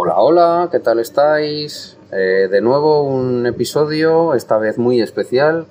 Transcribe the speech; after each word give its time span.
Hola, 0.00 0.14
hola, 0.18 0.68
¿qué 0.70 0.78
tal 0.78 1.00
estáis? 1.00 1.98
Eh, 2.12 2.46
de 2.48 2.60
nuevo 2.60 3.02
un 3.02 3.44
episodio, 3.46 4.34
esta 4.34 4.56
vez 4.56 4.78
muy 4.78 5.00
especial. 5.00 5.66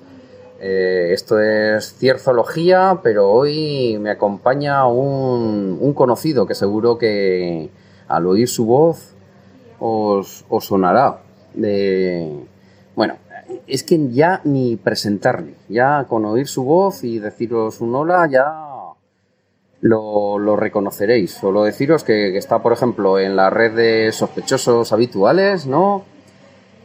Eh, 0.60 1.12
esto 1.14 1.40
es 1.40 1.94
Cierzología, 1.94 3.00
pero 3.02 3.30
hoy 3.30 3.96
me 3.98 4.10
acompaña 4.10 4.86
un, 4.86 5.78
un 5.80 5.94
conocido 5.94 6.46
que 6.46 6.54
seguro 6.54 6.98
que 6.98 7.70
al 8.06 8.26
oír 8.26 8.48
su 8.48 8.66
voz 8.66 9.14
os, 9.80 10.44
os 10.50 10.66
sonará. 10.66 11.22
Bueno, 12.94 13.14
es 13.66 13.82
que 13.82 14.10
ya 14.10 14.42
ni 14.44 14.76
presentarle, 14.76 15.54
ya 15.70 16.04
con 16.06 16.26
oír 16.26 16.48
su 16.48 16.64
voz 16.64 17.02
y 17.02 17.18
deciros 17.18 17.80
un 17.80 17.94
hola, 17.94 18.28
ya 18.30 18.67
lo, 19.80 20.56
reconoceréis. 20.56 21.32
Solo 21.32 21.64
deciros 21.64 22.04
que, 22.04 22.36
está, 22.36 22.62
por 22.62 22.72
ejemplo, 22.72 23.18
en 23.18 23.36
la 23.36 23.50
red 23.50 23.74
de 23.74 24.12
sospechosos 24.12 24.92
habituales, 24.92 25.66
¿no? 25.66 26.04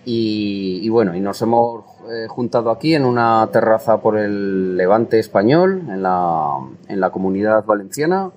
Y, 0.06 0.88
bueno, 0.90 1.16
y 1.16 1.22
nos 1.22 1.42
hemos 1.42 1.86
eh, 2.12 2.28
juntado 2.28 2.72
aquí 2.72 2.94
en 2.94 3.06
una 3.06 3.48
terraza 3.54 4.02
por 4.02 4.18
el 4.18 4.76
Levante 4.76 5.18
español, 5.18 5.84
en 5.88 6.04
la, 6.04 6.58
en 6.90 7.00
la 7.00 7.10
comunidad 7.10 7.64
valenciana. 7.66 8.32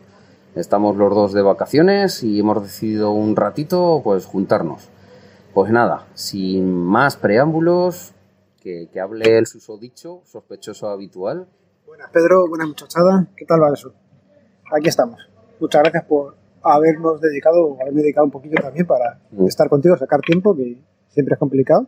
Estamos 0.54 0.96
los 0.96 1.14
dos 1.14 1.32
de 1.32 1.42
vacaciones 1.42 2.22
y 2.22 2.38
hemos 2.38 2.62
decidido 2.62 3.10
un 3.10 3.34
ratito 3.34 4.00
pues 4.04 4.26
juntarnos. 4.26 4.88
Pues 5.52 5.72
nada, 5.72 6.06
sin 6.14 6.72
más 6.72 7.16
preámbulos, 7.16 8.14
que, 8.60 8.88
hable 9.00 9.38
el 9.38 9.46
susodicho, 9.46 10.22
sospechoso 10.24 10.88
habitual. 10.88 11.46
Buenas 11.86 12.10
Pedro, 12.10 12.48
buenas 12.48 12.68
muchachada, 12.68 13.26
¿qué 13.36 13.44
tal 13.44 13.62
va 13.62 13.72
eso? 13.72 13.92
Aquí 14.72 14.88
estamos. 14.88 15.20
Muchas 15.60 15.82
gracias 15.82 16.04
por 16.04 16.34
habernos 16.62 17.20
dedicado, 17.20 17.76
haberme 17.80 18.02
dedicado 18.02 18.24
un 18.26 18.30
poquito 18.30 18.60
también 18.60 18.86
para 18.86 19.20
Mm. 19.30 19.46
estar 19.46 19.68
contigo, 19.68 19.96
sacar 19.96 20.20
tiempo, 20.20 20.54
que 20.56 20.78
siempre 21.08 21.34
es 21.34 21.38
complicado. 21.38 21.86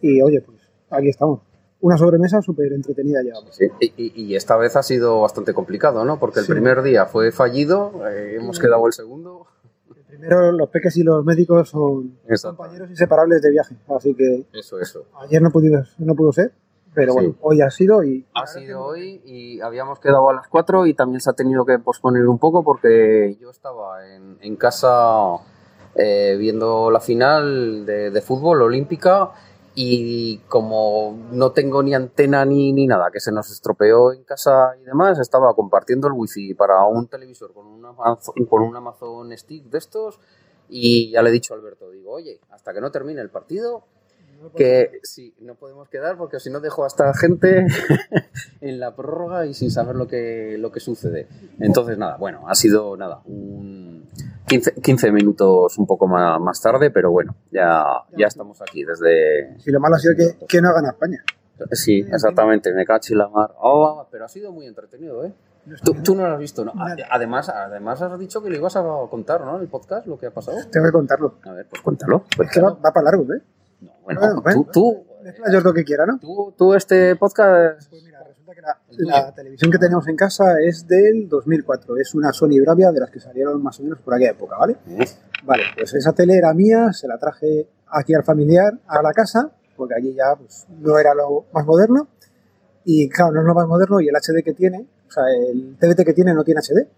Y 0.00 0.20
oye, 0.20 0.40
pues 0.40 0.58
aquí 0.90 1.08
estamos. 1.08 1.40
Una 1.80 1.96
sobremesa 1.96 2.42
súper 2.42 2.72
entretenida 2.72 3.22
llevamos. 3.22 3.54
Sí, 3.54 3.66
Y, 3.80 4.12
y- 4.22 4.34
esta 4.34 4.56
vez 4.56 4.76
ha 4.76 4.82
sido 4.82 5.20
bastante 5.20 5.52
complicado, 5.54 6.04
¿no? 6.04 6.18
Porque 6.18 6.40
el 6.40 6.46
Sí. 6.46 6.52
primer 6.52 6.82
día 6.82 7.06
fue 7.06 7.30
fallido, 7.32 7.92
eh, 8.08 8.36
hemos 8.40 8.58
quedado 8.58 8.86
el 8.86 8.92
segundo. 8.92 9.46
Primero, 10.08 10.50
los 10.52 10.70
peques 10.70 10.96
y 10.96 11.02
los 11.02 11.22
médicos 11.24 11.68
son 11.68 12.16
Exacto. 12.26 12.56
compañeros 12.56 12.88
inseparables 12.90 13.42
de 13.42 13.50
viaje, 13.50 13.76
así 13.94 14.14
que 14.14 14.46
Eso, 14.54 14.80
eso. 14.80 15.04
ayer 15.20 15.42
no, 15.42 15.50
pudo, 15.50 15.82
no 15.98 16.14
pudo 16.14 16.32
ser, 16.32 16.52
pero 16.96 17.12
Sí. 17.12 17.18
bueno, 17.18 17.34
hoy 17.42 17.60
ha 17.60 17.70
sido 17.70 18.02
y... 18.02 18.24
Ha 18.34 18.46
sido 18.46 18.82
hoy 18.82 19.20
y 19.24 19.60
habíamos 19.60 20.00
quedado 20.00 20.28
a 20.30 20.32
las 20.34 20.48
4 20.48 20.86
y 20.86 20.94
también 20.94 21.20
se 21.20 21.28
ha 21.30 21.34
tenido 21.34 21.64
que 21.66 21.78
posponer 21.78 22.26
un 22.26 22.38
poco 22.38 22.64
porque 22.64 23.36
yo 23.38 23.50
estaba 23.50 24.04
en, 24.12 24.38
en 24.40 24.56
casa 24.56 25.36
eh, 25.94 26.36
viendo 26.38 26.90
la 26.90 27.00
final 27.00 27.84
de, 27.86 28.10
de 28.10 28.20
fútbol 28.22 28.62
olímpica 28.62 29.30
y 29.74 30.38
como 30.48 31.18
no 31.32 31.52
tengo 31.52 31.82
ni 31.82 31.94
antena 31.94 32.46
ni, 32.46 32.72
ni 32.72 32.86
nada, 32.86 33.10
que 33.12 33.20
se 33.20 33.30
nos 33.30 33.50
estropeó 33.50 34.12
en 34.14 34.24
casa 34.24 34.70
y 34.80 34.84
demás, 34.84 35.18
estaba 35.18 35.52
compartiendo 35.54 36.08
el 36.08 36.14
wifi 36.14 36.54
para 36.54 36.82
un 36.86 37.08
televisor 37.08 37.52
con 37.52 37.66
un 37.66 37.84
Amazon, 37.84 38.34
con 38.48 38.62
un 38.62 38.74
Amazon 38.74 39.36
Stick 39.36 39.64
de 39.66 39.76
estos 39.76 40.18
y 40.70 41.10
ya 41.12 41.20
le 41.22 41.28
he 41.28 41.32
dicho 41.32 41.52
a 41.52 41.58
Alberto, 41.58 41.90
digo, 41.90 42.10
oye, 42.12 42.40
hasta 42.50 42.72
que 42.72 42.80
no 42.80 42.90
termine 42.90 43.20
el 43.20 43.28
partido, 43.28 43.84
que 44.56 45.00
sí, 45.02 45.34
no 45.40 45.54
podemos 45.54 45.88
quedar 45.88 46.16
porque 46.16 46.40
si 46.40 46.50
no 46.50 46.60
dejo 46.60 46.84
a 46.84 46.86
esta 46.86 47.12
gente 47.14 47.66
en 48.60 48.80
la 48.80 48.94
prórroga 48.94 49.46
y 49.46 49.54
sin 49.54 49.70
saber 49.70 49.96
lo 49.96 50.06
que, 50.06 50.56
lo 50.58 50.72
que 50.72 50.80
sucede. 50.80 51.28
Entonces, 51.60 51.98
nada, 51.98 52.16
bueno, 52.16 52.48
ha 52.48 52.54
sido 52.54 52.96
nada, 52.96 53.22
un 53.26 54.08
15, 54.46 54.74
15 54.80 55.12
minutos 55.12 55.78
un 55.78 55.86
poco 55.86 56.06
más, 56.06 56.40
más 56.40 56.60
tarde, 56.60 56.90
pero 56.90 57.10
bueno, 57.10 57.34
ya, 57.50 57.84
ya 58.16 58.26
estamos 58.26 58.60
aquí 58.62 58.84
desde... 58.84 59.58
Si 59.60 59.70
lo 59.70 59.80
malo 59.80 59.96
ha 59.96 59.98
sido 59.98 60.14
que, 60.16 60.46
que 60.46 60.60
no 60.60 60.68
ha 60.68 60.72
ganado 60.72 60.92
España. 60.92 61.24
Sí, 61.72 62.00
exactamente, 62.00 62.72
me 62.72 62.84
cacho 62.84 63.14
y 63.14 63.16
la 63.16 63.28
mar. 63.28 63.54
Oh, 63.58 64.06
pero 64.10 64.26
ha 64.26 64.28
sido 64.28 64.52
muy 64.52 64.66
entretenido, 64.66 65.24
¿eh? 65.24 65.32
Tú, 65.84 65.94
tú 65.94 66.14
no 66.14 66.28
lo 66.28 66.34
has 66.34 66.38
visto, 66.38 66.64
¿no? 66.64 66.72
Además, 67.10 67.48
además 67.48 68.00
has 68.00 68.18
dicho 68.18 68.40
que 68.40 68.50
le 68.50 68.58
ibas 68.58 68.76
a 68.76 68.84
contar, 69.10 69.40
¿no? 69.40 69.58
El 69.58 69.66
podcast, 69.66 70.06
lo 70.06 70.16
que 70.16 70.26
ha 70.26 70.30
pasado. 70.30 70.58
Tengo 70.70 70.86
que 70.86 70.92
contarlo. 70.92 71.34
A 71.42 71.52
ver, 71.52 71.66
pues 71.68 71.82
cuéntalo. 71.82 72.24
Es 72.40 72.50
que 72.52 72.60
va, 72.60 72.70
va 72.74 72.92
para 72.92 73.04
largo, 73.04 73.24
¿eh? 73.34 73.42
No, 73.80 73.92
bueno, 74.02 74.20
Bueno, 74.20 74.42
bueno, 74.42 74.66
tú, 74.72 75.04
tú, 75.04 75.04
yo 75.52 75.60
lo 75.60 75.72
que 75.72 75.84
quiera, 75.84 76.06
¿no? 76.06 76.18
tú, 76.18 76.54
tú 76.56 76.74
este 76.74 77.16
podcast... 77.16 77.88
Pues 77.90 78.02
mira, 78.04 78.22
resulta 78.24 78.54
que 78.54 78.60
la, 78.60 78.78
la 79.22 79.34
televisión 79.34 79.70
que 79.70 79.78
tenemos 79.78 80.06
en 80.08 80.16
casa 80.16 80.60
es 80.60 80.86
del 80.86 81.28
2004. 81.28 81.96
Es 81.98 82.14
una 82.14 82.32
Sony 82.32 82.60
Bravia 82.62 82.92
de 82.92 83.00
las 83.00 83.10
que 83.10 83.20
salieron 83.20 83.62
más 83.62 83.78
o 83.80 83.82
menos 83.82 83.98
por 84.00 84.14
aquella 84.14 84.30
época, 84.30 84.56
¿vale? 84.56 84.76
Vale, 85.44 85.62
pues 85.76 85.94
esa 85.94 86.12
tele 86.12 86.36
era 86.36 86.52
mía, 86.54 86.92
se 86.92 87.06
la 87.08 87.18
traje 87.18 87.68
aquí 87.88 88.14
al 88.14 88.24
familiar, 88.24 88.78
a 88.86 89.02
la 89.02 89.12
casa, 89.12 89.50
porque 89.76 89.94
allí 89.94 90.14
ya 90.14 90.34
pues, 90.36 90.66
no 90.80 90.98
era 90.98 91.14
lo 91.14 91.46
más 91.52 91.66
moderno. 91.66 92.08
Y 92.84 93.08
claro, 93.08 93.32
no 93.32 93.40
es 93.40 93.46
lo 93.46 93.54
más 93.54 93.66
moderno 93.66 94.00
y 94.00 94.08
el 94.08 94.14
HD 94.14 94.44
que 94.44 94.54
tiene, 94.54 94.86
o 95.08 95.10
sea, 95.10 95.24
el 95.28 95.76
TDT 95.78 96.04
que 96.04 96.14
tiene 96.14 96.34
no 96.34 96.44
tiene 96.44 96.60
HD. 96.60 96.88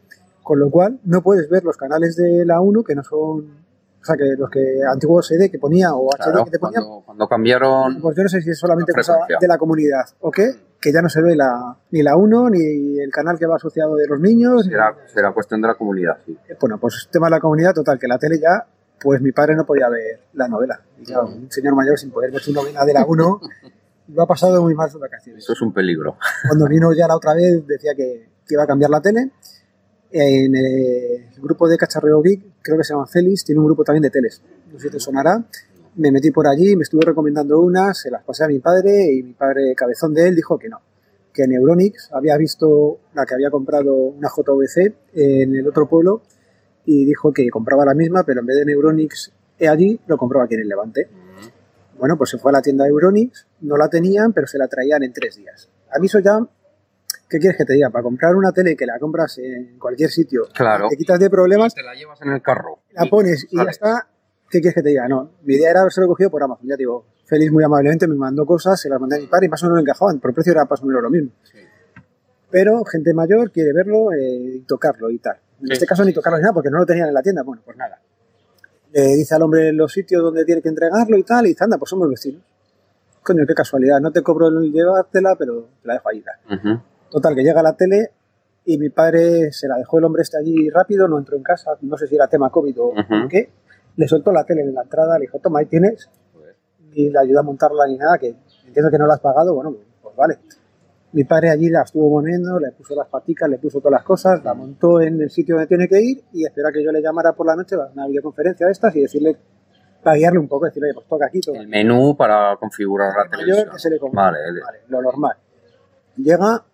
Con 0.43 0.61
lo 0.61 0.71
cual 0.71 0.99
no 1.05 1.23
puedes 1.23 1.49
ver 1.51 1.63
los 1.63 1.77
canales 1.77 2.17
de 2.17 2.45
la 2.47 2.61
1 2.61 2.83
que 2.83 2.95
no 2.95 3.05
son, 3.05 3.67
sea, 4.09 4.17
que 4.17 4.35
los 4.37 4.51
que 4.51 4.81
antiguos 4.91 5.27
CD 5.27 5.51
que 5.51 5.59
ponía 5.59 5.95
o 5.95 6.09
HD 6.11 6.17
Claro, 6.25 6.45
que 6.45 6.51
te 6.51 6.59
ponía, 6.59 6.81
cuando, 6.81 7.03
cuando 7.07 7.29
cambiaron... 7.29 8.01
pues 8.01 8.17
yo 8.17 8.23
no 8.25 8.29
sé 8.29 8.41
si 8.43 8.51
es 8.51 8.59
solamente 8.59 8.93
La 8.93 8.97
cosa 8.99 9.19
de 9.41 9.49
la 9.49 9.59
comunidad 9.59 10.05
o 10.21 10.31
qué, 10.31 10.55
que 10.81 10.93
ya 10.93 11.01
no 11.03 11.09
se 11.09 11.21
ve 11.23 11.35
la, 11.37 11.77
ni 11.91 12.03
la 12.03 12.17
1 12.17 12.51
ni 12.51 12.99
el 13.01 13.11
canal 13.11 13.39
que 13.39 13.47
va 13.47 13.57
asociado 13.57 13.97
de 13.97 14.07
los 14.07 14.21
niños. 14.21 14.65
ni- 14.67 14.73
Será, 14.73 14.95
será 15.07 15.33
cuestión 15.33 15.61
de 15.61 15.69
la 15.69 15.75
comunidad, 15.75 16.19
sí. 16.27 16.37
Bueno, 16.61 16.79
pues 16.79 17.09
tema 17.11 17.27
de 17.27 17.31
la 17.33 17.41
comunidad, 17.41 17.73
total, 17.75 17.99
que 17.99 18.07
la 18.09 18.19
tele 18.19 18.39
ya, 18.41 18.67
pues 19.01 19.21
mi 19.21 19.33
padre 19.33 19.55
no 19.57 19.65
podía 19.65 19.89
ver 19.89 20.21
la 20.35 20.49
novela. 20.49 20.81
Y 21.01 21.05
claro, 21.05 21.27
un 21.27 21.51
señor 21.51 21.75
mayor 21.75 21.99
sin 21.99 22.11
poder 22.11 22.31
ver 22.33 22.41
su 22.41 22.53
novela 22.53 22.85
de 22.85 22.93
la 22.93 23.05
1, 23.07 23.41
lo 24.15 24.23
ha 24.23 24.27
pasado 24.27 24.63
muy 24.63 24.75
mal 24.75 24.91
sus 24.91 25.01
vacaciones. 25.01 25.45
Eso 25.45 25.53
es 25.53 25.61
un 25.63 25.73
peligro. 25.73 26.17
Cuando 26.49 26.67
vino 26.67 26.93
ya 26.93 27.07
la 27.07 27.17
otra 27.17 27.35
vez, 27.35 27.67
decía 27.67 27.93
que, 27.97 28.29
que 28.47 28.55
iba 28.55 28.63
a 28.63 28.67
cambiar 28.67 28.91
la 28.91 29.01
tele. 29.01 29.31
En 30.11 30.55
el 30.55 31.29
grupo 31.41 31.69
de 31.69 31.77
Cacharreo 31.77 32.23
Geek, 32.23 32.43
creo 32.63 32.79
que 32.79 32.85
se 32.85 32.95
llama 32.95 33.07
Félix, 33.07 33.45
tiene 33.45 33.61
un 33.61 33.67
grupo 33.67 33.85
también 33.85 34.03
de 34.03 34.11
teles. 34.11 34.43
No 34.73 34.79
sé 34.79 34.87
si 34.87 34.93
te 34.93 35.01
sonará. 35.01 35.45
Me 35.97 36.11
metí 36.13 36.31
por 36.31 36.47
allí, 36.47 36.77
me 36.77 36.83
estuve 36.83 37.05
recomendando 37.05 37.61
unas, 37.61 38.01
se 38.01 38.11
las 38.11 38.23
pasé 38.23 38.45
a 38.45 38.49
mi 38.49 38.59
padre 38.59 39.13
y 39.13 39.23
mi 39.23 39.33
padre, 39.33 39.75
cabezón 39.75 40.15
de 40.15 40.29
él, 40.29 40.37
dijo 40.37 40.59
que 40.59 40.69
no. 40.69 40.81
Que 41.33 41.47
Neuronix 41.47 42.11
había 42.13 42.37
visto 42.37 43.01
la 43.15 43.27
que 43.27 43.35
había 43.35 43.51
comprado 43.51 43.95
una 43.95 44.29
JVC 44.29 44.95
en 45.15 45.55
el 45.55 45.67
otro 45.67 45.89
pueblo 45.89 46.23
y 46.85 47.05
dijo 47.05 47.33
que 47.33 47.49
compraba 47.51 47.85
la 47.85 47.95
misma, 47.95 48.23
pero 48.25 48.41
en 48.41 48.47
vez 48.47 48.57
de 48.59 48.65
Neuronix 48.65 49.33
allí, 49.67 50.01
lo 50.07 50.17
compraba 50.17 50.45
aquí 50.45 50.55
en 50.55 50.61
el 50.61 50.69
Levante. 50.69 51.09
Bueno, 51.99 52.17
pues 52.17 52.31
se 52.31 52.39
fue 52.39 52.53
a 52.53 52.55
la 52.55 52.63
tienda 52.63 52.85
de 52.85 52.91
Euronix, 52.91 53.47
no 53.63 53.77
la 53.77 53.89
tenían, 53.89 54.33
pero 54.33 54.47
se 54.47 54.57
la 54.57 54.69
traían 54.69 55.03
en 55.03 55.13
tres 55.13 55.37
días. 55.37 55.69
A 55.93 55.99
mí 55.99 56.07
eso 56.07 56.21
ya, 56.21 56.39
¿qué 57.29 57.39
quieres 57.39 57.57
que 57.59 57.65
te 57.65 57.75
diga? 57.75 57.91
Para 57.91 58.03
comprar 58.03 58.35
una 58.37 58.53
tele 58.53 58.77
que 58.77 58.87
la 58.87 58.99
compras 58.99 59.39
en 59.39 59.79
cualquier 59.79 60.11
sitio, 60.11 60.43
Claro. 60.55 60.89
te 60.89 60.97
quitas 60.97 61.19
de 61.19 61.29
problemas, 61.31 61.75
Te 61.75 61.83
la 61.83 61.95
llevas 61.95 62.21
en 62.23 62.31
el 62.33 62.43
carro. 62.43 62.81
la 62.93 63.07
pones 63.07 63.47
y 63.51 63.57
ya 63.57 63.65
está. 63.65 64.09
¿Qué 64.51 64.61
quieres 64.61 64.75
que 64.77 64.83
te 64.83 64.89
diga? 64.91 65.07
No, 65.09 65.33
mi 65.43 65.55
idea 65.57 65.71
era 65.71 65.81
haberse 65.81 66.01
cogido 66.07 66.31
por 66.31 66.43
Amazon. 66.43 66.67
Ya 66.67 66.75
te 66.77 66.83
digo, 66.83 67.05
Félix 67.27 67.53
muy 67.53 67.63
amablemente 67.63 68.07
me 68.09 68.15
mandó 68.15 68.47
cosas, 68.47 68.81
se 68.81 68.89
las 68.89 68.99
mandé 68.99 69.17
a 69.17 69.21
mi 69.21 69.27
padre 69.27 69.47
y 69.47 69.49
más 69.51 69.63
o 69.63 69.67
menos 69.67 69.83
encajaban, 69.83 70.19
por 70.21 70.33
precio 70.33 70.53
era 70.53 70.65
más 70.65 70.83
o 70.83 70.87
menos 70.87 71.03
lo 71.03 71.11
mismo. 71.11 71.31
Sí. 71.45 71.59
Pero 72.51 72.83
gente 72.85 73.13
mayor 73.13 73.51
quiere 73.53 73.73
verlo 73.75 74.11
eh, 74.13 74.57
y 74.57 74.61
tocarlo 74.61 75.11
y 75.11 75.19
tal. 75.19 75.37
En 75.61 75.67
Sí, 75.67 75.73
este 75.75 75.87
caso 75.87 76.03
sí, 76.03 76.09
ni 76.09 76.15
tocarlo 76.15 76.39
ni 76.39 76.43
nada 76.45 76.55
porque 76.55 76.71
no 76.71 76.79
lo 76.79 76.87
tenían 76.87 77.09
en 77.09 77.15
la 77.15 77.21
tienda. 77.23 77.43
Bueno, 77.43 77.61
pues 77.65 77.77
nada. 77.77 78.01
Le 78.93 79.03
dice 79.17 79.35
al 79.35 79.43
hombre 79.43 79.71
los 79.75 79.93
sitios 79.93 80.23
donde 80.23 80.47
tiene 80.47 80.63
que 80.63 80.71
entregarlo 80.71 81.19
y 81.19 81.23
tal, 81.25 81.45
y 81.45 81.51
dice, 81.51 81.65
anda, 81.65 81.77
pues 81.77 81.91
somos 81.91 82.09
vecinos. 82.09 82.41
Coño, 83.23 83.45
qué 83.47 83.53
casualidad, 83.53 84.01
no 84.01 84.11
te 84.11 84.23
cobro 84.23 84.49
el 84.49 84.73
llevártela, 84.73 85.37
pero 85.39 85.69
te 85.83 85.89
la 85.89 85.95
dejo 85.95 86.09
ahí. 86.09 86.23
tal. 86.23 86.59
Ujú. 86.59 86.83
Total, 87.11 87.35
que 87.35 87.43
llega 87.43 87.63
la 87.63 87.75
tele 87.77 88.11
y 88.65 88.77
mi 88.79 88.91
padre 88.91 89.51
se 89.53 89.67
la 89.69 89.77
dejó 89.77 89.99
el 89.99 90.05
hombre 90.05 90.23
este 90.23 90.39
allí 90.39 90.69
rápido, 90.71 91.09
no 91.09 91.19
entró 91.19 91.37
en 91.37 91.43
casa, 91.43 91.73
no 91.81 91.97
sé 91.97 92.07
si 92.07 92.15
era 92.17 92.29
tema 92.29 92.51
COVID 92.51 92.81
o 92.81 92.87
Ujú. 92.89 93.29
qué. 93.29 93.51
Le 93.97 94.07
soltó 94.07 94.31
la 94.31 94.45
tele 94.45 94.61
en 94.63 94.75
la 94.75 94.83
entrada, 94.83 95.19
le 95.19 95.23
dijo, 95.23 95.39
toma, 95.39 95.61
ahí 95.61 95.67
tienes, 95.67 96.09
ni 96.95 97.11
le 97.11 97.19
ayudó 97.19 97.41
a 97.41 97.43
montarla 97.43 97.87
ni 97.87 97.97
nada, 97.97 98.19
que 98.19 98.35
entiendo 98.67 98.91
que 98.91 98.99
no 98.99 99.07
la 99.07 99.15
has 99.15 99.21
pagado, 99.21 99.55
bueno, 99.55 99.75
pues 100.03 100.15
vale. 100.17 100.39
Mi 101.13 101.25
padre 101.25 101.49
allí 101.51 101.71
la 101.71 101.83
estuvo 101.83 102.11
poniendo, 102.11 102.59
le 102.61 102.71
puso 102.73 102.95
las 102.95 103.09
paticas, 103.09 103.49
le 103.49 103.57
puso 103.59 103.79
todas 103.79 103.93
las 103.93 104.03
cosas, 104.05 104.45
la 104.45 104.53
montó 104.53 105.01
en 105.01 105.21
el 105.23 105.31
sitio 105.31 105.55
donde 105.55 105.67
tiene 105.67 105.89
que 105.89 106.01
ir 106.03 106.23
y 106.35 106.45
espera 106.45 106.71
que 106.71 106.85
yo 106.85 106.93
le 106.93 107.01
llamara 107.01 107.33
por 107.33 107.47
la 107.47 107.57
noche 107.57 107.77
a 107.77 107.87
una 107.95 108.07
videoconferencia 108.07 108.67
de 108.67 108.73
estas 108.73 108.95
y 108.95 109.01
decirle, 109.01 109.37
para 110.03 110.17
guiarle 110.17 110.39
un 110.39 110.49
poco, 110.49 110.67
decirle, 110.67 110.91
pues 110.93 111.07
toca 111.09 111.27
aquí, 111.27 111.41
toca 111.41 111.59
El 111.59 111.67
menú 111.69 112.15
para 112.15 112.55
configurar 112.61 113.09
la 113.17 113.31
televisión. 113.31 113.71
que 113.73 113.79
se 113.79 113.89
le. 113.91 113.99
Vale, 114.13 114.39
Vale, 114.65 114.79
lo 114.89 115.01
normal. 115.01 115.33
Llega, 116.17 116.65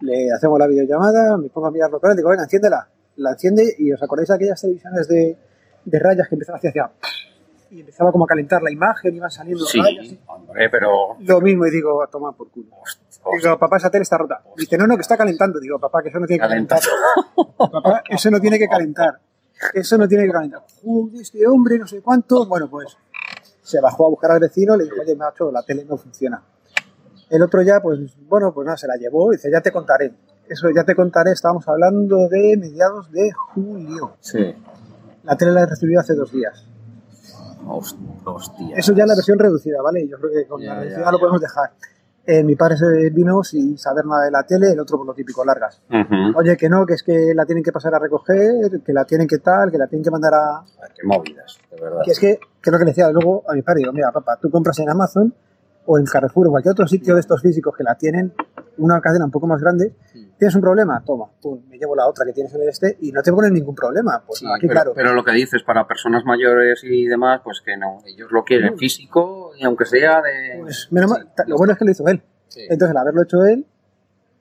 le 0.00 0.30
hacemos 0.32 0.58
la 0.58 0.66
videollamada, 0.66 1.36
me 1.36 1.48
pongo 1.48 1.68
a 1.68 1.70
mirar 1.70 1.90
lo 1.90 2.00
que 2.00 2.14
digo, 2.14 2.28
venga, 2.30 2.44
enciéndela. 2.44 2.88
La 3.16 3.30
enciende 3.32 3.64
y 3.78 3.92
os 3.92 4.02
acordáis 4.02 4.28
de 4.28 4.34
aquellas 4.34 4.60
televisiones 4.60 5.08
de, 5.08 5.36
de 5.84 5.98
rayas 5.98 6.28
que 6.28 6.34
empezaban 6.34 6.58
hacia 6.58 6.70
hacia 6.70 6.90
y 7.68 7.80
empezaba 7.80 8.12
como 8.12 8.24
a 8.24 8.28
calentar 8.28 8.62
la 8.62 8.70
imagen, 8.70 9.14
iban 9.16 9.30
saliendo 9.30 9.64
Sí, 9.64 9.80
rayas. 9.80 10.14
hombre, 10.26 10.68
pero... 10.70 11.16
Lo 11.18 11.40
mismo 11.40 11.66
y 11.66 11.70
digo, 11.70 12.00
a 12.02 12.06
tomar 12.06 12.34
por 12.34 12.48
culo. 12.50 12.68
Digo, 13.42 13.58
papá, 13.58 13.78
esa 13.78 13.90
tele 13.90 14.02
está 14.02 14.16
rota. 14.18 14.40
Dice, 14.56 14.78
no, 14.78 14.86
no, 14.86 14.94
que 14.94 15.00
está 15.02 15.16
calentando. 15.16 15.58
Digo, 15.58 15.78
papá, 15.80 16.00
que 16.02 16.10
eso 16.10 16.20
no 16.20 16.26
tiene 16.26 16.40
que 16.40 16.48
Calenta. 16.48 16.76
calentar. 16.78 17.56
papá, 17.72 18.02
eso 18.08 18.30
no 18.30 18.38
tiene 18.40 18.58
que 18.58 18.68
calentar. 18.68 19.18
Eso 19.74 19.98
no 19.98 20.06
tiene 20.06 20.26
que 20.26 20.30
calentar. 20.32 20.62
Joder, 20.84 21.20
este 21.22 21.44
hombre, 21.48 21.78
no 21.78 21.88
sé 21.88 22.00
cuánto. 22.02 22.46
Bueno, 22.46 22.70
pues 22.70 22.96
se 23.62 23.80
bajó 23.80 24.06
a 24.06 24.10
buscar 24.10 24.30
al 24.30 24.38
vecino 24.40 24.76
le 24.76 24.84
dijo, 24.84 25.00
oye, 25.00 25.16
macho, 25.16 25.50
la 25.50 25.64
tele 25.64 25.84
no 25.84 25.96
funciona. 25.96 26.40
El 27.30 27.42
otro 27.42 27.62
ya, 27.62 27.80
pues, 27.80 27.98
bueno, 28.28 28.52
pues 28.54 28.64
nada, 28.66 28.76
se 28.76 28.86
la 28.86 28.94
llevó 28.96 29.32
y 29.32 29.36
dice, 29.36 29.50
ya 29.50 29.60
te 29.60 29.72
contaré. 29.72 30.12
Eso 30.48 30.68
ya 30.74 30.84
te 30.84 30.94
contaré, 30.94 31.32
estábamos 31.32 31.66
hablando 31.68 32.28
de 32.28 32.56
mediados 32.56 33.10
de 33.10 33.32
julio. 33.32 34.12
Sí. 34.20 34.54
La 35.24 35.36
tele 35.36 35.50
la 35.52 35.62
he 35.62 35.66
recibido 35.66 36.00
hace 36.00 36.14
dos 36.14 36.30
días. 36.30 36.64
Host- 37.66 37.98
Hostia. 38.24 38.76
Eso 38.76 38.92
ya 38.92 39.02
es 39.04 39.08
la 39.08 39.14
versión 39.16 39.38
reducida, 39.38 39.82
¿vale? 39.82 40.06
Yo 40.08 40.18
creo 40.18 40.30
que 40.32 40.46
con 40.46 40.60
Ya, 40.60 40.68
la 40.68 40.74
ya, 40.76 40.80
reducida 40.82 41.04
ya. 41.06 41.10
lo 41.12 41.18
podemos 41.18 41.40
dejar. 41.40 41.70
Eh, 42.28 42.42
mi 42.42 42.56
padre 42.56 42.76
se 42.76 43.10
vino 43.10 43.42
sin 43.44 43.78
saber 43.78 44.04
nada 44.04 44.24
de 44.24 44.30
la 44.32 44.42
tele, 44.44 44.72
el 44.72 44.80
otro 44.80 44.98
por 44.98 45.06
lo 45.06 45.14
típico, 45.14 45.44
largas. 45.44 45.80
Ujú. 45.88 46.38
Oye, 46.38 46.56
que 46.56 46.68
no, 46.68 46.84
que 46.84 46.94
es 46.94 47.02
que 47.04 47.32
la 47.34 47.44
tienen 47.46 47.62
que 47.62 47.70
pasar 47.72 47.94
a 47.94 47.98
recoger, 48.00 48.80
que 48.84 48.92
la 48.92 49.04
tienen 49.04 49.28
que 49.28 49.38
tal, 49.38 49.70
que 49.70 49.78
la 49.78 49.86
tienen 49.86 50.02
que 50.04 50.10
mandar 50.10 50.34
a... 50.34 50.58
Ay, 50.60 50.90
Qué 50.96 51.06
movidas, 51.06 51.58
de 51.70 51.80
verdad. 51.80 52.00
Que 52.04 52.10
es 52.12 52.18
que, 52.18 52.38
que 52.60 52.70
es 52.70 52.72
lo 52.72 52.78
que 52.78 52.84
le 52.84 52.90
decía 52.90 53.10
luego 53.10 53.42
a 53.48 53.54
mi 53.54 53.62
padre, 53.62 53.80
digo, 53.80 53.92
mira, 53.92 54.10
papá, 54.12 54.38
tú 54.40 54.50
compras 54.50 54.76
en 54.80 54.90
Amazon 54.90 55.32
o 55.86 55.98
en 55.98 56.04
Carrefour 56.04 56.48
o 56.48 56.50
cualquier 56.50 56.72
otro 56.72 56.86
sitio 56.86 57.14
de 57.14 57.20
estos 57.20 57.40
físicos 57.40 57.74
que 57.76 57.84
la 57.84 57.94
tienen, 57.96 58.32
una 58.78 59.00
cadena 59.00 59.24
un 59.24 59.30
poco 59.30 59.46
más 59.46 59.60
grande, 59.60 59.94
¿tienes 60.38 60.54
un 60.54 60.60
problema? 60.60 61.02
Toma, 61.04 61.26
pum, 61.40 61.62
me 61.68 61.78
llevo 61.78 61.96
la 61.96 62.06
otra 62.06 62.24
que 62.26 62.32
tienes 62.32 62.52
en 62.54 62.62
el 62.62 62.68
este 62.68 62.96
y 63.00 63.12
no 63.12 63.22
te 63.22 63.32
ponen 63.32 63.52
ningún 63.54 63.74
problema. 63.74 64.22
Pues 64.26 64.40
Sí, 64.40 64.46
aquí, 64.46 64.66
pero, 64.66 64.72
claro. 64.72 64.92
pero 64.94 65.14
lo 65.14 65.24
que 65.24 65.32
dices 65.32 65.62
para 65.62 65.86
personas 65.86 66.24
mayores 66.24 66.82
y 66.84 67.06
demás, 67.06 67.40
pues 67.42 67.62
que 67.64 67.76
no, 67.76 67.98
ellos 68.06 68.30
lo 68.30 68.44
quieren 68.44 68.76
físico 68.76 69.52
y 69.58 69.64
aunque 69.64 69.84
sea 69.86 70.20
de... 70.22 70.60
Pues, 70.60 70.88
menos 70.90 71.12
Sí, 71.12 71.42
lo 71.46 71.56
bueno 71.56 71.72
es 71.72 71.78
que 71.78 71.84
lo 71.84 71.90
hizo 71.90 72.06
él. 72.08 72.22
sí. 72.48 72.60
Entonces, 72.68 72.90
al 72.90 72.98
haberlo 73.02 73.22
hecho 73.22 73.44
él, 73.44 73.64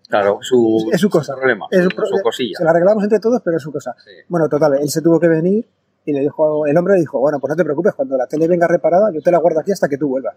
claro, 0.10 0.40
su, 0.42 0.90
es 0.92 1.00
su 1.00 1.10
cosa. 1.10 1.36
problema, 1.36 1.68
es 1.72 1.84
su, 1.84 2.22
cosilla. 2.24 2.58
Se 2.58 2.64
la 2.64 2.72
arreglamos 2.72 3.04
entre 3.04 3.20
todos, 3.20 3.42
pero 3.44 3.58
es 3.58 3.64
su 3.64 3.72
cosa. 3.72 3.96
Bueno, 4.28 4.50
total, 4.50 4.74
él 4.82 4.90
se 4.90 5.02
tuvo 5.02 5.20
que 5.20 5.28
venir 5.28 5.68
y 6.06 6.14
le 6.14 6.20
dijo, 6.22 6.68
el 6.68 6.78
hombre 6.78 6.96
le 6.96 7.00
dijo, 7.02 7.20
bueno, 7.20 7.40
pues 7.40 7.50
no 7.50 7.56
te 7.56 7.64
preocupes, 7.64 7.94
cuando 7.94 8.16
la 8.18 8.28
tele 8.28 8.48
venga 8.48 8.68
reparada, 8.68 9.12
yo 9.12 9.22
te 9.22 9.32
la 9.32 9.40
guardo 9.40 9.60
aquí 9.62 9.72
hasta 9.72 9.88
que 9.88 9.98
tú 9.98 10.08
vuelvas. 10.08 10.36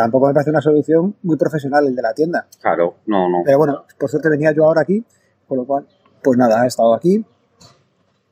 Tampoco 0.00 0.28
me 0.28 0.32
parece 0.32 0.48
una 0.48 0.62
solución 0.62 1.14
muy 1.22 1.36
profesional 1.36 1.86
el 1.86 1.94
de 1.94 2.00
la 2.00 2.14
tienda. 2.14 2.46
Claro, 2.58 2.94
no, 3.04 3.28
no. 3.28 3.42
Pero 3.44 3.58
bueno, 3.58 3.84
por 3.98 4.08
suerte 4.08 4.30
venía 4.30 4.50
yo 4.52 4.64
ahora 4.64 4.80
aquí, 4.80 5.04
con 5.46 5.58
lo 5.58 5.66
cual, 5.66 5.86
pues 6.22 6.38
nada, 6.38 6.64
he 6.64 6.68
estado 6.68 6.94
aquí. 6.94 7.22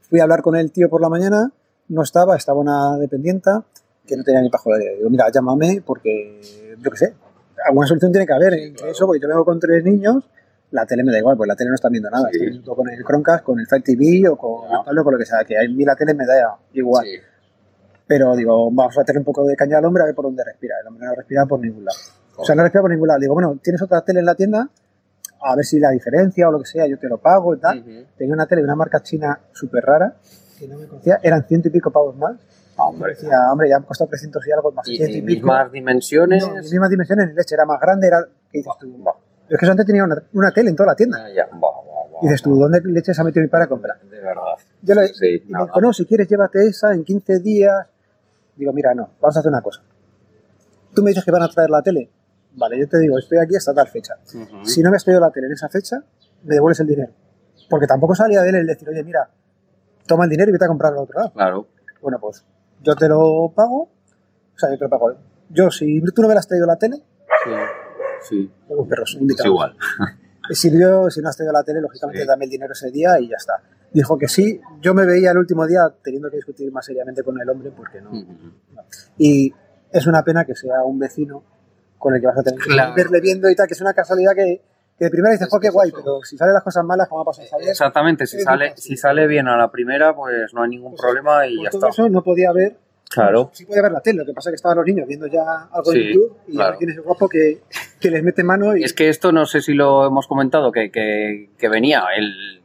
Fui 0.09 0.19
a 0.19 0.23
hablar 0.23 0.41
con 0.41 0.56
el 0.56 0.73
tío 0.73 0.88
por 0.88 1.03
la 1.03 1.11
mañana, 1.11 1.53
no 1.88 2.03
estaba, 2.03 2.37
estaba 2.37 2.59
una 2.59 2.97
dependienta 2.97 3.65
que 4.06 4.17
no 4.17 4.25
tenía 4.25 4.41
ni 4.41 4.49
para 4.49 4.62
joder. 4.62 4.97
Digo, 4.97 5.11
mira, 5.11 5.31
llámame 5.31 5.82
porque, 5.85 6.41
yo 6.79 6.91
qué 6.91 6.97
sé, 6.97 7.15
alguna 7.67 7.87
solución 7.87 8.12
tiene 8.12 8.26
que 8.26 8.32
haber. 8.32 8.55
Entre 8.55 8.91
eso, 8.91 9.05
porque 9.05 9.21
yo 9.21 9.29
vengo 9.29 9.44
con 9.44 9.61
tres 9.61 9.85
niños, 9.85 10.25
la 10.71 10.87
tele 10.87 11.05
me 11.05 11.12
da 11.12 11.19
igual, 11.19 11.37
pues 11.37 11.49
la 11.49 11.55
tele 11.55 11.69
no 11.69 11.75
están 11.75 11.93
viendo 11.93 12.09
nada. 12.09 12.31
Sí. 12.32 12.47
Estoy 12.47 12.75
con 12.75 12.88
el 12.88 13.05
Chromecast, 13.05 13.44
con 13.44 13.61
el 13.61 13.67
Fire 13.67 13.82
TV 13.82 14.26
o 14.31 14.37
con 14.37 14.62
cable 14.87 15.00
o 15.03 15.05
con 15.05 15.12
lo 15.12 15.19
que 15.19 15.26
sea, 15.26 15.44
que 15.44 15.59
a 15.59 15.69
mí 15.69 15.85
la 15.85 15.94
tele 15.94 16.14
me 16.14 16.25
da 16.25 16.59
igual. 16.73 17.05
Sí. 17.05 17.12
Pero 18.09 18.35
digo, 18.35 18.71
vamos 18.73 18.97
a 18.99 19.05
tener 19.05 19.19
un 19.19 19.25
poco 19.25 19.45
de 19.45 19.55
caña 19.55 19.79
al 19.79 19.85
hombre 19.85 20.03
a 20.03 20.07
ver 20.07 20.15
por 20.15 20.25
dónde 20.25 20.43
respira. 20.43 20.75
El 20.81 20.89
hombre 20.89 21.07
no 21.07 21.15
respira 21.15 21.45
por 21.47 21.61
ningún 21.61 21.85
lado. 21.85 21.99
O 22.37 22.45
sea, 22.45 22.55
no 22.55 22.63
respira 22.63 22.81
por 22.83 22.91
ningún 22.91 23.07
lado. 23.07 23.21
Digo, 23.21 23.35
bueno, 23.35 23.59
¿tienes 23.63 23.83
otra 23.83 24.01
tele 24.03 24.21
en 24.21 24.27
la 24.27 24.35
tienda? 24.35 24.69
A 25.41 25.55
ver 25.55 25.65
si 25.65 25.79
la 25.79 25.91
diferencia 25.91 26.49
o 26.49 26.53
lo 26.53 26.59
que 26.61 26.67
sea, 26.67 26.87
yo 26.87 26.99
te 26.99 27.07
lo 27.09 27.19
pago 27.19 27.55
y 27.55 27.59
tal. 27.61 27.81
Ujú. 27.81 28.07
Tenía 28.17 28.35
una 28.35 28.47
tele 28.47 28.63
de 28.63 28.65
una 28.65 28.77
marca 28.77 29.03
china 29.03 29.39
súper 29.53 29.85
rara, 29.85 30.15
que 30.59 30.67
no 30.67 30.79
me 30.79 30.87
conocía, 30.87 31.21
eran 31.23 31.45
ciento 31.47 31.69
y 31.69 31.71
pico 31.71 31.91
pavos 31.91 32.17
más. 32.17 32.37
Hombre. 32.77 33.15
Decía, 33.15 33.53
hombre, 33.53 33.69
ya 33.69 33.79
me 33.79 33.85
costado 33.87 34.09
300 34.09 34.47
y 34.47 34.53
algo 34.53 34.73
más. 34.73 34.89
Y, 34.89 35.03
y 35.19 35.23
mismas 35.23 35.71
dimensiones. 35.71 36.47
No, 36.47 36.55
mismas 36.55 36.91
dimensiones 36.91 37.35
leche, 37.35 37.55
era 37.55 37.67
más 37.67 37.81
grande, 37.81 38.07
era... 38.07 38.25
¿Qué 38.51 38.59
dices 38.59 38.73
tú? 38.81 38.87
Yo 38.89 39.55
es 39.55 39.59
que 39.59 39.65
eso 39.65 39.73
antes 39.73 39.87
tenía 39.87 40.05
una, 40.05 40.23
una 40.33 40.51
tele 40.53 40.71
en 40.71 40.77
toda 40.77 40.89
la 40.89 40.95
tienda. 40.95 41.29
ya, 41.29 41.35
ya. 41.35 41.47
Buah, 41.47 41.59
buah, 41.83 42.09
buah. 42.11 42.21
Y 42.23 42.27
dices 42.27 42.43
tú, 42.43 42.55
¿dónde 42.57 42.81
leches 42.85 43.19
ha 43.19 43.25
metido 43.25 43.43
mi 43.43 43.49
padre 43.49 43.65
a 43.65 43.69
comprar? 43.69 43.99
De 44.01 44.21
verdad. 44.21 44.43
Yo 44.83 44.95
le, 44.95 45.09
Sí, 45.09 45.43
y 45.47 45.53
me 45.53 45.63
dijo, 45.65 45.81
no, 45.81 45.93
si 45.93 46.05
quieres 46.05 46.29
llévate 46.29 46.67
esa 46.67 46.93
en 46.95 47.05
15 47.05 47.41
días. 47.41 47.75
Digo, 48.59 48.73
mira, 48.73 48.95
no, 48.95 49.09
vamos 49.21 49.37
a 49.37 49.41
hacer 49.41 49.51
una 49.51 49.63
cosa. 49.63 49.81
Tú 50.95 51.03
me 51.03 51.11
dices 51.11 51.25
que 51.25 51.31
van 51.31 51.43
a 51.43 51.49
traer 51.49 51.71
la 51.71 51.81
tele. 51.83 52.11
Vale, 52.55 52.79
yo 52.79 52.89
te 52.89 52.99
digo, 52.99 53.17
estoy 53.19 53.39
aquí 53.39 53.57
hasta 53.57 53.73
tal 53.73 53.87
fecha. 53.89 54.15
Ujú. 54.35 54.65
Si 54.67 54.83
no 54.83 54.91
me 54.91 54.97
has 54.97 55.05
traído 55.05 55.21
la 55.21 55.31
tele 55.31 55.47
en 55.47 55.53
esa 55.53 55.69
fecha, 55.69 56.03
me 56.45 56.55
devuelves 56.55 56.81
el 56.81 56.89
dinero. 56.89 57.13
Porque 57.71 57.87
tampoco 57.87 58.15
salía 58.15 58.43
de 58.43 58.49
él 58.51 58.55
el 58.57 58.67
decir, 58.67 58.89
oye, 58.89 59.03
mira, 59.05 59.31
toma 60.07 60.25
el 60.25 60.31
dinero 60.31 60.51
y 60.51 60.53
vete 60.53 60.65
a 60.65 60.69
comprarlo 60.69 60.99
al 60.99 61.05
otro 61.05 61.19
lado. 61.21 61.33
Claro. 61.33 61.69
Bueno, 62.03 62.19
pues 62.21 62.45
yo 62.83 62.95
te 62.97 63.09
lo 63.09 63.53
pago. 63.55 63.83
O 63.83 64.59
sea, 64.59 64.71
yo 64.71 64.79
te 64.79 64.85
lo 64.85 64.91
pago. 64.91 65.15
Yo, 65.51 65.71
si 65.71 66.01
tú 66.15 66.23
no 66.23 66.29
me 66.29 66.35
has 66.35 66.49
traído 66.49 66.67
la 66.67 66.77
tele, 66.77 66.97
Sí. 67.45 67.51
Sí. 68.29 68.53
tengo 68.67 68.87
perros 68.89 69.15
Es 69.15 69.21
invitados. 69.21 69.47
igual. 69.47 69.77
Y 70.51 70.55
sirvió, 70.55 71.11
si 71.11 71.21
no 71.21 71.29
has 71.29 71.37
traído 71.37 71.53
la 71.53 71.63
tele, 71.63 71.79
lógicamente 71.83 72.23
Sí. 72.23 72.27
dame 72.27 72.47
el 72.47 72.51
dinero 72.51 72.73
ese 72.73 72.91
día 72.91 73.21
y 73.21 73.29
ya 73.29 73.37
está. 73.37 73.53
Dijo 73.93 74.19
que 74.19 74.29
sí. 74.29 74.61
Yo 74.81 74.94
me 74.94 75.06
veía 75.06 75.31
el 75.31 75.38
último 75.38 75.67
día 75.67 75.82
teniendo 76.02 76.31
que 76.31 76.37
discutir 76.37 76.70
más 76.73 76.85
seriamente 76.85 77.23
con 77.23 77.40
el 77.40 77.49
hombre 77.49 77.70
porque 77.76 78.00
no. 78.00 78.11
Y 79.17 79.52
es 79.93 80.06
una 80.06 80.23
pena 80.23 80.44
que 80.44 80.55
sea 80.55 80.82
un 80.85 80.99
vecino 80.99 81.43
con 81.99 82.14
el 82.14 82.20
que 82.20 82.26
vas 82.26 82.38
a 82.38 82.43
tener 82.43 82.61
que 82.61 82.69
Claro. 82.70 82.94
verle 82.94 83.20
viendo 83.20 83.50
y 83.50 83.56
tal, 83.56 83.67
que 83.67 83.75
es 83.75 83.81
una 83.81 83.93
casualidad 83.94 84.32
que, 84.35 84.61
que 84.99 85.05
de 85.06 85.11
primera 85.11 85.32
dices, 85.32 85.46
Es 85.49 85.52
jo, 85.52 85.58
qué 85.58 85.69
que 85.69 85.73
guay, 85.73 85.90
pero 85.90 86.20
si 86.23 86.37
salen 86.37 86.55
las 86.55 86.62
cosas 86.62 86.85
malas, 86.85 87.08
como 87.08 87.23
ha 87.23 87.25
pasado 87.25 87.49
Javier, 87.50 87.70
Exactamente, 87.70 88.26
si 88.26 88.40
sale, 88.40 88.73
si 88.76 88.96
sale 88.96 89.26
bien 89.26 89.49
a 89.49 89.56
la 89.56 89.70
primera, 89.70 90.14
pues 90.14 90.52
no 90.55 90.62
hay 90.62 90.69
ningún 90.70 90.93
Pues, 90.93 91.00
problema 91.00 91.46
y 91.46 91.62
ya 91.64 91.70
todo 91.70 91.88
está. 91.88 92.02
eso 92.02 92.08
no 92.08 92.23
podía 92.23 92.52
ver, 92.52 92.76
Claro. 93.11 93.50
sí 93.55 93.64
podía 93.64 93.82
ver 93.82 93.93
la 93.93 94.00
tele, 94.00 94.19
lo 94.19 94.26
que 94.26 94.32
pasa 94.35 94.50
es 94.50 94.52
que 94.52 94.56
estaban 94.56 94.76
los 94.76 94.87
niños 94.87 95.08
viendo 95.08 95.26
ya 95.26 95.43
algo 95.73 95.90
Sí, 95.90 95.99
en 95.99 96.08
YouTube 96.14 96.37
y 96.46 96.52
claro. 96.52 96.67
ahora 96.67 96.79
tienes 96.79 96.96
el 96.99 97.02
guapo 97.02 97.29
que, 97.29 97.62
que 97.99 98.11
les 98.11 98.23
mete 98.23 98.44
mano 98.44 98.76
y 98.76 98.85
Es 98.85 98.93
que 98.93 99.08
esto 99.08 99.32
no 99.32 99.46
sé 99.46 99.61
si 99.62 99.73
lo 99.75 100.06
hemos 100.06 100.26
comentado, 100.29 100.70
que, 100.70 100.90
que, 100.93 101.50
que 101.58 101.69
venía 101.69 102.05
el, 102.17 102.62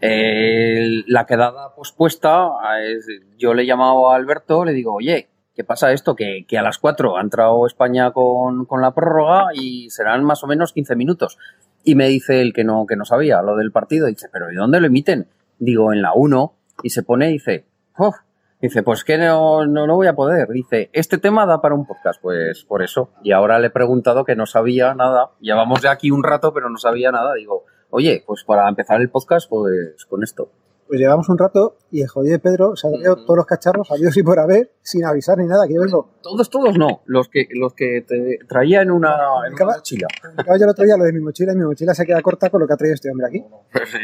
el- 0.00 1.04
la 1.06 1.26
quedada 1.26 1.74
pospuesta. 1.74 2.48
es- 2.82 3.06
yo 3.36 3.54
le 3.54 3.62
he 3.62 3.66
llamado 3.66 4.10
a 4.10 4.16
Alberto, 4.16 4.64
le 4.64 4.72
digo, 4.72 4.94
oye, 4.94 5.28
¿qué 5.54 5.64
pasa 5.64 5.92
esto? 5.92 6.14
Que, 6.16 6.44
que 6.48 6.58
a 6.58 6.62
las 6.62 6.78
4 6.78 7.16
ha 7.16 7.20
entrado 7.20 7.66
España 7.66 8.12
con, 8.12 8.64
con 8.66 8.80
la 8.80 8.92
prórroga 8.94 9.48
y 9.54 9.90
serán 9.90 10.24
más 10.24 10.42
o 10.44 10.46
menos 10.46 10.72
15 10.72 10.96
minutos. 10.96 11.38
Y 11.84 11.94
me 11.94 12.08
dice 12.08 12.40
el 12.42 12.52
que 12.52 12.64
no, 12.64 12.86
que 12.86 12.96
no 12.96 13.04
sabía 13.04 13.42
lo 13.42 13.56
del 13.56 13.72
partido. 13.72 14.06
Dice, 14.06 14.28
¿pero 14.32 14.50
¿y 14.50 14.54
dónde 14.56 14.80
lo 14.80 14.86
emiten? 14.86 15.28
Digo, 15.58 15.92
en 15.92 16.02
la 16.02 16.12
1. 16.14 16.54
Y 16.82 16.90
se 16.90 17.02
pone 17.02 17.28
y 17.30 17.32
dice, 17.34 17.66
"Uf". 17.98 18.14
Dice, 18.62 18.82
pues 18.82 19.04
que 19.04 19.16
no, 19.16 19.64
no, 19.66 19.86
no 19.86 19.94
voy 19.96 20.06
a 20.06 20.14
poder. 20.14 20.48
Dice, 20.48 20.90
este 20.92 21.16
tema 21.16 21.46
da 21.46 21.62
para 21.62 21.74
un 21.74 21.86
podcast, 21.86 22.20
pues 22.20 22.62
por 22.64 22.82
eso. 22.82 23.10
Y 23.22 23.32
ahora 23.32 23.58
le 23.58 23.68
he 23.68 23.70
preguntado 23.70 24.24
que 24.26 24.36
no 24.36 24.44
sabía 24.44 24.94
nada. 24.94 25.30
Llevamos 25.40 25.80
ya 25.80 25.90
aquí 25.92 26.10
un 26.10 26.22
rato, 26.22 26.52
pero 26.52 26.68
no 26.68 26.76
sabía 26.76 27.10
nada. 27.10 27.32
Digo, 27.34 27.64
oye, 27.90 28.22
pues 28.26 28.44
para 28.44 28.68
empezar 28.68 29.00
el 29.00 29.10
podcast, 29.10 29.48
pues 29.48 30.04
con 30.08 30.22
esto. 30.22 30.50
pues 30.88 30.98
llevamos 30.98 31.28
un 31.28 31.38
rato 31.38 31.76
y 31.92 32.02
el 32.02 32.08
jodido 32.08 32.32
de 32.32 32.38
Pedro 32.40 32.74
se 32.74 32.88
ha 32.88 32.90
traído 32.90 33.12
Ujú. 33.14 33.24
todos 33.26 33.36
los 33.36 33.46
cacharros, 33.46 33.86
salió 33.86 34.08
y 34.12 34.22
por 34.24 34.40
haber, 34.40 34.72
sin 34.82 35.04
avisar 35.04 35.38
ni 35.38 35.46
nada, 35.46 35.68
que 35.68 35.74
yo 35.74 35.82
vengo. 35.82 36.10
Todos, 36.20 36.50
todos 36.50 36.76
no. 36.76 37.02
Los 37.06 37.28
que, 37.28 37.46
los 37.54 37.74
que 37.74 38.04
te 38.06 38.38
traía 38.48 38.82
en 38.82 38.90
una, 38.90 39.14
en 39.46 39.54
una 39.54 39.64
mochila. 39.66 40.08
Yo 40.46 40.54
el 40.64 40.68
otro 40.68 40.84
día 40.84 40.96
lo 40.96 41.04
de 41.04 41.12
mi 41.12 41.20
mochila 41.20 41.52
y 41.52 41.56
mi 41.56 41.64
mochila 41.64 41.94
se 41.94 42.04
queda 42.04 42.20
corta 42.22 42.50
con 42.50 42.60
lo 42.60 42.66
que 42.66 42.72
ha 42.74 42.76
traído 42.76 42.94
este 42.94 43.08
hombre 43.10 43.26
aquí. 43.28 43.44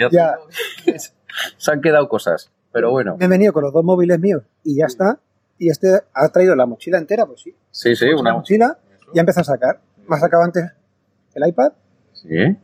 Ya 0.01 0.09
Ya. 0.13 0.37
Se 1.59 1.71
han 1.73 1.81
quedado 1.81 2.09
cosas. 2.09 2.51
Pero 2.73 2.91
bueno. 2.93 3.17
Me 3.19 3.25
he 3.25 3.29
venido 3.29 3.53
con 3.53 3.65
los 3.65 3.73
dos 3.73 3.83
móviles 3.85 4.19
míos 4.21 4.43
y 4.63 4.77
ya 4.77 4.87
está. 4.87 5.19
Y 5.59 5.71
este 5.71 5.89
ha 6.15 6.29
traído 6.29 6.55
la 6.55 6.67
mochila 6.67 6.99
entera, 6.99 7.27
pues 7.27 7.41
sí. 7.41 7.55
Sí, 7.71 7.97
sí, 7.97 8.07
Una 8.11 8.21
una 8.21 8.35
mochila 8.35 8.79
y 9.13 9.19
ha 9.19 9.21
empezado 9.21 9.41
a 9.43 9.45
sacar. 9.57 9.81
Me 10.07 10.15
ha 10.17 10.21
sacado 10.21 10.43
antes 10.45 10.65
el 11.35 11.49
iPad, 11.49 11.73
Sí. 12.13 12.57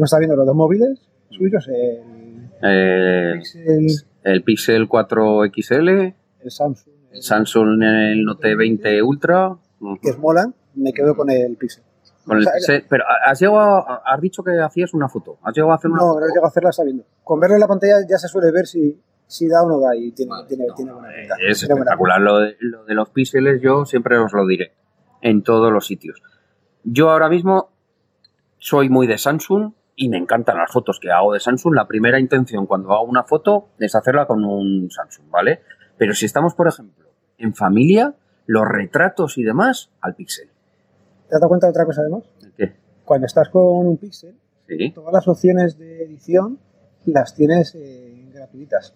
Hemos 0.00 0.08
estado 0.08 0.20
viendo 0.20 0.36
los 0.36 0.46
dos 0.46 0.56
móviles 0.56 0.98
suyos, 1.30 1.68
el, 1.68 2.48
Eh, 2.62 3.32
Pixel, 3.38 3.86
el 4.24 4.42
Pixel 4.42 4.88
4 4.88 5.44
XL, 5.46 5.88
el 5.88 6.50
Samsung, 6.50 6.94
el- 7.12 7.22
Samsung 7.22 7.82
el 7.82 8.24
Note 8.24 8.54
20 8.56 9.02
Ultra. 9.02 9.56
que 10.02 10.10
es 10.10 10.18
molan, 10.18 10.54
me 10.74 10.92
quedo 10.92 11.14
con 11.16 11.30
el 11.30 11.56
Pixel. 11.56 11.84
Con 12.26 12.36
el 12.38 12.46
O 12.46 12.50
sea, 12.50 12.52
Pixel- 12.80 12.86
pero 12.88 13.04
has 13.26 13.40
llegado 13.40 13.58
a- 13.88 14.02
has 14.04 14.20
dicho 14.20 14.42
que 14.42 14.58
hacías 14.60 14.92
una 14.94 15.08
foto. 15.08 15.38
¿Has 15.42 15.54
llegado 15.54 15.72
a 15.72 15.76
hacer 15.76 15.90
una 15.90 16.00
No, 16.02 16.08
foto? 16.14 16.20
no 16.20 16.26
llego 16.34 16.44
a 16.44 16.48
hacerla 16.48 16.72
sabiendo. 16.72 17.04
Con 17.24 17.40
verlo 17.40 17.56
en 17.56 17.60
la 17.60 17.68
pantalla 17.68 17.94
ya 18.08 18.18
se 18.18 18.28
suele 18.28 18.50
ver 18.52 18.66
si, 18.66 19.00
si 19.26 19.48
da 19.48 19.62
o 19.62 19.68
no 19.68 19.80
da 19.80 19.96
y 19.96 20.12
tiene, 20.12 20.30
Vale, 20.30 20.46
tiene, 20.48 20.66
no, 20.66 20.74
tiene 20.74 20.92
buena 20.92 21.08
eh, 21.12 21.20
pinta. 21.20 21.34
Es 21.48 21.58
Tiene 21.60 21.74
espectacular. 21.74 22.20
Lo 22.20 22.38
de, 22.40 22.56
lo 22.60 22.84
de 22.84 22.94
los 22.94 23.08
píxeles 23.10 23.60
yo 23.62 23.84
siempre 23.86 24.18
os 24.18 24.32
lo 24.32 24.46
diré. 24.46 24.72
En 25.22 25.42
todos 25.42 25.72
los 25.72 25.86
sitios. 25.86 26.22
Yo 26.84 27.10
ahora 27.10 27.28
mismo 27.28 27.70
soy 28.58 28.88
muy 28.90 29.06
de 29.06 29.16
Samsung 29.18 29.72
y 30.02 30.08
me 30.08 30.16
encantan 30.16 30.56
las 30.56 30.72
fotos 30.72 30.98
que 30.98 31.10
hago 31.10 31.34
de 31.34 31.40
Samsung. 31.40 31.74
La 31.74 31.86
primera 31.86 32.18
intención 32.18 32.66
cuando 32.66 32.90
hago 32.92 33.02
una 33.04 33.22
foto 33.24 33.68
es 33.78 33.94
hacerla 33.94 34.26
con 34.26 34.42
un 34.46 34.90
Samsung, 34.90 35.28
¿vale? 35.30 35.60
Pero 35.98 36.14
si 36.14 36.24
estamos, 36.24 36.54
por 36.54 36.68
ejemplo, 36.68 37.06
en 37.36 37.54
familia, 37.54 38.14
los 38.46 38.64
retratos 38.66 39.36
y 39.36 39.42
demás, 39.42 39.90
al 40.00 40.14
píxel. 40.14 40.48
¿Te 41.28 41.34
has 41.34 41.40
dado 41.42 41.48
cuenta 41.50 41.66
de 41.66 41.72
otra 41.72 41.84
cosa 41.84 42.00
además? 42.00 42.24
¿Qué? 42.56 42.72
Cuando 43.04 43.26
estás 43.26 43.50
con 43.50 43.62
un 43.86 43.98
Pixel, 43.98 44.34
Sí. 44.66 44.90
todas 44.92 45.12
las 45.12 45.28
opciones 45.28 45.76
de 45.78 46.04
edición 46.04 46.58
las 47.04 47.34
tienes 47.34 47.74
eh, 47.74 48.30
gratuitas. 48.32 48.94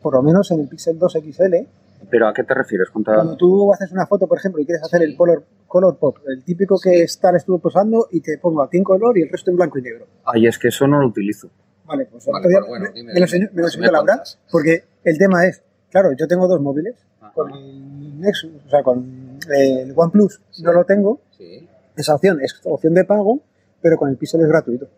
Por 0.00 0.14
lo 0.14 0.22
menos 0.22 0.50
en 0.52 0.60
el 0.60 0.68
Pixel 0.68 0.98
2 1.00 1.14
XL, 1.14 1.66
¿Pero 2.10 2.28
a 2.28 2.32
qué 2.32 2.42
te 2.44 2.54
refieres? 2.54 2.88
Contra... 2.90 3.14
cuando 3.16 3.36
tú 3.36 3.72
haces 3.72 3.92
una 3.92 4.06
foto, 4.06 4.26
por 4.26 4.38
ejemplo, 4.38 4.60
y 4.62 4.66
quieres 4.66 4.82
hacer 4.82 5.02
el 5.02 5.16
color, 5.16 5.44
color 5.66 5.96
pop, 5.98 6.18
el 6.26 6.42
típico 6.44 6.78
que 6.82 7.02
está 7.02 7.30
estuvo 7.36 7.58
posando 7.58 8.06
y 8.10 8.20
te 8.20 8.38
pongo 8.38 8.62
a 8.62 8.70
ti 8.70 8.78
en 8.78 8.84
color 8.84 9.18
y 9.18 9.22
el 9.22 9.28
resto 9.28 9.50
en 9.50 9.56
blanco 9.56 9.78
y 9.78 9.82
negro. 9.82 10.06
Ay, 10.24 10.46
es 10.46 10.58
que 10.58 10.68
eso 10.68 10.86
no 10.86 11.00
lo 11.00 11.08
utilizo. 11.08 11.50
Vale, 11.86 12.06
pues 12.06 12.24
Vale, 12.26 12.42
pues 12.44 12.66
bueno, 12.68 12.84
me, 12.86 12.92
dime, 12.92 13.12
me 13.14 13.20
lo 13.20 13.24
enseñó, 13.24 13.48
me 13.52 13.62
lo 13.62 13.68
Si 13.68 13.76
enseñó 13.78 13.92
me 13.92 13.96
Laura, 13.98 14.22
porque 14.50 14.84
el 15.04 15.18
tema 15.18 15.46
es, 15.46 15.62
claro, 15.90 16.10
yo 16.18 16.26
tengo 16.28 16.46
dos 16.46 16.60
móviles, 16.60 16.94
Ajá. 17.20 17.32
con 17.32 17.50
el 17.52 18.20
Nexus, 18.20 18.50
o 18.66 18.70
sea, 18.70 18.82
con 18.82 19.38
el 19.54 19.92
OnePlus 19.96 20.40
Sí. 20.50 20.62
no 20.62 20.72
lo 20.72 20.84
tengo, 20.84 21.20
Sí. 21.36 21.66
esa 21.96 22.14
opción 22.14 22.40
es 22.42 22.60
opción 22.64 22.94
de 22.94 23.04
pago, 23.04 23.40
pero 23.80 23.96
con 23.96 24.08
el 24.10 24.16
Pixel 24.16 24.40
es 24.40 24.48
gratuito. 24.48 24.88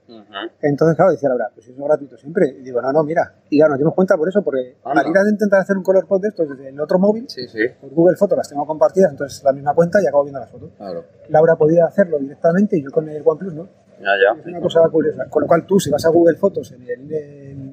Entonces, 0.62 0.96
claro, 0.96 1.12
decía 1.12 1.28
Laura, 1.28 1.50
pues 1.54 1.66
eso 1.66 1.74
es 1.78 1.84
gratuito 1.86 2.16
siempre. 2.16 2.48
Y 2.48 2.62
digo, 2.62 2.80
no, 2.80 2.92
no, 2.92 3.02
mira. 3.02 3.34
Y 3.48 3.58
ya 3.58 3.68
nos 3.68 3.78
dimos 3.78 3.94
cuenta 3.94 4.16
por 4.16 4.28
eso, 4.28 4.42
porque 4.42 4.76
Anda. 4.84 5.02
al 5.02 5.08
ir 5.08 5.16
a 5.18 5.28
intentar 5.30 5.60
hacer 5.60 5.76
un 5.76 5.82
color 5.82 6.06
pot 6.06 6.20
de 6.22 6.28
estos 6.28 6.48
desde 6.48 6.68
el 6.68 6.80
otro 6.80 6.98
móvil, 6.98 7.24
Sí, 7.28 7.46
sí. 7.48 7.58
pues 7.80 7.92
Google 7.92 8.16
Fotos 8.16 8.36
las 8.38 8.48
tengo 8.48 8.66
compartidas, 8.66 9.10
entonces 9.12 9.42
la 9.44 9.52
misma 9.52 9.74
cuenta 9.74 10.00
y 10.02 10.06
acabo 10.06 10.22
viendo 10.24 10.40
las 10.40 10.50
fotos. 10.50 10.70
Claro. 10.76 11.04
Laura 11.28 11.56
podía 11.56 11.84
hacerlo 11.86 12.18
directamente 12.18 12.76
y 12.78 12.82
yo 12.84 12.90
con 12.90 13.08
el 13.08 13.22
OnePlus 13.24 13.54
no. 13.54 13.68
Ya, 14.00 14.38
Es 14.40 14.46
una 14.46 14.60
cosa 14.62 14.80
curiosa. 14.90 15.26
Con 15.28 15.42
lo 15.42 15.46
cual 15.46 15.66
tú, 15.66 15.78
si 15.78 15.90
vas 15.90 16.04
a 16.06 16.08
Google 16.08 16.36
Fotos 16.38 16.72
en 16.72 16.82
el, 16.82 17.12
en 17.12 17.69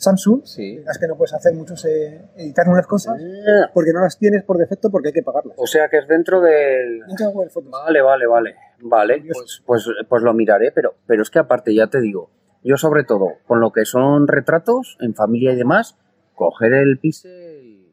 Samsung, 0.00 0.40
Sí. 0.44 0.78
verás 0.78 0.98
que 0.98 1.06
no 1.06 1.16
puedes 1.16 1.34
hacer 1.34 1.52
muchos, 1.54 1.84
eh, 1.84 2.22
editar 2.36 2.66
unas 2.68 2.86
cosas 2.86 3.16
Ah, 3.20 3.70
porque 3.74 3.92
no 3.92 4.00
las 4.00 4.18
tienes 4.18 4.42
por 4.44 4.56
defecto 4.56 4.90
porque 4.90 5.08
hay 5.08 5.12
que 5.12 5.22
pagarlas. 5.22 5.54
O 5.58 5.66
sea 5.66 5.88
que 5.88 5.98
es 5.98 6.08
dentro 6.08 6.40
del... 6.40 7.00
Dentro 7.06 7.26
de 7.26 7.32
Google 7.32 7.50
Fotos. 7.50 7.70
Vale, 7.70 8.00
vale, 8.00 8.26
vale. 8.26 8.54
Vale, 8.82 9.22
pues, 9.30 9.62
pues, 9.66 9.86
pues 10.08 10.22
lo 10.22 10.32
miraré, 10.32 10.72
pero, 10.72 10.94
pero 11.06 11.22
es 11.22 11.28
que 11.28 11.38
aparte 11.38 11.74
ya 11.74 11.86
te 11.88 12.00
digo, 12.00 12.30
yo 12.64 12.78
sobre 12.78 13.04
todo, 13.04 13.34
con 13.46 13.60
lo 13.60 13.72
que 13.72 13.84
son 13.84 14.26
retratos 14.26 14.96
en 15.00 15.14
familia 15.14 15.52
y 15.52 15.56
demás, 15.56 15.98
coger 16.34 16.72
el 16.72 16.98
pixel, 16.98 17.86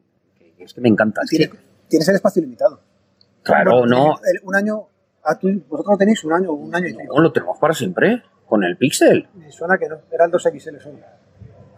es 0.58 0.72
que 0.72 0.80
me 0.80 0.88
encanta. 0.88 1.20
es 1.24 1.50
Tienes, 1.88 2.08
el 2.08 2.14
espacio 2.14 2.40
limitado. 2.40 2.80
claro, 3.42 3.84
no, 3.86 4.14
el- 4.24 4.40
un 4.44 4.54
año, 4.56 4.88
a 5.24 5.38
tu- 5.38 5.62
vosotros 5.68 5.98
tenéis 5.98 6.24
un 6.24 6.32
año, 6.32 6.52
un 6.52 6.74
año 6.74 6.86
y 6.88 6.94
no, 6.94 7.18
lo 7.20 7.32
tenemos 7.32 7.58
para 7.58 7.74
siempre, 7.74 8.22
con 8.46 8.64
el 8.64 8.78
pixel. 8.78 9.28
Me 9.34 9.52
suena 9.52 9.76
que 9.76 9.88
no, 9.90 9.98
eran 10.10 10.30
dos 10.30 10.42
XL 10.44 10.78
solo. 10.80 10.98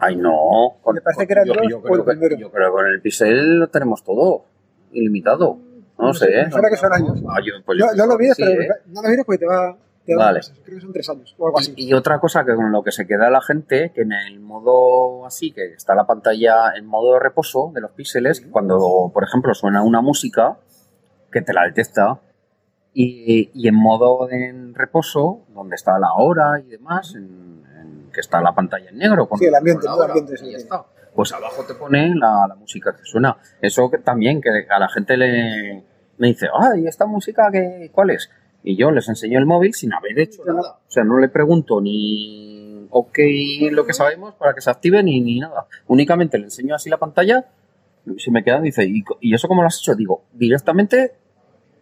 Ay, 0.01 0.17
no. 0.17 0.77
Con, 0.83 0.95
Me 0.95 1.01
parece 1.01 1.19
con- 1.19 1.27
que 1.27 1.33
eran 1.33 1.47
yo, 1.47 1.53
dos 1.55 1.63
yo 1.69 1.83
creo 1.83 1.95
el 2.11 2.19
que, 2.19 2.37
yo 2.39 2.51
creo 2.51 2.71
que 2.71 2.73
con 2.73 2.87
el 2.87 3.01
pixel 3.03 3.59
lo 3.59 3.69
tenemos 3.69 4.03
todo, 4.03 4.45
ilimitado. 4.93 5.59
No, 5.99 6.07
No 6.07 6.15
sé, 6.15 6.27
sé, 6.27 6.41
¿eh? 6.41 6.49
que 6.71 6.77
son 6.77 6.93
años. 6.93 7.23
Ah, 7.29 7.39
yo- 7.45 7.63
pues 7.65 7.79
yo 7.79 8.07
lo 8.07 8.17
mires, 8.17 8.35
sí, 8.37 8.43
pero 8.45 8.63
¿eh? 8.63 8.69
no 8.87 9.03
lo 9.03 9.09
mires 9.11 9.25
porque 9.27 9.39
te 9.39 9.47
va, 9.47 9.77
te 10.07 10.15
va 10.17 10.23
a 10.23 10.25
dar 10.33 10.35
Vale. 10.35 10.47
Creo 10.65 10.77
que 10.77 10.81
son 10.83 10.93
tres 10.95 11.11
años 11.11 11.35
o 11.39 11.47
algo 11.47 11.59
así. 11.59 11.75
Y, 11.77 11.89
y 11.89 11.93
otra 11.93 12.19
cosa 12.19 12.45
que 12.47 12.55
con 12.55 12.73
lo 12.73 12.83
que 12.83 12.91
se 12.91 13.07
queda 13.07 13.29
la 13.29 13.43
gente, 13.43 13.93
que 13.95 14.01
en 14.03 14.13
el 14.13 14.41
modo 14.41 15.27
así, 15.27 15.53
que 15.53 15.67
está 15.75 15.95
la 15.95 16.07
pantalla 16.07 16.73
en 16.75 16.87
modo 16.87 17.13
de 17.15 17.21
reposo 17.21 17.71
de 17.75 17.83
los 17.83 17.91
píxeles, 17.91 18.41
cuando, 18.51 19.11
por 19.13 19.23
ejemplo, 19.25 19.53
suena 19.55 19.83
una 19.83 20.01
música, 20.01 20.57
que 21.31 21.43
te 21.43 21.53
la 21.53 21.65
detecta, 21.67 22.19
y, 22.95 23.51
y 23.55 23.69
en 23.69 23.75
modo 23.75 24.27
de 24.27 24.47
en 24.49 24.75
reposo, 24.75 25.43
donde 25.55 25.77
está 25.77 25.99
la 25.99 26.15
hora 26.15 26.59
y 26.59 26.69
demás, 26.71 27.15
en- 27.15 27.60
que 28.13 28.21
está 28.21 28.41
la 28.41 28.55
pantalla 28.55 28.91
en 28.91 28.99
negro. 28.99 29.29
Con, 29.29 29.39
Sí, 29.39 29.47
el 29.47 29.55
ambiente, 29.55 29.87
con 29.87 29.99
la 29.99 30.05
el 30.05 30.11
ambiente 30.11 30.35
y 30.43 30.47
ya 30.47 30.51
que 30.53 30.57
está. 30.63 30.85
Pues 31.15 31.33
abajo 31.33 31.65
te 31.65 31.75
pone 31.75 32.15
la, 32.15 32.47
la 32.49 32.55
música 32.55 32.95
que 32.97 33.05
suena. 33.05 33.37
Eso 33.61 33.91
que 33.91 33.99
también, 33.99 34.41
que 34.41 34.51
a 34.69 34.79
la 34.79 34.89
gente 34.89 35.17
le 35.17 35.85
me 36.19 36.29
dice, 36.29 36.49
ay, 36.53 36.87
¿esta 36.87 37.07
música 37.07 37.49
qué, 37.51 37.91
cuál 37.93 38.11
es? 38.11 38.31
Y 38.63 38.77
yo 38.77 38.91
les 38.91 39.09
enseño 39.09 39.39
el 39.39 39.47
móvil 39.47 39.73
sin 39.75 39.93
haber 39.95 40.19
hecho 40.19 40.45
nada. 40.45 40.79
O 40.87 40.91
sea, 40.91 41.03
no 41.03 41.19
le 41.19 41.29
pregunto 41.31 41.81
ni 41.81 42.87
ok 42.91 43.19
lo 43.71 43.87
que 43.87 43.93
sabemos 43.95 44.35
para 44.35 44.53
que 44.55 44.61
se 44.61 44.71
active 44.71 45.03
ni, 45.03 45.21
ni 45.21 45.41
nada. 45.41 45.67
Únicamente 45.87 46.37
le 46.39 46.45
enseño 46.45 46.75
así 46.75 46.91
la 46.91 46.99
pantalla. 46.99 47.47
Si 48.19 48.31
me 48.31 48.45
queda, 48.45 48.61
dice, 48.61 48.85
¿y, 48.85 49.03
¿y 49.21 49.35
eso 49.35 49.49
cómo 49.49 49.63
lo 49.63 49.69
has 49.69 49.79
hecho? 49.79 49.95
Digo, 49.95 50.25
directamente, 50.33 51.15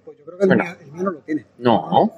Pues 0.04 0.18
yo 0.18 0.24
creo 0.24 0.38
que 0.38 0.44
el, 0.44 0.48
Bueno. 0.48 0.64
mío, 0.64 0.76
el 0.80 0.92
mío 0.92 1.02
no 1.02 1.10
lo 1.10 1.18
tiene. 1.20 1.44
no. 1.58 1.90
No. 1.90 2.12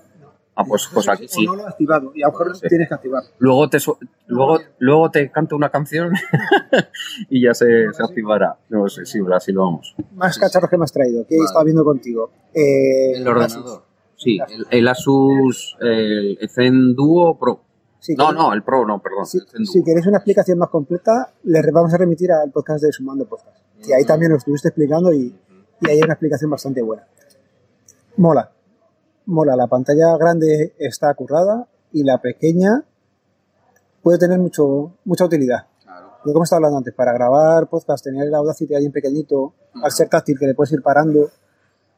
Ah, 0.60 0.64
pues, 0.68 0.88
pues 0.92 1.08
aquí 1.08 1.26
sí. 1.28 1.46
O 1.46 1.50
no 1.52 1.56
lo 1.56 1.64
he 1.66 1.68
activado 1.70 2.12
y 2.14 2.22
a 2.22 2.26
lo 2.26 2.32
mejor 2.32 2.56
Sí. 2.56 2.66
tienes 2.68 2.88
que 2.88 2.94
activar. 2.94 3.22
Luego 3.38 3.68
te, 3.68 3.78
luego, 4.26 4.58
luego 4.78 5.10
te 5.10 5.30
canto 5.30 5.56
una 5.56 5.70
canción 5.70 6.12
y 7.30 7.42
ya 7.44 7.54
se, 7.54 7.92
se 7.92 8.02
activará. 8.02 8.56
No 8.68 8.88
sé, 8.88 9.04
sí, 9.06 9.18
así 9.34 9.52
lo 9.52 9.62
vamos. 9.62 9.94
Más 10.14 10.34
Sí, 10.34 10.40
cacharros 10.40 10.70
que 10.70 10.76
me 10.78 10.84
has 10.84 10.92
traído, 10.92 11.26
que 11.26 11.34
he 11.34 11.38
Vale. 11.38 11.46
estado 11.46 11.64
viendo 11.64 11.84
contigo. 11.84 12.30
Eh, 12.54 13.12
El 13.16 13.26
ordenador. 13.28 13.84
Sí, 14.16 14.38
el, 14.50 14.66
el 14.70 14.88
Asus, 14.88 15.76
el 15.80 16.38
Zen 16.50 16.94
Duo 16.94 17.38
Pro. 17.38 17.62
No, 18.16 18.32
no, 18.32 18.52
el 18.52 18.62
Pro 18.62 18.86
no, 18.86 18.98
perdón. 19.00 19.26
Si, 19.26 19.38
si 19.64 19.82
queréis 19.84 20.06
una 20.06 20.18
explicación 20.18 20.58
más 20.58 20.68
completa, 20.70 21.32
les 21.44 21.62
vamos 21.72 21.92
a 21.94 21.98
remitir 21.98 22.30
al 22.32 22.50
podcast 22.50 22.82
de 22.84 22.92
Sumando 22.92 23.26
Podcast. 23.26 23.56
Que 23.86 23.94
ahí 23.94 24.04
también 24.04 24.30
lo 24.32 24.38
estuviste 24.38 24.68
explicando 24.68 25.12
y, 25.12 25.34
y 25.80 25.88
ahí 25.88 25.96
hay 25.96 26.02
una 26.02 26.12
explicación 26.14 26.50
bastante 26.50 26.82
buena. 26.82 27.06
Mola. 28.16 28.50
Mola. 29.30 29.56
La 29.56 29.66
pantalla 29.68 30.16
grande 30.18 30.74
está 30.78 31.12
currada 31.14 31.66
y 31.92 32.04
la 32.04 32.18
pequeña 32.18 32.82
puede 34.02 34.18
tener 34.18 34.38
mucho, 34.38 34.92
mucha 35.04 35.24
utilidad. 35.24 35.66
Claro. 35.84 36.10
Yo 36.24 36.32
como 36.32 36.44
estaba 36.44 36.58
hablando 36.58 36.78
antes, 36.78 36.94
para 36.94 37.12
grabar 37.12 37.68
podcast, 37.68 38.02
tener 38.04 38.26
el 38.26 38.34
Audacity 38.34 38.74
ahí 38.74 38.84
en 38.86 38.92
pequeñito, 38.92 39.54
al 39.82 39.90
ser 39.92 40.08
táctil 40.08 40.36
que 40.38 40.46
le 40.46 40.54
puedes 40.54 40.72
ir 40.72 40.82
parando. 40.82 41.30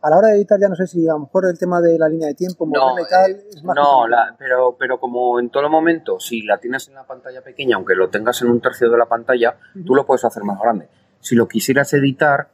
A 0.03 0.11
la 0.11 0.19
hora 0.19 0.29
de 0.29 0.35
editar 0.37 0.59
ya 0.61 0.69
no 0.69 0.75
sé 0.75 0.87
si 0.89 1.07
a 1.09 1.13
lo 1.13 1.21
mejor 1.21 1.47
el 1.47 1.57
tema 1.57 1.81
de 1.81 1.97
la 1.97 2.09
línea 2.09 2.27
de 2.27 2.35
tiempo, 2.35 2.67
No, 2.67 2.99
y 2.99 3.05
tal, 3.09 3.31
eh, 3.31 3.45
es 3.51 3.63
más 3.63 3.77
no 3.77 4.09
la- 4.09 4.35
pero, 4.37 4.75
pero 4.77 4.99
como 4.99 5.39
en 5.39 5.49
todo 5.49 5.71
momento, 5.71 6.19
si 6.19 6.43
la 6.43 6.59
tienes 6.59 6.89
en 6.89 6.95
la 6.95 7.05
pantalla 7.07 7.41
pequeña, 7.41 7.77
aunque 7.77 7.95
lo 7.95 8.11
tengas 8.11 8.43
en 8.43 8.51
un 8.51 8.61
tercio 8.61 8.91
de 8.91 8.99
la 8.99 9.07
pantalla, 9.07 9.57
tú 9.87 9.95
lo 9.95 10.05
puedes 10.05 10.25
hacer 10.25 10.43
más 10.43 10.59
grande. 10.61 10.89
Si 11.21 11.37
lo 11.37 11.47
quisieras 11.47 11.93
editar, 11.95 12.49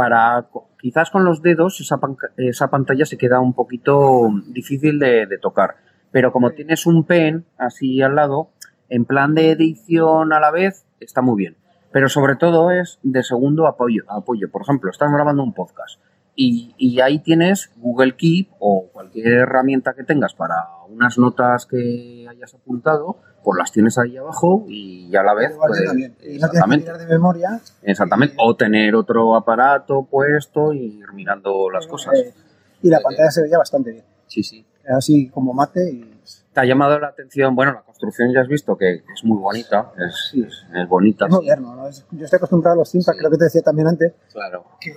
para 0.00 0.46
quizás 0.80 1.10
con 1.10 1.26
los 1.26 1.42
dedos 1.42 1.78
esa, 1.78 2.00
esa 2.38 2.70
pantalla 2.70 3.04
se 3.04 3.18
queda 3.18 3.38
un 3.38 3.52
poquito 3.52 4.30
difícil 4.46 4.98
de, 4.98 5.26
de 5.26 5.36
tocar. 5.36 5.76
Pero 6.10 6.32
como 6.32 6.52
tienes 6.52 6.86
un 6.86 7.04
pen 7.04 7.44
así 7.58 8.00
al 8.00 8.14
lado, 8.14 8.48
en 8.88 9.04
plan 9.04 9.34
de 9.34 9.50
edición 9.50 10.32
a 10.32 10.40
la 10.40 10.50
vez, 10.50 10.86
está 11.00 11.20
muy 11.20 11.36
bien. 11.36 11.58
Pero 11.92 12.08
sobre 12.08 12.36
todo 12.36 12.70
es 12.70 12.98
de 13.02 13.22
segundo 13.22 13.66
apoyo. 13.66 14.04
apoyo. 14.08 14.50
Por 14.50 14.62
ejemplo, 14.62 14.90
estás 14.90 15.12
grabando 15.12 15.42
un 15.42 15.52
podcast 15.52 16.00
y, 16.34 16.74
y 16.78 17.00
ahí 17.00 17.18
tienes 17.18 17.70
Google 17.76 18.16
Keep 18.16 18.48
o 18.58 18.88
cualquier 18.92 19.26
herramienta 19.28 19.94
que 19.94 20.04
tengas 20.04 20.34
para 20.34 20.54
unas 20.88 21.18
notas 21.18 21.66
que 21.66 22.26
hayas 22.28 22.54
apuntado, 22.54 23.18
pues 23.44 23.58
las 23.58 23.72
tienes 23.72 23.96
ahí 23.98 24.16
abajo 24.16 24.64
y 24.68 25.14
a 25.16 25.22
la 25.22 25.34
vez. 25.34 25.52
Pues, 25.56 25.80
exactamente. 26.22 26.92
de 26.92 27.06
memoria. 27.06 27.60
Exactamente. 27.82 28.34
O 28.38 28.54
tener 28.56 28.94
otro 28.94 29.34
aparato 29.36 30.04
puesto 30.10 30.72
y 30.72 30.98
ir 30.98 31.12
mirando 31.12 31.70
las 31.70 31.86
cosas. 31.86 32.14
Eh, 32.18 32.34
y 32.82 32.88
la 32.88 33.00
pantalla 33.00 33.30
se 33.30 33.42
veía 33.42 33.58
bastante 33.58 33.92
bien. 33.92 34.04
Sí, 34.26 34.42
sí. 34.42 34.64
Así 34.88 35.28
como 35.28 35.52
mate 35.52 35.90
y 35.92 36.14
Te 36.52 36.60
ha 36.60 36.64
llamado 36.64 36.98
la 36.98 37.08
atención, 37.08 37.54
bueno, 37.54 37.72
la 37.72 37.82
construcción 37.82 38.32
ya 38.32 38.40
has 38.40 38.48
visto 38.48 38.76
que 38.76 38.94
es 38.94 39.24
muy 39.24 39.38
bonita, 39.38 39.92
es, 39.98 40.30
Sí. 40.32 40.42
es, 40.42 40.64
es 40.74 40.88
bonita. 40.88 41.26
es 41.26 41.30
moderno. 41.32 41.76
¿no? 41.76 41.88
Yo 42.10 42.24
estoy 42.24 42.38
acostumbrado 42.38 42.74
a 42.74 42.78
los 42.80 42.90
Thinkpad, 42.90 43.12
Sí. 43.12 43.18
creo 43.20 43.30
que 43.30 43.36
te 43.38 43.44
decía 43.44 43.62
también 43.62 43.86
antes, 43.88 44.12
Claro. 44.32 44.64
que 44.80 44.92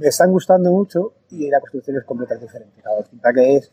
me 0.00 0.08
están 0.08 0.30
gustando 0.30 0.70
mucho 0.70 1.12
y 1.30 1.48
la 1.50 1.60
construcción 1.60 1.98
es 1.98 2.04
completamente 2.04 2.46
diferente. 2.46 2.82
El 2.98 3.04
Thinkpad 3.04 3.34
que 3.34 3.56
es 3.56 3.72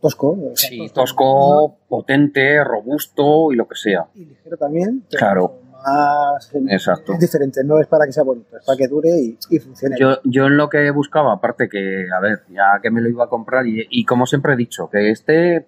tosco. 0.00 0.30
o 0.30 0.56
sea, 0.56 0.70
Sí, 0.70 0.90
tosco, 0.94 1.76
potente, 1.88 2.62
robusto 2.62 3.52
y 3.52 3.56
lo 3.56 3.66
que 3.66 3.74
sea. 3.74 4.06
Y 4.14 4.26
ligero 4.26 4.56
también. 4.56 5.04
pero 5.10 5.18
Claro. 5.18 5.54
Más, 5.84 6.50
Exacto. 6.68 7.12
Es 7.12 7.20
diferente, 7.20 7.62
no 7.62 7.78
es 7.78 7.86
para 7.86 8.06
que 8.06 8.12
sea 8.12 8.22
bonito, 8.22 8.56
es 8.56 8.64
para 8.64 8.78
que 8.78 8.88
dure 8.88 9.10
y, 9.10 9.38
y 9.50 9.58
funcione. 9.58 9.96
Yo, 9.98 10.18
yo 10.24 10.46
en 10.46 10.56
lo 10.56 10.70
que 10.70 10.90
buscaba, 10.90 11.34
aparte 11.34 11.68
que, 11.68 12.06
a 12.10 12.20
ver, 12.20 12.42
ya 12.48 12.80
que 12.82 12.90
me 12.90 13.02
lo 13.02 13.10
iba 13.10 13.24
a 13.24 13.28
comprar 13.28 13.66
y, 13.66 13.86
y 13.90 14.06
como 14.06 14.24
siempre 14.24 14.54
he 14.54 14.56
dicho, 14.56 14.88
que 14.88 15.10
este, 15.10 15.66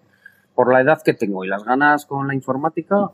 por 0.55 0.73
la 0.73 0.81
edad 0.81 1.03
que 1.03 1.13
tengo 1.13 1.45
y 1.45 1.49
las 1.49 1.65
ganas 1.65 2.07
con 2.07 2.29
la 2.29 2.35
informática, 2.35 3.11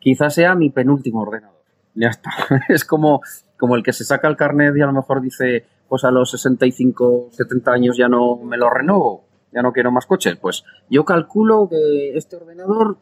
quizás 0.00 0.34
sea 0.34 0.56
mi 0.56 0.70
penúltimo 0.70 1.20
ordenador. 1.22 1.62
Ya 1.94 2.08
está. 2.08 2.30
Es 2.68 2.84
como, 2.84 3.20
como 3.56 3.76
el 3.76 3.82
que 3.82 3.92
se 3.92 4.04
saca 4.04 4.28
el 4.28 4.36
carnet 4.36 4.76
y 4.76 4.82
a 4.82 4.86
lo 4.86 4.92
mejor 4.92 5.22
dice, 5.22 5.64
pues 5.92 6.04
a 6.04 6.10
los 6.10 6.30
65, 6.30 7.28
70 7.32 7.70
años 7.70 7.96
ya 7.98 8.08
no 8.08 8.36
me 8.36 8.56
lo 8.56 8.70
renovo, 8.70 9.24
ya 9.52 9.60
no 9.60 9.74
quiero 9.74 9.92
más 9.92 10.06
coches. 10.06 10.36
Pues 10.40 10.64
yo 10.88 11.04
calculo 11.04 11.68
que 11.68 12.16
este 12.16 12.36
ordenador 12.36 12.96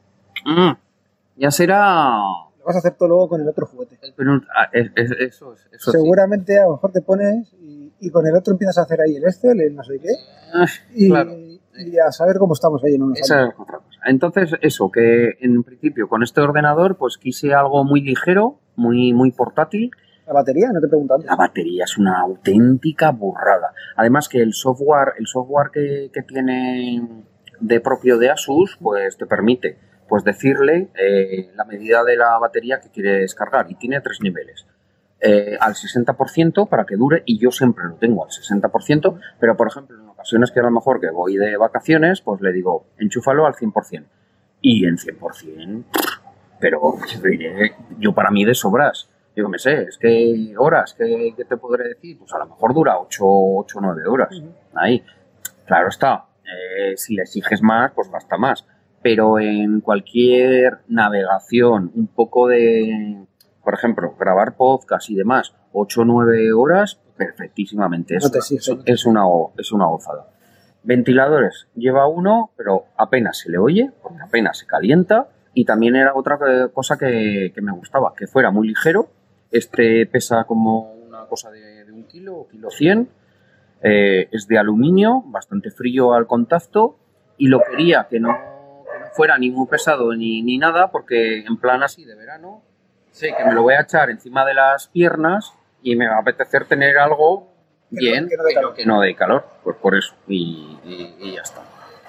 mm, 0.45 0.73
ya 1.37 1.53
será 1.53 2.19
Lo 2.59 2.65
vas 2.67 2.75
a 2.75 2.79
hacer 2.81 2.95
todo 2.97 3.09
luego 3.11 3.29
con 3.29 3.41
el 3.43 3.49
otro 3.49 3.67
juguete. 3.67 3.97
el 4.19 4.29
ah, 4.57 4.69
es- 4.73 4.91
es- 4.97 5.13
eso 5.13 5.55
es. 5.55 5.69
Eso 5.71 5.93
sí. 5.93 5.99
Seguramente 5.99 6.59
a 6.59 6.65
lo 6.65 6.73
mejor 6.73 6.91
te 6.91 7.01
pones 7.01 7.55
y, 7.63 7.93
y 8.01 8.11
con 8.11 8.27
el 8.27 8.35
otro 8.35 8.55
empiezas 8.55 8.79
a 8.79 8.83
hacer 8.83 9.01
ahí 9.03 9.15
el 9.15 9.23
Excel, 9.23 9.61
el 9.61 9.77
no 9.77 9.85
sé 9.85 10.01
qué, 10.01 10.09
Ah, 10.53 10.67
y, 10.93 11.09
Claro. 11.11 11.31
y 11.37 11.97
a 12.05 12.11
saber 12.11 12.39
cómo 12.39 12.55
estamos 12.55 12.83
ahí 12.83 12.97
en 12.97 13.03
unos 13.05 13.21
Esa 13.21 13.39
años. 13.43 13.55
es 13.55 13.61
otra 13.61 13.79
cosa. 13.79 14.01
Entonces, 14.07 14.51
eso, 14.63 14.91
que 14.91 15.37
en 15.41 15.63
principio 15.63 16.09
con 16.09 16.25
este 16.25 16.41
ordenador, 16.41 16.97
pues 16.97 17.19
quise 17.19 17.55
algo 17.55 17.85
muy 17.85 18.01
ligero, 18.01 18.57
muy, 18.75 19.13
muy 19.13 19.31
portátil. 19.31 19.93
La 20.31 20.35
batería, 20.35 20.71
no 20.73 20.81
te 20.81 20.87
pregunto 20.87 21.15
antes. 21.15 21.29
La 21.29 21.35
batería 21.35 21.83
es 21.83 21.99
una 21.99 22.21
auténtica 22.21 23.11
burrada. 23.11 23.73
Además 23.97 24.29
que 24.29 24.41
el 24.41 24.55
software, 24.55 25.15
el 25.19 25.27
software 25.27 25.73
que, 25.73 26.09
que 26.15 26.23
tiene 26.23 27.25
de 27.59 27.81
propio 27.81 28.17
de 28.17 28.31
Asus, 28.31 28.79
pues 28.81 29.17
te 29.17 29.27
permite 29.27 29.77
pues 30.09 30.23
decirle 30.23 30.89
eh, 30.95 31.51
la 31.57 31.65
medida 31.65 32.05
de 32.05 32.17
la 32.17 32.39
batería 32.39 32.79
que 32.81 32.91
quieres 32.91 33.35
cargar 33.35 33.67
y 33.71 33.75
tiene 33.75 34.01
tres 34.01 34.19
niveles. 34.23 34.67
Eh, 35.21 35.57
al 35.59 35.75
60% 35.75 36.69
para 36.69 36.87
que 36.87 36.95
dure 36.95 37.25
y 37.27 37.37
yo 37.41 37.51
siempre 37.51 37.87
lo 37.87 37.97
tengo 37.97 38.25
al 38.25 38.31
60%, 38.31 39.21
pero 39.41 39.57
por 39.57 39.67
ejemplo 39.67 40.01
en 40.01 40.09
ocasiones 40.11 40.53
que 40.53 40.61
a 40.61 40.63
lo 40.63 40.71
mejor 40.71 41.01
que 41.01 41.11
voy 41.11 41.39
de 41.39 41.57
vacaciones, 41.57 42.21
pues 42.21 42.41
le 42.41 42.53
digo 42.53 42.87
enchúfalo 42.99 43.47
al 43.47 43.55
100% 43.55 44.05
y 44.63 44.87
en 44.87 44.97
100% 44.97 45.85
pero 46.61 46.99
yo 47.99 48.15
para 48.15 48.31
mí 48.31 48.45
de 48.45 48.55
sobras. 48.55 49.10
Yo 49.41 49.49
me 49.49 49.59
sé, 49.59 49.83
es 49.83 49.99
que 49.99 50.55
horas, 50.59 50.95
¿qué, 50.97 51.33
qué 51.37 51.45
te 51.45 51.57
podré 51.57 51.89
decir? 51.89 52.19
Pues 52.19 52.33
a 52.35 52.39
lo 52.39 52.47
mejor 52.47 52.75
dura 52.75 52.99
8 52.99 53.25
o 53.25 53.65
9 53.81 54.03
horas. 54.07 54.43
Ahí. 54.75 55.03
Claro 55.67 55.89
está, 55.89 56.27
eh, 56.45 56.97
si 56.97 57.15
le 57.15 57.23
exiges 57.23 57.63
más, 57.63 57.93
pues 57.95 58.11
basta 58.11 58.37
más. 58.37 58.67
Pero 59.03 59.39
en 59.39 59.81
cualquier 59.81 60.81
navegación, 60.89 61.91
un 61.95 62.09
poco 62.09 62.49
de, 62.49 63.25
por 63.65 63.75
ejemplo, 63.75 64.15
grabar 64.19 64.57
podcast 64.57 65.09
y 65.09 65.15
demás, 65.15 65.55
8 65.73 66.03
o 66.03 66.05
9 66.05 66.53
horas, 66.53 67.01
perfectísimamente. 67.17 68.17
Es, 68.17 68.31
es, 68.85 69.07
una, 69.07 69.25
es 69.57 69.73
una 69.73 69.87
gozada. 69.87 70.29
Ventiladores, 70.83 71.69
lleva 71.75 72.09
uno, 72.09 72.51
pero 72.57 72.87
apenas 72.97 73.39
se 73.39 73.51
le 73.51 73.59
oye, 73.59 73.91
porque 74.03 74.23
apenas 74.23 74.59
se 74.59 74.67
calienta. 74.67 75.29
Y 75.53 75.65
también 75.65 75.97
era 75.97 76.15
otra 76.15 76.39
cosa 76.73 76.97
que, 76.97 77.53
me 77.61 77.73
gustaba, 77.73 78.15
que 78.17 78.27
fuera 78.27 78.51
muy 78.51 78.69
ligero. 78.69 79.09
Este 79.51 80.07
pesa 80.07 80.45
como 80.45 80.93
una 80.95 81.27
cosa 81.27 81.51
de, 81.51 81.85
un 81.93 82.05
kilo, 82.05 82.47
kilo 82.51 82.71
100. 82.71 83.09
Eh, 83.83 84.29
es 84.31 84.47
de 84.47 84.59
aluminio, 84.59 85.23
bastante 85.27 85.71
frío 85.71 86.15
al 86.15 86.27
contacto. 86.27 86.97
Y 87.37 87.49
lo 87.49 87.61
quería 87.63 88.07
que 88.09 88.21
no, 88.21 88.37
fuera 89.13 89.39
ni 89.39 89.51
muy 89.51 89.67
pesado 89.67 90.15
ni, 90.15 90.43
ni 90.43 90.59
nada, 90.59 90.91
porque 90.91 91.41
en 91.41 91.57
plan 91.57 91.83
así 91.83 92.05
de 92.05 92.15
verano, 92.15 92.63
sé 93.11 93.35
que 93.37 93.45
me 93.45 93.55
lo 93.55 93.63
voy 93.63 93.75
a 93.75 93.83
echar 93.83 94.11
encima 94.11 94.45
de 94.45 94.55
las 94.55 94.89
piernas 94.89 95.55
y 95.83 95.97
me 95.97 96.07
va 96.07 96.17
a 96.17 96.21
apetecer 96.21 96.67
tener 96.67 96.99
algo 96.99 97.49
bien, 97.91 98.29
que 98.29 98.37
no, 98.61 98.75
que 98.75 98.87
no 98.87 99.01
dé 99.01 99.15
calor, 99.15 99.45
pues 99.65 99.77
por 99.77 99.97
eso, 99.97 100.15
y, 100.29 100.79
ya 101.35 101.43
está. 101.43 101.63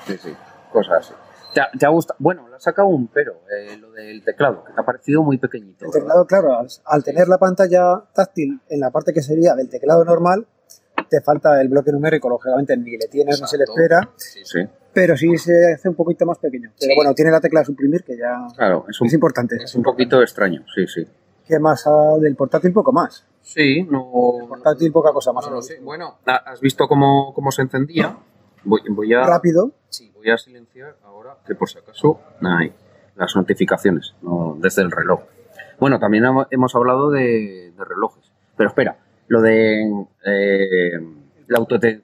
Sí, 0.06 0.18
sí, 0.18 0.34
cosas 0.72 1.10
así. 1.10 1.14
¿Te 1.54 1.86
ha, 1.86 1.90
gustado? 1.90 2.18
Bueno, 2.20 2.48
le 2.48 2.56
ha 2.56 2.60
sacado 2.60 2.88
un 2.88 3.08
pero, 3.08 3.42
eh, 3.50 3.78
lo 3.78 3.92
del 3.92 4.24
teclado, 4.24 4.64
que 4.64 4.74
te 4.74 4.82
ha 4.82 4.86
parecido 4.86 5.22
muy 5.24 5.38
pequeñito. 5.38 5.86
El 5.86 5.92
teclado, 5.92 6.26
claro, 6.26 6.66
al, 6.86 7.04
tener 7.04 7.28
la 7.28 7.38
pantalla 7.38 8.04
táctil 8.14 8.62
en 8.70 8.80
la 8.80 8.90
parte 8.92 9.14
que 9.14 9.22
sería 9.22 9.54
del 9.56 9.70
teclado 9.70 10.06
normal, 10.06 10.48
te 11.10 11.22
falta 11.22 11.60
el 11.62 11.68
bloque 11.68 11.92
numérico, 11.92 12.30
lógicamente 12.30 12.78
ni 12.78 12.98
le 12.98 13.08
tienes 13.08 13.42
ni 13.42 13.48
se 13.48 13.58
le 13.58 13.66
espera. 13.66 14.10
Sí, 14.16 14.40
sí. 14.44 14.60
Pero 14.94 15.16
sí 15.18 15.38
se 15.38 15.74
hace 15.74 15.90
un 15.90 15.96
poquito 15.96 16.26
más 16.26 16.38
pequeño. 16.38 16.72
Pero 16.80 16.96
bueno, 16.96 17.14
tiene 17.14 17.32
la 17.32 17.42
tecla 17.42 17.62
de 17.62 17.66
suprimir 17.66 18.04
que 18.04 18.18
ya 18.18 18.48
claro, 18.56 18.86
es, 18.90 18.98
es 19.02 19.14
importante. 19.14 19.56
Es 19.56 19.76
un 19.76 19.84
poquito 19.84 20.22
extraño, 20.22 20.66
sí, 20.74 20.88
sí. 20.88 21.08
¿Qué 21.46 21.60
más? 21.60 21.84
del 22.22 22.36
portátil 22.36 22.72
poco 22.72 22.94
más. 22.94 23.26
Sí, 23.42 23.84
no. 23.84 24.38
El 24.42 24.48
portátil 24.48 24.92
poca 24.92 25.12
cosa 25.12 25.34
más. 25.34 25.50
No 25.50 25.60
Bueno, 25.84 26.18
¿has 26.26 26.62
visto 26.62 26.88
cómo, 26.88 27.34
cómo 27.34 27.52
se 27.52 27.64
encendía? 27.64 28.18
Voy, 28.64 28.82
voy, 28.90 29.14
a. 29.14 29.26
Rápido. 29.26 29.72
Sí, 29.90 30.12
voy 30.16 30.30
a 30.30 30.38
silenciar 30.38 30.96
que 31.46 31.56
por 31.56 31.70
si 31.70 31.80
acaso. 31.80 32.20
Hay 32.42 32.74
las 33.16 33.36
notificaciones, 33.36 34.16
no, 34.22 34.58
desde 34.60 34.82
el 34.82 34.92
reloj. 34.92 35.22
Bueno, 35.80 36.00
también 36.00 36.26
hemos 36.50 36.76
hablado 36.76 37.10
de, 37.10 37.74
relojes. 37.78 38.32
Pero 38.56 38.70
espera, 38.70 38.98
lo 39.28 39.42
de. 39.42 40.06
Eh, 40.26 40.92
la 41.48 41.58
auto 41.58 41.76
eh, 41.82 42.02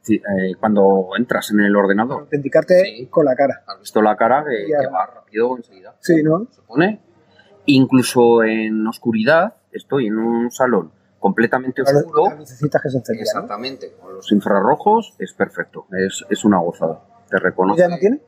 cuando 0.59 1.09
entras 1.17 1.51
en 1.51 1.61
el 1.61 1.75
ordenador. 1.75 2.21
Autenticarte 2.23 3.07
con 3.09 3.23
la 3.23 3.35
cara. 3.35 3.63
Has 3.65 3.79
visto 3.79 4.01
la 4.01 4.15
cara 4.17 4.43
que, 4.43 4.87
va 4.87 5.05
rápido 5.05 5.55
enseguida. 5.55 5.95
Sí, 6.01 6.21
¿no? 6.21 6.47
Se 6.51 6.61
pone. 6.63 6.99
Incluso 7.65 8.43
en 8.43 8.85
oscuridad, 8.87 9.55
estoy 9.71 10.07
en 10.07 10.17
un 10.17 10.51
salón 10.51 10.91
completamente 11.19 11.81
oscuro. 11.81 12.37
Exactamente, 12.39 13.93
con 14.01 14.15
los 14.15 14.31
infrarrojos 14.31 15.15
es 15.19 15.33
perfecto, 15.33 15.85
es, 15.91 16.25
es 16.29 16.45
una 16.45 16.59
gozada. 16.59 17.01
Te 17.29 17.37
reconozco. 17.39 17.79
¿Ya 17.79 17.87
no 17.87 17.97
tiene? 17.97 18.21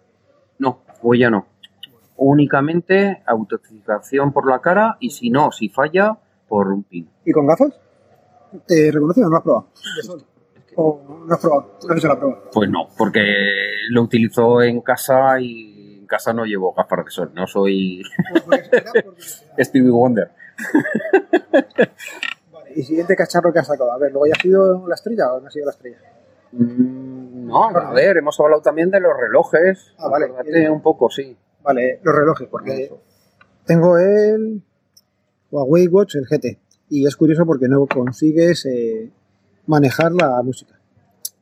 No, 0.58 0.82
hoy 1.02 1.20
ya 1.20 1.30
no. 1.30 1.48
Únicamente 2.18 3.24
autenticación 3.26 4.34
por 4.34 4.50
la 4.50 4.60
cara 4.60 4.98
y 5.00 5.12
si 5.12 5.30
no, 5.30 5.52
si 5.52 5.70
falla, 5.70 6.18
por 6.48 6.68
un 6.68 6.84
pin. 6.84 7.10
¿Y 7.26 7.32
con 7.32 7.48
gafas? 7.48 7.80
¿Te 8.68 8.92
reconoce 8.92 9.22
o 9.22 9.24
no 9.26 9.30
lo 9.30 9.38
has 9.38 9.44
probado? 9.44 9.68
¿O 10.76 11.24
no 11.26 11.34
has 11.34 11.40
probado? 11.40 11.78
¿No 11.88 11.94
has 11.94 11.98
hecho 11.98 12.08
la 12.08 12.20
prueba? 12.20 12.42
Pues 12.52 12.70
no, 12.70 12.90
porque 12.98 13.22
lo 13.90 14.04
utilizo 14.04 14.62
en 14.62 14.82
casa 14.82 15.40
y 15.40 16.00
en 16.00 16.08
casa 16.08 16.34
no 16.34 16.46
llevo 16.46 16.74
gafas 16.74 17.06
de 17.06 17.12
sol, 17.12 17.32
no 17.34 17.48
soy 17.48 18.02
Stevie 19.60 19.92
Wonder. 19.92 20.32
¿Y 22.76 22.84
siguiente 22.84 23.16
cacharro 23.16 23.52
que 23.52 23.60
has 23.60 23.68
sacado? 23.68 23.92
A 23.92 23.98
ver, 23.98 24.12
¿luego 24.12 24.28
ya 24.28 24.34
ha 24.38 24.42
sido 24.42 24.88
la 24.88 24.96
estrella 24.96 25.34
o 25.34 25.40
no 25.40 25.48
ha 25.48 25.52
sido 25.52 25.66
la 25.66 25.72
estrella? 25.72 25.98
Mm, 26.52 26.99
no, 27.50 27.66
a 27.66 27.94
ver, 27.94 28.18
hemos 28.18 28.40
hablado 28.40 28.62
también 28.62 28.90
de 28.90 29.00
los 29.00 29.12
relojes. 29.18 29.94
Ah, 29.98 30.10
vale. 30.10 30.70
Un 30.70 30.82
poco, 30.82 31.10
sí. 31.10 31.36
Vale, 31.64 32.00
los 32.04 32.16
relojes, 32.16 32.48
porque 32.48 32.92
tengo 33.66 33.98
el 33.98 34.64
Huawei 35.52 35.88
Watch, 35.88 36.16
el 36.16 36.26
GT. 36.26 36.60
Y 36.90 37.06
es 37.06 37.16
curioso 37.16 37.46
porque 37.46 37.68
no 37.68 37.86
consigues 37.86 38.66
eh, 38.66 39.12
manejar 39.68 40.12
la 40.14 40.42
música. 40.42 40.80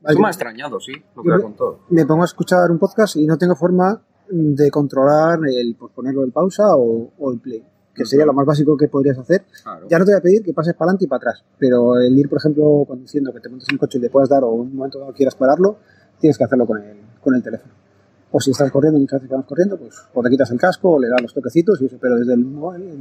Eso 0.06 0.20
me 0.20 0.28
ha 0.28 0.32
extrañado, 0.32 0.80
sí, 0.80 0.93
lo 1.15 1.24
que 1.24 1.30
me, 1.30 1.56
me 1.89 2.06
pongo 2.06 2.22
a 2.24 2.26
escuchar 2.26 2.72
un 2.72 2.80
podcast 2.80 3.15
y 3.17 3.26
no 3.26 3.38
tengo 3.38 3.56
forma 3.56 4.02
de 4.30 4.72
controlar 4.72 5.39
el 5.48 5.76
pues, 5.76 5.91
ponerlo 5.93 6.24
en 6.24 6.32
pausa 6.32 6.76
o, 6.76 7.12
o 7.17 7.32
el 7.32 7.39
play 7.39 7.63
que 7.98 8.06
sería 8.06 8.26
lo 8.26 8.34
más 8.34 8.46
básico 8.46 8.78
que 8.78 8.88
podrías 8.88 9.17
hacer. 9.17 9.43
Ya 9.89 9.98
no 9.98 10.06
te 10.06 10.12
voy 10.12 10.20
a 10.20 10.22
pedir 10.22 10.43
que 10.43 10.54
pases 10.54 10.76
para 10.76 10.89
adelante 10.89 11.06
y 11.06 11.08
para 11.08 11.17
atrás, 11.17 11.43
pero 11.58 12.00
el 12.00 12.17
ir, 12.17 12.30
por 12.30 12.38
ejemplo, 12.38 12.86
conduciendo, 12.88 13.34
que 13.34 13.39
te 13.39 13.50
montes 13.50 13.67
en 13.70 13.76
un 13.76 13.80
coche 13.80 13.98
y 13.98 14.02
le 14.02 14.10
puedas 14.10 14.30
dar 14.30 14.43
o 14.43 14.50
un 14.50 14.76
momento 14.76 15.06
que 15.08 15.13
quieras 15.13 15.36
pararlo, 15.36 15.80
tienes 16.19 16.38
que 16.38 16.43
hacerlo 16.43 16.65
con 16.65 16.82
el, 16.82 16.97
con 17.21 17.36
el 17.36 17.43
teléfono. 17.43 17.73
O 18.32 18.41
si 18.41 18.51
estás 18.51 18.69
corriendo, 18.71 18.99
muchas 18.99 19.21
veces 19.21 19.38
vas 19.38 19.45
corriendo, 19.45 19.77
pues 19.77 20.06
o 20.13 20.21
te 20.21 20.30
quitas 20.30 20.51
el 20.51 20.60
casco 20.60 20.91
o 20.91 20.99
le 20.99 21.08
das 21.08 21.21
los 21.21 21.34
toquecitos 21.34 21.82
y 21.82 21.86
eso, 21.86 21.97
pero 21.99 22.17
desde 22.17 22.34
el... 22.34 22.45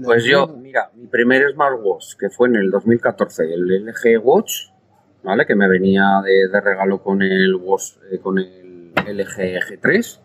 pues 0.04 0.24
yo, 0.24 0.46
mira, 0.48 0.90
mi 0.94 1.08
primer 1.08 1.52
smartwatch, 1.52 2.16
que 2.16 2.30
fue 2.30 2.48
en 2.48 2.56
el 2.56 2.70
2014, 2.70 3.42
el 3.52 3.86
LG 3.86 4.24
Watch, 4.24 4.68
¿vale? 5.24 5.44
Que 5.44 5.56
me 5.56 5.68
venía 5.68 6.22
de, 6.24 6.48
de 6.48 6.60
regalo 6.60 7.02
con 7.02 7.22
el 7.22 7.56
Watch, 7.56 7.96
eh, 8.10 8.20
con 8.20 8.38
el 8.38 8.92
LG 8.94 9.80
G3, 9.80 10.20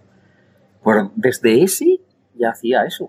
pues 0.84 1.06
desde 1.15 1.63
ese 1.63 2.01
ya 2.36 2.51
hacía 2.51 2.84
eso. 2.84 3.06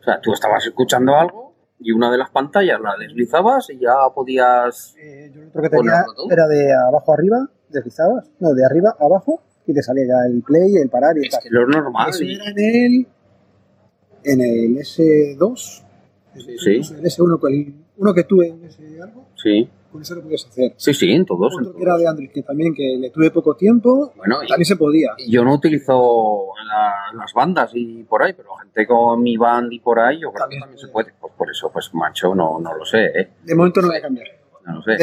O 0.00 0.02
sea, 0.02 0.20
tú 0.20 0.32
estabas 0.32 0.64
escuchando 0.66 1.16
algo 1.16 1.54
y 1.78 1.92
una 1.92 2.10
de 2.10 2.18
las 2.18 2.30
pantallas 2.30 2.80
la 2.80 2.96
deslizabas 2.98 3.70
y 3.70 3.78
ya 3.78 3.94
podías. 4.14 4.94
Eh, 4.98 5.30
yo 5.34 5.48
otro 5.48 5.62
que 5.62 5.70
tenía 5.70 6.04
era 6.30 6.46
de 6.46 6.72
abajo 6.88 7.12
arriba, 7.12 7.48
deslizabas, 7.70 8.30
no, 8.40 8.52
de 8.54 8.64
arriba 8.64 8.96
a 8.98 9.04
abajo 9.04 9.42
y 9.66 9.74
te 9.74 9.82
salía 9.82 10.04
ya 10.06 10.26
el 10.26 10.42
play, 10.42 10.76
el 10.76 10.88
parar 10.88 11.16
y 11.18 11.26
es 11.26 11.38
Que 11.42 11.50
lo 11.50 11.66
normal. 11.66 12.10
Eso 12.10 12.24
era 12.24 12.50
en 12.50 12.58
el, 12.58 13.06
en 14.24 14.40
el 14.40 14.76
S2. 14.78 15.84
Sí, 16.36 16.58
sí. 16.58 16.94
El 16.94 17.02
S1, 17.02 17.48
el, 17.48 17.74
uno 17.96 18.14
que 18.14 18.24
tuve 18.24 18.48
en 18.48 18.64
ese 18.64 19.00
algo. 19.00 19.28
Sí 19.36 19.68
con 19.90 20.02
eso 20.02 20.14
lo 20.14 20.22
podías 20.22 20.46
hacer. 20.46 20.72
Sí, 20.76 20.94
sí, 20.94 21.10
en 21.10 21.24
todos. 21.26 21.54
Otro 21.54 21.74
que 21.74 21.82
era 21.82 21.96
de 21.96 22.06
Android, 22.06 22.30
que 22.30 22.42
también 22.42 22.74
que 22.74 22.96
le 22.98 23.10
tuve 23.10 23.30
poco 23.30 23.56
tiempo, 23.56 24.12
bueno, 24.16 24.38
también 24.46 24.64
se 24.64 24.76
podía. 24.76 25.10
Yo 25.28 25.44
no 25.44 25.54
utilizo 25.54 26.48
las 27.14 27.32
bandas 27.34 27.70
y 27.74 28.04
por 28.04 28.22
ahí, 28.22 28.32
pero 28.32 28.54
gente 28.56 28.86
con 28.86 29.22
mi 29.22 29.36
band 29.36 29.72
y 29.72 29.80
por 29.80 29.98
ahí, 29.98 30.20
yo 30.20 30.32
creo 30.32 30.48
que 30.48 30.58
también 30.58 30.78
se 30.78 30.88
puede. 30.88 31.12
Pues 31.20 31.32
por 31.36 31.50
eso, 31.50 31.70
pues 31.72 31.90
macho, 31.94 32.34
no, 32.34 32.58
no 32.60 32.74
lo 32.74 32.84
sé. 32.84 33.06
¿eh? 33.06 33.30
De 33.44 33.54
momento 33.54 33.80
no 33.80 33.88
voy 33.88 33.96
a 33.96 34.02
cambiar. 34.02 34.26
No 34.66 34.76
lo 34.76 34.82
sé. 34.82 34.96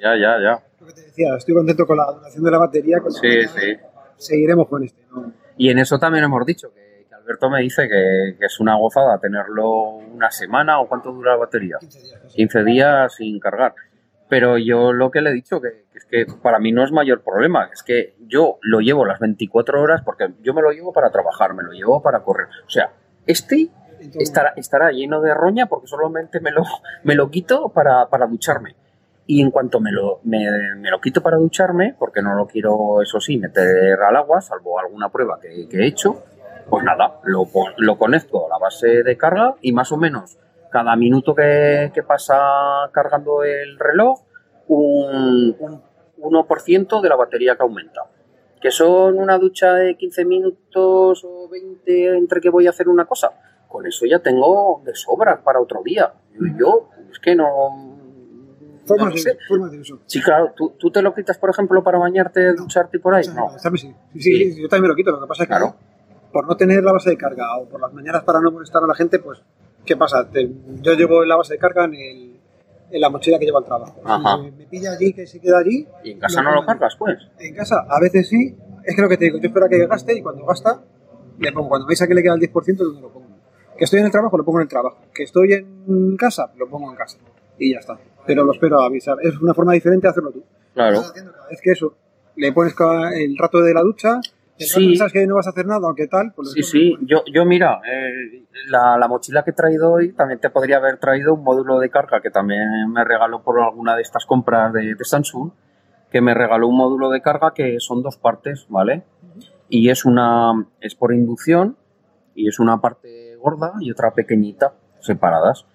ya, 0.00 0.16
ya, 0.16 0.40
ya. 0.40 0.64
Que 0.88 0.94
te 0.94 1.02
decía, 1.02 1.36
estoy 1.36 1.54
contento 1.54 1.86
con 1.86 1.98
la 1.98 2.10
duración 2.10 2.42
de 2.42 2.50
la 2.50 2.58
batería. 2.58 2.98
Con 3.00 3.12
sí, 3.12 3.46
sí. 3.46 3.76
Seguiremos 4.16 4.68
con 4.68 4.82
este. 4.82 5.02
¿no? 5.12 5.32
Y 5.58 5.68
en 5.68 5.78
eso 5.78 5.98
también 5.98 6.24
hemos 6.24 6.46
dicho 6.46 6.72
que, 6.72 7.06
Alberto 7.14 7.50
me 7.50 7.60
dice 7.60 7.88
que, 7.88 8.36
que, 8.38 8.46
es 8.46 8.58
una 8.58 8.76
gozada 8.76 9.18
tenerlo 9.18 9.96
una 9.96 10.30
semana 10.30 10.80
o 10.80 10.88
cuánto 10.88 11.12
dura 11.12 11.32
la 11.32 11.38
batería. 11.38 11.76
15 11.78 11.98
días, 12.00 12.32
15 12.34 12.64
días 12.64 13.14
sin 13.14 13.38
cargar. 13.38 13.74
Pero 14.30 14.56
yo 14.56 14.94
lo 14.94 15.10
que 15.10 15.20
le 15.20 15.30
he 15.30 15.34
dicho, 15.34 15.60
que, 15.60 15.84
es 15.94 16.06
que 16.06 16.26
para 16.42 16.58
mí 16.58 16.72
no 16.72 16.84
es 16.84 16.90
mayor 16.90 17.22
problema, 17.22 17.68
es 17.72 17.82
que 17.82 18.14
yo 18.26 18.58
lo 18.62 18.80
llevo 18.80 19.04
las 19.04 19.20
24 19.20 19.82
horas 19.82 20.02
porque 20.04 20.32
yo 20.42 20.54
me 20.54 20.62
lo 20.62 20.70
llevo 20.70 20.92
para 20.92 21.10
trabajar, 21.10 21.52
me 21.52 21.62
lo 21.62 21.72
llevo 21.72 22.02
para 22.02 22.20
correr. 22.20 22.48
O 22.66 22.70
sea, 22.70 22.92
este 23.26 23.68
estará, 24.18 24.52
estará 24.56 24.90
lleno 24.90 25.20
de 25.20 25.34
roña 25.34 25.66
porque 25.66 25.86
solamente 25.86 26.40
me 26.40 26.50
lo, 26.50 26.62
me 27.04 27.14
lo 27.14 27.30
quito 27.30 27.70
para, 27.70 28.06
para 28.08 28.26
ducharme. 28.26 28.74
Y 29.28 29.42
en 29.42 29.52
cuanto 29.52 29.78
me 29.78 29.92
lo, 29.92 30.18
me, 30.24 30.40
lo 30.90 31.00
quito 31.00 31.22
para 31.22 31.36
ducharme, 31.36 31.94
porque 31.96 32.22
no 32.22 32.34
lo 32.34 32.46
quiero, 32.46 33.00
eso 33.02 33.20
sí, 33.20 33.36
meter 33.36 34.00
al 34.00 34.16
agua, 34.16 34.40
salvo 34.40 34.80
alguna 34.80 35.10
prueba 35.10 35.38
que, 35.40 35.68
que 35.68 35.84
he 35.84 35.86
hecho, 35.86 36.24
pues 36.68 36.82
nada, 36.82 37.20
lo, 37.24 37.46
lo 37.76 37.98
conecto 37.98 38.46
a 38.46 38.48
la 38.48 38.58
base 38.58 39.04
de 39.04 39.16
carga 39.16 39.54
y 39.60 39.72
más 39.72 39.92
o 39.92 39.96
menos 39.96 40.38
cada 40.70 40.96
minuto 40.96 41.34
que, 41.34 42.02
pasa 42.06 42.36
cargando 42.92 43.42
el 43.42 43.78
reloj, 43.78 44.20
un, 44.68 45.56
1% 46.18 47.00
de 47.00 47.08
la 47.08 47.16
batería 47.16 47.56
que 47.56 47.62
aumenta. 47.62 48.02
Que 48.60 48.70
son 48.70 49.18
una 49.18 49.38
ducha 49.38 49.74
de 49.74 49.96
15 49.96 50.24
minutos 50.24 51.24
o 51.24 51.48
20 51.48 52.16
entre 52.16 52.40
que 52.40 52.50
voy 52.50 52.66
a 52.66 52.70
hacer 52.70 52.88
una 52.88 53.04
cosa. 53.04 53.30
Con 53.68 53.86
eso 53.86 54.04
ya 54.06 54.18
tengo 54.18 54.82
de 54.84 54.94
sobra 54.94 55.42
para 55.42 55.60
otro 55.60 55.82
día. 55.84 56.12
Yo, 56.58 56.88
es 57.10 57.18
que 57.20 57.36
no. 57.36 57.97
Formas 59.48 59.70
de, 59.72 59.80
uso. 59.80 60.00
Sí, 60.06 60.20
claro. 60.22 60.52
¿tú, 60.56 60.90
te 60.90 61.02
lo 61.02 61.14
quitas, 61.14 61.38
por 61.38 61.50
ejemplo, 61.50 61.82
para 61.82 61.98
bañarte, 61.98 62.52
ducharte 62.54 62.96
y 62.96 63.00
por 63.00 63.14
ahí? 63.14 63.24
No. 63.34 63.50
Sí. 63.80 63.94
Sí, 64.18 64.52
sí, 64.52 64.62
yo 64.62 64.68
también 64.68 64.82
me 64.82 64.88
lo 64.88 64.94
quito. 64.96 65.10
Lo 65.10 65.20
que 65.20 65.26
pasa 65.26 65.44
es 65.44 65.48
que 65.48 65.54
por 66.32 66.46
no 66.46 66.56
tener 66.56 66.82
la 66.82 66.92
base 66.92 67.10
de 67.10 67.16
carga 67.16 67.56
o 67.58 67.68
por 67.68 67.80
las 67.80 67.92
mañanas 67.92 68.22
para 68.22 68.40
no 68.40 68.50
molestar 68.50 68.82
a 68.82 68.86
la 68.86 68.94
gente, 68.94 69.18
pues 69.18 69.40
¿Qué 69.88 69.96
pasa? 69.96 70.28
Te- 70.28 70.50
yo 70.82 70.92
llevo 70.92 71.24
la 71.24 71.36
base 71.36 71.54
de 71.54 71.58
carga 71.58 71.86
en, 71.86 71.94
el- 71.94 72.36
en 72.90 73.00
la 73.00 73.08
mochila 73.08 73.38
que 73.38 73.46
llevo 73.46 73.56
al 73.58 73.64
trabajo. 73.64 73.98
Ajá. 74.04 74.36
Si 74.44 74.50
me 74.50 74.66
pilla 74.66 74.92
allí, 74.92 75.14
que 75.14 75.26
se 75.26 75.40
queda 75.40 75.58
allí. 75.60 75.86
¿Y 76.04 76.10
en 76.10 76.18
casa 76.20 76.42
no 76.42 76.54
lo 76.54 76.66
cargas, 76.66 76.94
pues? 76.98 77.16
En 77.38 77.54
casa, 77.54 77.86
a 77.88 77.98
veces 77.98 78.28
sí. 78.28 78.54
Es 78.84 78.94
que 78.94 79.00
lo 79.00 79.08
que 79.08 79.16
te 79.16 79.24
digo, 79.26 79.38
yo 79.38 79.46
espero 79.48 79.64
a 79.64 79.68
que 79.70 79.86
gaste 79.86 80.14
y 80.18 80.20
cuando 80.22 80.44
gasta, 80.44 80.82
le 81.38 81.52
pongo. 81.52 81.68
Cuando 81.70 81.86
veis 81.86 82.02
a 82.02 82.06
que 82.06 82.14
le 82.14 82.22
queda 82.22 82.34
el 82.34 82.40
10%, 82.40 82.76
¿dónde 82.76 83.00
lo 83.00 83.08
pongo? 83.10 83.28
Que 83.78 83.84
estoy 83.84 84.00
en 84.00 84.06
el 84.06 84.12
trabajo, 84.12 84.36
lo 84.36 84.44
pongo 84.44 84.58
en 84.58 84.64
el 84.64 84.68
trabajo. 84.68 84.98
Que 85.14 85.22
estoy 85.22 85.52
en 85.54 86.16
casa, 86.18 86.52
lo 86.58 86.68
pongo 86.68 86.90
en 86.90 86.96
casa. 86.96 87.16
Y 87.58 87.72
ya 87.72 87.78
está. 87.78 87.98
Pero 88.26 88.44
lo 88.44 88.52
espero 88.52 88.80
a 88.80 88.86
avisar. 88.86 89.16
Es 89.22 89.38
una 89.40 89.54
forma 89.54 89.72
diferente 89.72 90.06
de 90.06 90.10
hacerlo 90.10 90.30
tú. 90.32 90.44
Claro. 90.74 91.00
Vez 91.50 91.60
que 91.62 91.72
eso, 91.72 91.94
le 92.36 92.52
pones 92.52 92.74
el 93.14 93.36
rato 93.38 93.60
de 93.60 93.74
la 93.74 93.82
ducha, 93.82 94.20
Sí. 94.60 94.96
sabes 94.96 95.12
que 95.12 95.24
no 95.26 95.36
vas 95.36 95.46
a 95.46 95.50
hacer 95.50 95.66
nada, 95.66 95.86
aunque 95.86 96.08
tal, 96.08 96.32
pues 96.34 96.50
Sí, 96.50 96.62
sí, 96.64 96.98
yo, 97.02 97.22
yo 97.32 97.44
mira, 97.44 97.80
eh, 97.88 98.42
la, 98.66 98.98
la 98.98 99.06
mochila 99.06 99.44
que 99.44 99.50
he 99.52 99.54
traído 99.54 99.92
hoy 99.92 100.12
también 100.12 100.40
te 100.40 100.50
podría 100.50 100.78
haber 100.78 100.98
traído 100.98 101.34
un 101.34 101.44
módulo 101.44 101.78
de 101.78 101.90
carga 101.90 102.20
que 102.20 102.30
también 102.30 102.90
me 102.92 103.04
regaló 103.04 103.40
por 103.42 103.60
alguna 103.60 103.94
de 103.94 104.02
estas 104.02 104.26
compras 104.26 104.72
de, 104.72 104.96
de 104.96 105.04
Samsung, 105.04 105.52
que 106.10 106.20
me 106.20 106.34
regaló 106.34 106.66
un 106.66 106.76
módulo 106.76 107.08
de 107.10 107.20
carga 107.22 107.52
que 107.54 107.76
son 107.78 108.02
dos 108.02 108.16
partes, 108.16 108.66
¿vale? 108.68 109.04
Y 109.68 109.90
es 109.90 110.04
una, 110.04 110.66
es 110.80 110.96
por 110.96 111.14
inducción 111.14 111.76
y 112.34 112.48
es 112.48 112.58
una 112.58 112.80
parte 112.80 113.36
gorda 113.36 113.74
y 113.80 113.92
otra 113.92 114.12
pequeñita, 114.12 114.72
separadas. 114.98 115.66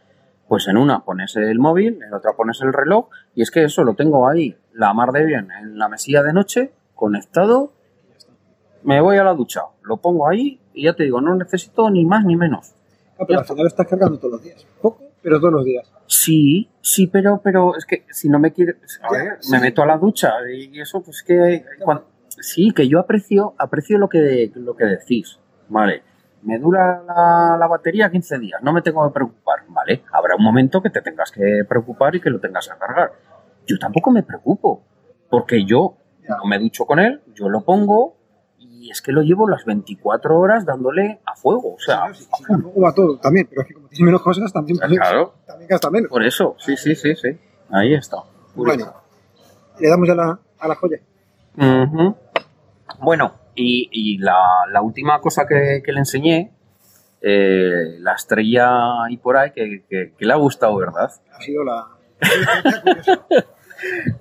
Pues 0.48 0.68
en 0.68 0.78
una 0.78 1.04
pones 1.04 1.36
el 1.36 1.58
móvil, 1.60 2.02
en 2.04 2.14
otra 2.14 2.34
pones 2.34 2.62
el 2.62 2.74
reloj 2.74 3.08
y 3.34 3.42
es 3.42 3.52
que 3.52 3.64
eso 3.64 3.84
lo 3.84 3.96
tengo 3.96 4.28
ahí, 4.28 4.56
la 4.74 4.94
mar 4.94 5.12
de 5.12 5.26
bien, 5.26 5.50
en 5.52 5.78
la 5.78 5.88
mesilla 5.88 6.22
de 6.22 6.34
noche, 6.34 6.74
conectado 6.96 7.72
me 8.84 9.02
voy 9.02 9.18
a 9.18 9.24
la 9.24 9.34
ducha, 9.34 9.62
lo 9.84 9.98
pongo 9.98 10.28
ahí 10.28 10.60
y 10.74 10.84
ya 10.84 10.94
te 10.94 11.04
digo, 11.04 11.22
no 11.22 11.36
necesito 11.36 11.90
ni 11.90 12.06
más 12.06 12.26
ni 12.26 12.36
menos. 12.36 12.74
Ah, 13.18 13.26
pero 13.28 13.40
al 13.40 13.46
final 13.46 13.64
lo 13.64 13.68
estás 13.68 13.88
cargando 13.88 14.18
todos 14.18 14.34
los 14.34 14.44
días. 14.44 14.66
Poco, 14.82 15.04
pero 15.22 15.40
todos 15.40 15.54
los 15.54 15.66
días. 15.66 15.92
Sí, 16.08 16.70
sí, 16.82 17.08
pero, 17.08 17.40
pero 17.44 17.76
es 17.78 17.86
que 17.86 18.06
si 18.12 18.30
no 18.30 18.40
me 18.40 18.52
quiere, 18.52 18.78
a 19.02 19.12
ver, 19.12 19.38
sí. 19.40 19.52
me 19.52 19.60
meto 19.60 19.84
a 19.84 19.86
la 19.86 19.98
ducha 19.98 20.34
y 20.52 20.80
eso, 20.80 21.02
pues 21.02 21.24
que 21.24 21.64
sí, 22.42 22.72
que 22.72 22.88
yo 22.88 23.00
aprecio, 23.00 23.54
aprecio 23.58 23.98
lo 23.98 24.10
que, 24.10 24.52
lo 24.56 24.76
que 24.76 24.86
decís, 24.86 25.40
vale. 25.70 26.04
Me 26.44 26.60
dura 26.60 27.02
la, 27.08 27.58
la 27.60 27.68
batería 27.68 28.10
15 28.10 28.40
días, 28.40 28.62
no 28.62 28.74
me 28.74 28.82
tengo 28.82 29.08
que 29.08 29.14
preocupar, 29.14 29.60
vale. 29.70 30.04
Habrá 30.12 30.36
un 30.36 30.44
momento 30.44 30.82
que 30.82 30.90
te 30.90 31.02
tengas 31.02 31.32
que 31.32 31.64
preocupar 31.68 32.16
y 32.16 32.22
que 32.22 32.30
lo 32.30 32.40
tengas 32.40 32.68
que 32.68 32.78
cargar. 32.78 33.14
Yo 33.66 33.78
tampoco 33.80 34.12
me 34.12 34.24
preocupo, 34.24 34.84
porque 35.30 35.64
yo 35.66 35.96
no 36.28 36.46
me 36.46 36.60
ducho 36.60 36.86
con 36.86 37.00
él, 37.00 37.22
yo 37.34 37.50
lo 37.50 37.62
pongo 37.62 38.18
y 38.58 38.90
es 38.90 39.02
que 39.02 39.12
lo 39.14 39.22
llevo 39.22 39.48
las 39.48 39.64
24 39.64 40.38
horas 40.38 40.66
dándole 40.66 41.22
a 41.26 41.36
fuego, 41.36 41.76
o 41.76 41.80
sea, 41.80 42.14
Sí, 42.14 42.26
sí, 42.26 42.44
va 42.82 42.94
todo 42.94 43.18
también, 43.18 43.48
pero 43.50 43.62
es 43.62 43.68
que 43.68 43.74
como 43.74 43.88
tienes 43.88 44.06
menos 44.06 44.22
cosas, 44.22 44.52
también, 44.52 44.78
claro, 44.78 45.36
también 45.46 45.70
gasta 45.70 45.90
menos. 45.90 46.10
por 46.10 46.24
eso, 46.24 46.56
sí, 46.60 46.76
sí, 46.76 46.94
sí, 46.96 47.16
sí, 47.16 47.30
ahí 47.70 47.94
está. 47.94 48.18
Bueno, 48.56 48.94
le 49.80 49.90
damos 49.90 50.08
ya 50.08 50.16
la, 50.16 50.40
a 50.60 50.68
la 50.68 50.76
joya. 50.76 51.00
Bueno, 53.00 53.34
y, 53.56 53.90
y 53.92 54.18
la, 54.20 54.38
la 54.72 54.82
última 54.82 55.20
cosa 55.22 55.46
que, 55.48 55.82
que 55.86 55.92
le 55.92 56.00
enseñé, 56.00 56.52
eh, 57.22 57.98
la 58.00 58.14
estrella 58.14 58.70
y 59.10 59.18
por 59.18 59.38
ahí, 59.38 59.52
que, 59.52 59.84
que- 59.90 60.14
que 60.18 60.26
le 60.26 60.34
ha 60.34 60.38
gustado, 60.38 60.76
¿verdad? 60.78 61.10
Ha 61.32 61.42
sido 61.42 61.64
la. 61.64 61.88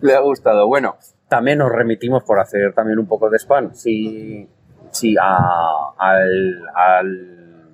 Le 0.01 0.15
ha 0.15 0.21
gustado. 0.21 0.67
Bueno, 0.67 0.97
también 1.29 1.59
nos 1.59 1.71
remitimos 1.71 2.25
por 2.25 2.41
hacer 2.41 2.73
también 2.75 2.99
un 2.99 3.07
poco 3.07 3.31
de 3.31 3.39
spam. 3.39 3.75
Sí, 3.75 4.49
sí, 4.91 5.15
a- 5.21 5.93
al, 5.97 6.63
al, 6.75 7.69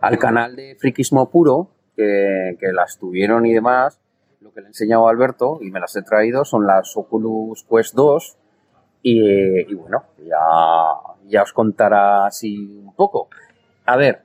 al 0.00 0.18
canal 0.18 0.56
de 0.56 0.76
Friquismo 0.78 1.30
Puro, 1.30 1.70
que, 1.96 2.56
que 2.60 2.72
las 2.72 2.98
tuvieron 2.98 3.46
y 3.46 3.54
demás. 3.54 3.98
Lo 4.40 4.52
que 4.52 4.60
le 4.60 4.66
he 4.66 4.68
enseñado 4.68 5.08
a 5.08 5.10
Alberto 5.10 5.58
y 5.62 5.70
me 5.70 5.80
las 5.80 5.96
he 5.96 6.02
traído 6.02 6.44
son 6.44 6.66
las 6.66 6.94
Oculus 6.96 7.64
Quest 7.64 7.94
2. 7.94 8.36
Y, 9.08 9.72
bueno, 9.74 10.02
ya, 10.18 10.36
ya 11.28 11.42
os 11.44 11.52
contará 11.52 12.26
así 12.26 12.80
un 12.84 12.92
poco. 12.92 13.28
A 13.84 13.96
ver, 13.96 14.24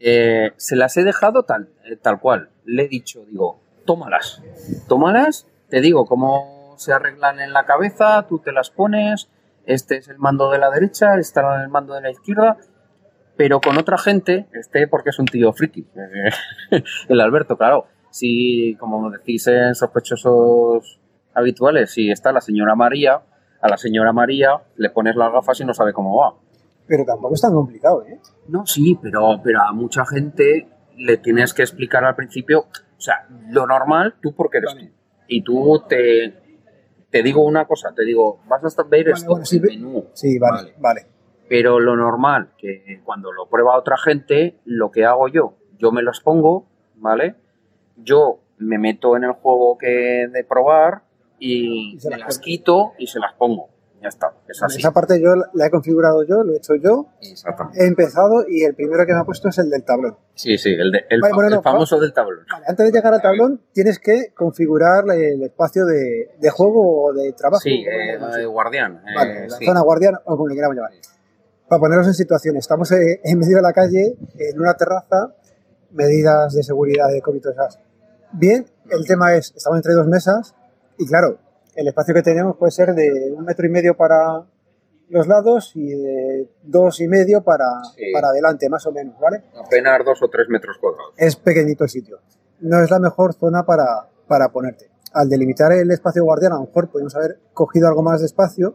eh, 0.00 0.52
se 0.56 0.74
las 0.74 0.96
he 0.96 1.04
dejado 1.04 1.42
tal, 1.42 1.68
eh, 1.84 1.96
tal 1.96 2.18
cual. 2.18 2.48
Le 2.64 2.84
he 2.84 2.88
dicho, 2.88 3.26
digo, 3.26 3.60
tómalas. 3.84 4.42
Tómalas, 4.88 5.46
te 5.68 5.82
digo 5.82 6.06
cómo 6.06 6.76
se 6.78 6.94
arreglan 6.94 7.40
en 7.40 7.52
la 7.52 7.66
cabeza, 7.66 8.26
tú 8.26 8.38
te 8.38 8.52
las 8.52 8.70
pones, 8.70 9.28
este 9.66 9.98
es 9.98 10.08
el 10.08 10.16
mando 10.16 10.50
de 10.50 10.60
la 10.60 10.70
derecha, 10.70 11.18
este 11.18 11.40
es 11.40 11.46
el 11.64 11.68
mando 11.68 11.92
de 11.92 12.00
la 12.00 12.10
izquierda, 12.10 12.56
pero 13.36 13.60
con 13.60 13.76
otra 13.76 13.98
gente, 13.98 14.46
este 14.54 14.88
porque 14.88 15.10
es 15.10 15.18
un 15.18 15.26
tío 15.26 15.52
friki, 15.52 15.86
el 17.08 17.20
Alberto, 17.20 17.58
claro. 17.58 17.86
Si, 18.10 18.76
como 18.80 19.10
decís 19.10 19.46
en 19.46 19.74
sospechosos 19.74 21.00
habituales, 21.34 21.90
si 21.90 22.10
está 22.10 22.32
la 22.32 22.40
señora 22.40 22.74
María, 22.74 23.20
a 23.60 23.68
la 23.68 23.76
señora 23.76 24.12
María 24.12 24.60
le 24.76 24.90
pones 24.90 25.16
las 25.16 25.32
gafas 25.32 25.60
y 25.60 25.64
no 25.64 25.74
sabe 25.74 25.92
cómo 25.92 26.16
va. 26.16 26.34
Pero 26.86 27.04
tampoco 27.04 27.34
es 27.34 27.40
tan 27.40 27.52
complicado, 27.52 28.04
¿eh? 28.04 28.20
No, 28.48 28.64
sí, 28.66 28.98
pero, 29.02 29.40
pero 29.42 29.60
a 29.62 29.72
mucha 29.72 30.04
gente 30.06 30.68
le 30.96 31.18
tienes 31.18 31.52
que 31.52 31.62
explicar 31.62 32.04
al 32.04 32.14
principio, 32.14 32.60
o 32.60 33.00
sea, 33.00 33.26
lo 33.48 33.66
normal, 33.66 34.14
tú 34.20 34.34
porque 34.34 34.58
eres 34.58 34.74
Vale. 34.74 34.86
tú. 34.88 34.92
Y 35.28 35.42
tú 35.42 35.82
te, 35.88 36.34
te 37.10 37.22
digo 37.22 37.44
una 37.44 37.66
cosa, 37.66 37.92
te 37.94 38.04
digo, 38.04 38.40
vas 38.46 38.62
a 38.78 38.82
ver 38.84 39.04
Vale, 39.04 39.14
esto, 39.14 39.30
bueno, 39.30 39.44
sí, 39.44 39.60
menú. 39.60 40.06
Sí, 40.12 40.38
vale, 40.38 40.74
vale. 40.78 41.06
Pero 41.48 41.80
lo 41.80 41.96
normal, 41.96 42.50
que 42.56 43.00
cuando 43.04 43.32
lo 43.32 43.48
prueba 43.48 43.76
otra 43.76 43.96
gente, 43.96 44.58
lo 44.64 44.90
que 44.90 45.04
hago 45.04 45.28
yo, 45.28 45.54
yo 45.78 45.92
me 45.92 46.02
los 46.02 46.20
pongo, 46.20 46.66
¿vale? 46.96 47.34
Yo 47.96 48.40
me 48.58 48.78
meto 48.78 49.16
en 49.16 49.24
el 49.24 49.32
juego 49.32 49.76
que 49.78 50.28
de 50.32 50.44
probar 50.44 51.02
y 51.38 51.94
Y 51.96 52.00
se 52.00 52.08
me 52.10 52.18
las 52.18 52.28
las 52.28 52.38
quito 52.38 52.92
y 52.98 53.06
se 53.06 53.18
las 53.18 53.32
pongo. 53.34 53.68
Ya 54.02 54.08
está, 54.08 54.34
es 54.46 54.62
así. 54.62 54.78
Esa 54.78 54.92
parte 54.92 55.18
yo 55.20 55.34
la- 55.54 55.66
he 55.66 55.70
configurado 55.70 56.22
yo, 56.24 56.44
lo 56.44 56.52
he 56.52 56.58
hecho 56.58 56.74
yo, 56.76 57.06
Exactamente. 57.22 57.82
he 57.82 57.86
empezado 57.86 58.44
y 58.46 58.62
el 58.62 58.74
primero 58.74 59.06
que 59.06 59.14
me 59.14 59.20
ha 59.20 59.24
puesto 59.24 59.48
es 59.48 59.56
el 59.58 59.70
del 59.70 59.84
tablón. 59.84 60.16
Sí, 60.34 60.58
sí, 60.58 60.68
el, 60.70 60.92
de- 60.92 61.06
el, 61.08 61.20
Vale, 61.22 61.30
fa- 61.32 61.34
bueno, 61.36 61.56
el 61.56 61.62
famoso 61.62 61.98
del 61.98 62.12
tablón. 62.12 62.44
Vale, 62.52 62.66
antes 62.68 62.86
de 62.86 62.92
llegar 62.92 63.14
al 63.14 63.22
tablón 63.22 63.62
tienes 63.72 63.98
que 63.98 64.32
configurar 64.34 65.04
el 65.14 65.42
espacio 65.42 65.86
de, 65.86 66.30
de 66.38 66.50
juego 66.50 67.04
o 67.06 67.12
de 67.14 67.32
trabajo. 67.32 67.62
Sí, 67.62 67.84
eh, 67.88 68.16
eh, 68.38 68.44
guardián. 68.44 68.96
eh, 68.98 69.14
Vale, 69.16 69.48
la 69.48 69.56
sí. 69.56 69.64
zona 69.64 69.80
guardiana 69.80 70.20
o 70.26 70.36
como 70.36 70.46
le 70.48 70.54
queramos 70.54 70.76
llamar. 70.76 70.92
Para 71.66 71.80
ponernos 71.80 72.06
en 72.06 72.14
situación, 72.14 72.56
estamos 72.58 72.92
eh, 72.92 73.20
en 73.24 73.38
medio 73.38 73.56
de 73.56 73.62
la 73.62 73.72
calle, 73.72 74.14
en 74.38 74.60
una 74.60 74.74
terraza, 74.74 75.34
medidas 75.90 76.52
de 76.54 76.62
seguridad 76.62 77.08
de 77.08 77.20
COVID, 77.22 77.40
todas 77.40 77.56
esas. 77.56 77.80
Bien, 78.32 78.66
el 78.90 79.06
tema 79.06 79.34
es, 79.34 79.54
estamos 79.56 79.78
entre 79.78 79.94
dos 79.94 80.06
mesas 80.06 80.54
y 80.98 81.06
claro, 81.06 81.38
el 81.74 81.88
espacio 81.88 82.14
que 82.14 82.22
tenemos 82.22 82.56
puede 82.56 82.72
ser 82.72 82.94
de 82.94 83.32
un 83.36 83.44
metro 83.44 83.66
y 83.66 83.70
medio 83.70 83.96
para 83.96 84.44
los 85.08 85.26
lados 85.28 85.72
y 85.74 85.88
de 85.90 86.50
dos 86.62 87.00
y 87.00 87.06
medio 87.08 87.42
para, 87.42 87.64
Sí. 87.94 88.12
para 88.12 88.28
adelante, 88.28 88.68
más 88.68 88.84
o 88.86 88.92
menos, 88.92 89.18
¿vale? 89.20 89.44
Apenas 89.64 90.04
dos 90.04 90.20
o 90.22 90.28
tres 90.28 90.48
metros 90.48 90.78
cuadrados. 90.80 91.12
es 91.16 91.36
pequeñito 91.36 91.84
el 91.84 91.90
sitio. 91.90 92.18
No 92.60 92.82
es 92.82 92.90
la 92.90 92.98
mejor 92.98 93.34
zona 93.34 93.64
para, 93.64 94.08
para 94.26 94.48
ponerte. 94.48 94.90
Al 95.12 95.28
delimitar 95.28 95.72
el 95.72 95.90
espacio 95.90 96.24
guardián, 96.24 96.52
a 96.52 96.56
lo 96.56 96.62
mejor 96.62 96.90
podemos 96.90 97.14
haber 97.14 97.38
cogido 97.52 97.86
algo 97.88 98.02
más 98.02 98.20
de 98.20 98.26
espacio. 98.26 98.74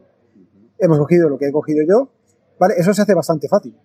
Hemos 0.78 0.98
cogido 1.00 1.28
lo 1.30 1.38
que 1.38 1.48
he 1.48 1.52
cogido 1.52 1.84
yo. 1.88 2.10
Vale, 2.60 2.76
eso 2.78 2.94
se 2.94 3.02
hace 3.02 3.14
bastante 3.14 3.48
fácil. 3.48 3.78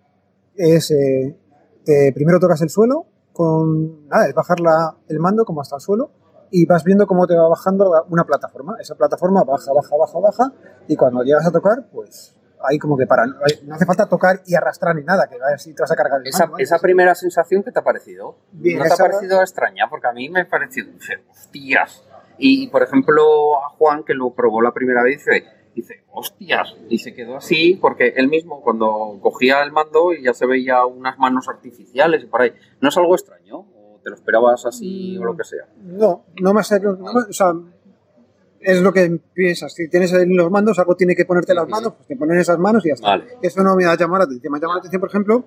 Es, 0.54 0.90
eh, 0.90 1.36
te- 1.84 2.12
primero 2.14 2.38
tocas 2.38 2.60
el 2.62 2.68
suelo 2.70 3.06
con, 3.32 4.06
nada, 4.08 4.28
es 4.28 4.34
bajar 4.34 4.60
la- 4.60 4.94
el 5.08 5.18
mando 5.18 5.44
como 5.44 5.60
hasta 5.62 5.76
el 5.76 5.80
suelo 5.82 6.10
y 6.50 6.66
vas 6.66 6.84
viendo 6.84 7.06
cómo 7.06 7.26
te 7.26 7.36
va 7.36 7.48
bajando 7.48 8.06
una 8.08 8.24
plataforma. 8.24 8.76
Esa 8.80 8.94
plataforma 8.94 9.44
baja, 9.44 9.72
baja, 9.72 9.96
baja, 9.96 10.18
baja 10.18 10.52
y 10.88 10.96
cuando 10.96 11.22
llegas 11.22 11.46
a 11.46 11.50
tocar, 11.50 11.86
pues 11.92 12.36
ahí 12.68 12.78
como 12.78 12.96
que 12.96 13.06
para. 13.06 13.26
No 13.26 13.74
hace 13.74 13.86
falta 13.86 14.08
tocar 14.08 14.42
y 14.46 14.54
arrastrar 14.54 14.94
ni 14.94 15.02
nada, 15.02 15.28
que 15.28 15.36
así 15.54 15.74
te 15.74 15.82
vas 15.82 15.90
a 15.90 15.96
cargar 15.96 16.20
el 16.20 16.28
Esa, 16.28 16.46
¿vale? 16.46 16.62
esa 16.62 16.78
primera 16.78 17.14
sensación 17.14 17.62
que 17.62 17.72
te 17.72 17.78
ha 17.78 17.84
parecido, 17.84 18.38
Bien, 18.52 18.78
¿no 18.78 18.84
te 18.84 18.92
ha 18.92 18.96
parecido 18.96 19.40
extraña? 19.40 19.88
Porque 19.88 20.08
a 20.08 20.12
mí 20.12 20.28
me 20.28 20.42
ha 20.42 20.48
parecido, 20.48 20.90
hostias. 21.30 22.04
Y, 22.38 22.68
por 22.68 22.82
ejemplo, 22.82 23.64
a 23.64 23.70
Juan, 23.70 24.04
que 24.04 24.14
lo 24.14 24.34
probó 24.34 24.60
la 24.60 24.72
primera 24.72 25.02
vez, 25.02 25.24
dice, 25.24 25.44
dice, 25.74 26.04
hostias. 26.12 26.76
Y 26.88 26.98
se 26.98 27.14
quedó 27.14 27.36
así 27.36 27.78
porque 27.80 28.12
él 28.16 28.28
mismo, 28.28 28.60
cuando 28.60 29.18
cogía 29.22 29.62
el 29.62 29.72
mando 29.72 30.12
y 30.12 30.22
ya 30.22 30.34
se 30.34 30.46
veía 30.46 30.84
unas 30.84 31.18
manos 31.18 31.48
artificiales 31.48 32.22
y 32.22 32.26
por 32.26 32.42
ahí. 32.42 32.52
¿No 32.80 32.90
es 32.90 32.96
algo 32.96 33.14
extraño? 33.14 33.64
¿O 34.06 34.08
te 34.08 34.10
lo 34.10 34.16
esperabas 34.16 34.64
así 34.66 35.18
o 35.18 35.24
lo 35.24 35.36
que 35.36 35.42
sea? 35.42 35.66
No, 35.82 36.26
no 36.40 36.54
más 36.54 36.68
serio. 36.68 36.96
no 36.96 37.10
o 37.28 37.32
sea, 37.32 37.52
es 38.60 38.80
lo 38.80 38.92
que 38.92 39.20
piensas. 39.34 39.72
Si 39.74 39.88
tienes 39.88 40.12
en 40.12 40.36
los 40.36 40.48
mandos, 40.48 40.78
algo 40.78 40.94
tiene 40.94 41.16
que 41.16 41.24
ponerte 41.24 41.54
las 41.54 41.68
manos, 41.68 41.94
pues 41.94 42.06
te 42.06 42.14
ponen 42.16 42.38
esas 42.38 42.56
manos 42.56 42.86
y 42.86 42.90
ya 42.90 42.94
está. 42.94 43.08
Vale. 43.08 43.24
Eso 43.42 43.64
no 43.64 43.74
me 43.74 43.84
ha 43.84 43.96
llamado 43.96 44.18
la 44.18 44.24
atención. 44.26 44.52
Me 44.52 44.58
ha 44.58 44.60
llamado 44.60 44.76
la 44.76 44.80
atención, 44.82 45.00
por 45.00 45.08
ejemplo, 45.08 45.44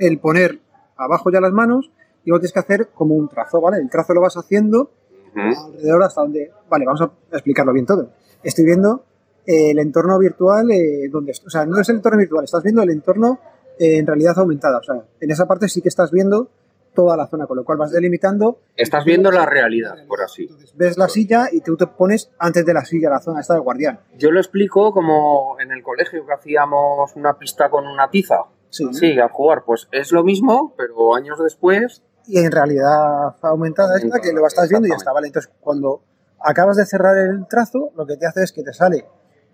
el 0.00 0.18
poner 0.18 0.58
abajo 0.96 1.30
ya 1.30 1.40
las 1.40 1.52
manos 1.52 1.92
y 2.24 2.30
luego 2.30 2.40
tienes 2.40 2.52
que 2.52 2.58
hacer 2.58 2.88
como 2.88 3.14
un 3.14 3.28
trazo, 3.28 3.60
¿vale? 3.60 3.76
El 3.76 3.88
trazo 3.88 4.12
lo 4.12 4.22
vas 4.22 4.36
haciendo 4.36 4.90
Ujú. 5.30 5.66
alrededor 5.66 6.02
hasta 6.02 6.20
donde. 6.22 6.50
Vale, 6.68 6.86
vamos 6.86 7.02
a 7.02 7.12
explicarlo 7.30 7.72
bien 7.72 7.86
todo. 7.86 8.10
Estoy 8.42 8.64
viendo 8.64 9.04
eh, 9.46 9.70
el 9.70 9.78
entorno 9.78 10.18
virtual 10.18 10.68
eh, 10.72 11.08
donde. 11.12 11.30
O 11.46 11.50
sea, 11.50 11.64
no 11.64 11.78
es 11.80 11.88
el 11.88 11.96
entorno 11.96 12.18
virtual, 12.18 12.42
estás 12.42 12.64
viendo 12.64 12.82
el 12.82 12.90
entorno 12.90 13.38
eh, 13.78 13.98
en 13.98 14.06
realidad 14.06 14.36
aumentada. 14.36 14.78
O 14.78 14.82
sea, 14.82 14.96
en 15.20 15.30
esa 15.30 15.46
parte 15.46 15.68
sí 15.68 15.80
que 15.80 15.88
estás 15.88 16.10
viendo 16.10 16.50
toda 16.94 17.16
la 17.16 17.26
zona, 17.26 17.46
con 17.46 17.56
lo 17.56 17.64
cual 17.64 17.78
vas 17.78 17.92
delimitando. 17.92 18.60
Estás 18.76 19.04
viendo 19.04 19.30
la 19.30 19.46
realidad, 19.46 19.94
por 20.06 20.22
así. 20.22 20.42
Entonces, 20.42 20.74
ves 20.76 20.98
la 20.98 21.08
silla 21.08 21.48
y 21.50 21.60
tú 21.60 21.76
te 21.76 21.86
pones 21.86 22.30
antes 22.38 22.64
de 22.64 22.74
la 22.74 22.84
silla 22.84 23.10
la 23.10 23.20
zona 23.20 23.40
esta 23.40 23.54
del 23.54 23.62
guardián. 23.62 24.00
Yo 24.16 24.30
lo 24.30 24.40
explico 24.40 24.92
como 24.92 25.56
en 25.60 25.70
el 25.72 25.82
colegio 25.82 26.26
que 26.26 26.32
hacíamos 26.32 27.14
una 27.16 27.38
pista 27.38 27.70
con 27.70 27.86
una 27.86 28.10
tiza. 28.10 28.44
Sí. 28.70 28.86
Sí, 28.92 29.18
al 29.18 29.30
jugar, 29.30 29.64
pues 29.64 29.88
es 29.90 30.12
lo 30.12 30.22
mismo, 30.22 30.74
pero 30.76 31.14
años 31.14 31.38
después. 31.42 32.02
Y 32.26 32.38
en 32.38 32.52
realidad 32.52 33.34
aumentada 33.42 33.98
esta 33.98 34.20
que 34.20 34.32
lo 34.32 34.46
estás 34.46 34.68
viendo 34.68 34.86
y 34.86 34.90
ya 34.90 34.96
está, 34.96 35.12
¿vale? 35.12 35.28
Entonces, 35.28 35.52
cuando 35.60 36.02
acabas 36.38 36.76
de 36.76 36.86
cerrar 36.86 37.16
el 37.16 37.46
trazo, 37.48 37.90
lo 37.96 38.06
que 38.06 38.16
te 38.16 38.26
hace 38.26 38.44
es 38.44 38.52
que 38.52 38.62
te 38.62 38.72
sale 38.72 39.06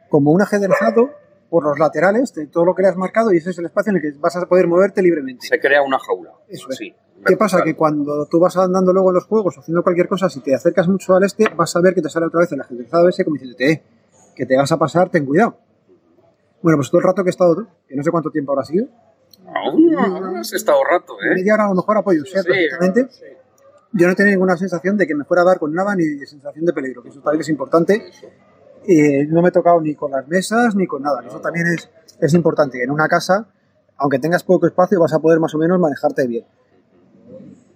como 0.09 0.33
un 0.33 0.43
ajedrezado 0.43 1.11
por 1.51 1.65
los 1.65 1.79
laterales 1.79 2.35
de 2.35 2.47
todo 2.47 2.65
lo 2.65 2.75
que 2.75 2.83
le 2.83 2.89
has 2.89 2.97
marcado 2.97 3.33
y 3.33 3.37
ese 3.39 3.51
es 3.51 3.59
el 3.59 3.67
espacio 3.67 3.91
en 3.91 3.97
el 3.97 4.03
que 4.03 4.19
vas 4.19 4.37
a 4.37 4.47
poder 4.47 4.67
moverte 4.67 5.03
libremente. 5.03 5.47
Se 5.47 5.61
crea 5.61 5.83
una 5.83 5.99
jaula. 5.99 6.33
Eso 6.49 6.69
es. 6.71 6.77
Sí. 6.77 6.95
¿Qué 7.25 7.37
pasa? 7.37 7.63
Que 7.63 7.75
cuando 7.75 8.27
tú 8.27 8.39
vas 8.39 8.57
andando 8.57 8.93
luego 8.93 9.11
en 9.11 9.15
los 9.15 9.25
juegos 9.25 9.57
haciendo 9.59 9.83
cualquier 9.83 10.09
cosa, 10.09 10.29
si 10.29 10.41
te 10.41 10.55
acercas 10.55 10.87
mucho 10.89 11.15
al 11.15 11.25
este, 11.25 11.49
vas 11.55 11.75
a 11.77 11.81
ver 11.81 11.95
que 11.95 12.03
te 12.03 12.11
sale 12.11 12.27
otra 12.27 12.41
vez 12.41 12.53
el 12.53 12.61
ajedrezado 12.61 13.09
ese 13.09 13.25
como 13.25 13.35
diciéndote, 13.35 13.73
eh, 13.73 13.83
que 14.35 14.45
te 14.45 14.57
vas 14.57 14.71
a 14.71 14.77
pasar, 14.77 15.09
ten 15.09 15.25
cuidado. 15.25 15.57
Bueno, 16.63 16.77
pues 16.79 16.91
todo 16.91 16.99
el 17.01 17.07
rato 17.07 17.23
que 17.23 17.29
he 17.29 17.31
estado, 17.31 17.67
que 17.89 17.97
no 17.97 18.03
sé 18.03 18.11
cuánto 18.11 18.31
tiempo 18.31 18.53
habrá 18.53 18.65
sido, 18.65 18.87
Aún 19.55 19.91
no 19.93 20.39
has 20.39 20.53
estado 20.53 20.79
rato, 20.85 21.15
¿eh? 21.23 21.35
media 21.37 21.55
hora 21.55 21.65
a 21.67 21.69
lo 21.69 21.75
mejor 21.77 21.97
apoyo, 21.99 22.23
o 22.23 22.27
sea, 22.27 22.43
Sí, 22.43 22.49
perfectamente, 22.49 23.07
sí. 23.11 23.25
yo 23.93 24.09
no 24.09 24.15
tenía 24.15 24.33
ninguna 24.33 24.57
sensación 24.57 24.97
de 24.97 25.07
que 25.07 25.15
me 25.15 25.25
fuera 25.25 25.43
a 25.43 25.45
dar 25.47 25.59
con 25.59 25.73
nada 25.73 25.95
ni 25.95 26.05
de 26.05 26.27
sensación 26.27 26.65
de 26.65 26.73
peligro, 26.73 27.03
que 27.03 27.11
eso 27.11 27.21
también 27.21 27.43
es 27.43 27.49
importante. 27.49 27.95
Eso. 28.09 28.27
Eh, 28.89 29.27
no 29.29 29.43
me 29.43 29.49
he 29.49 29.53
tocado 29.53 29.81
ni 29.81 29.95
con 29.95 30.11
las 30.13 30.27
mesas 30.29 30.75
ni 30.77 30.87
con 30.87 31.03
nada, 31.03 31.23
eso 31.27 31.41
también 31.41 31.67
es, 31.69 31.89
es 32.21 32.35
importante. 32.35 32.83
En 32.83 32.91
una 32.91 33.09
casa, 33.09 33.49
aunque 33.97 34.19
tengas 34.19 34.45
poco 34.45 34.67
espacio, 34.67 35.01
vas 35.01 35.13
a 35.13 35.19
poder 35.19 35.41
más 35.41 35.55
o 35.55 35.59
menos 35.59 35.79
manejarte 35.81 36.27
bien. 36.27 36.45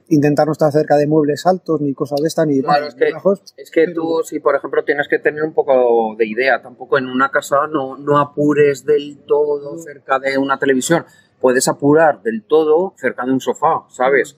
Intentar 0.09 0.45
no 0.47 0.53
estar 0.53 0.73
cerca 0.73 0.97
de 0.97 1.07
muebles 1.07 1.47
altos, 1.47 1.81
ni 1.81 1.95
cosas 1.95 2.21
de 2.21 2.27
estas, 2.27 2.45
ni, 2.47 2.61
Claro, 2.63 2.87
es 2.87 2.95
que- 2.97 3.13
bajos. 3.13 3.43
Es 3.57 3.71
que 3.71 3.89
tú, 3.95 4.23
si 4.25 4.41
por 4.41 4.57
ejemplo 4.57 4.83
tienes 4.85 5.07
que 5.07 5.21
tener 5.21 5.43
un 5.45 5.53
poco 5.55 6.17
de 6.19 6.27
idea, 6.27 6.61
tampoco 6.61 6.99
en 6.99 7.07
una 7.07 7.31
casa 7.31 7.69
no, 7.69 7.97
no 7.97 8.19
apures 8.19 8.85
del 8.85 9.19
todo 9.27 9.79
cerca 9.79 10.19
de 10.19 10.37
una 10.37 10.59
televisión. 10.59 11.05
Puedes 11.41 11.69
apurar 11.69 12.23
del 12.23 12.43
todo 12.43 12.93
cerca 12.97 13.25
de 13.25 13.33
un 13.33 13.41
sofá, 13.41 13.85
¿sabes? 13.89 14.37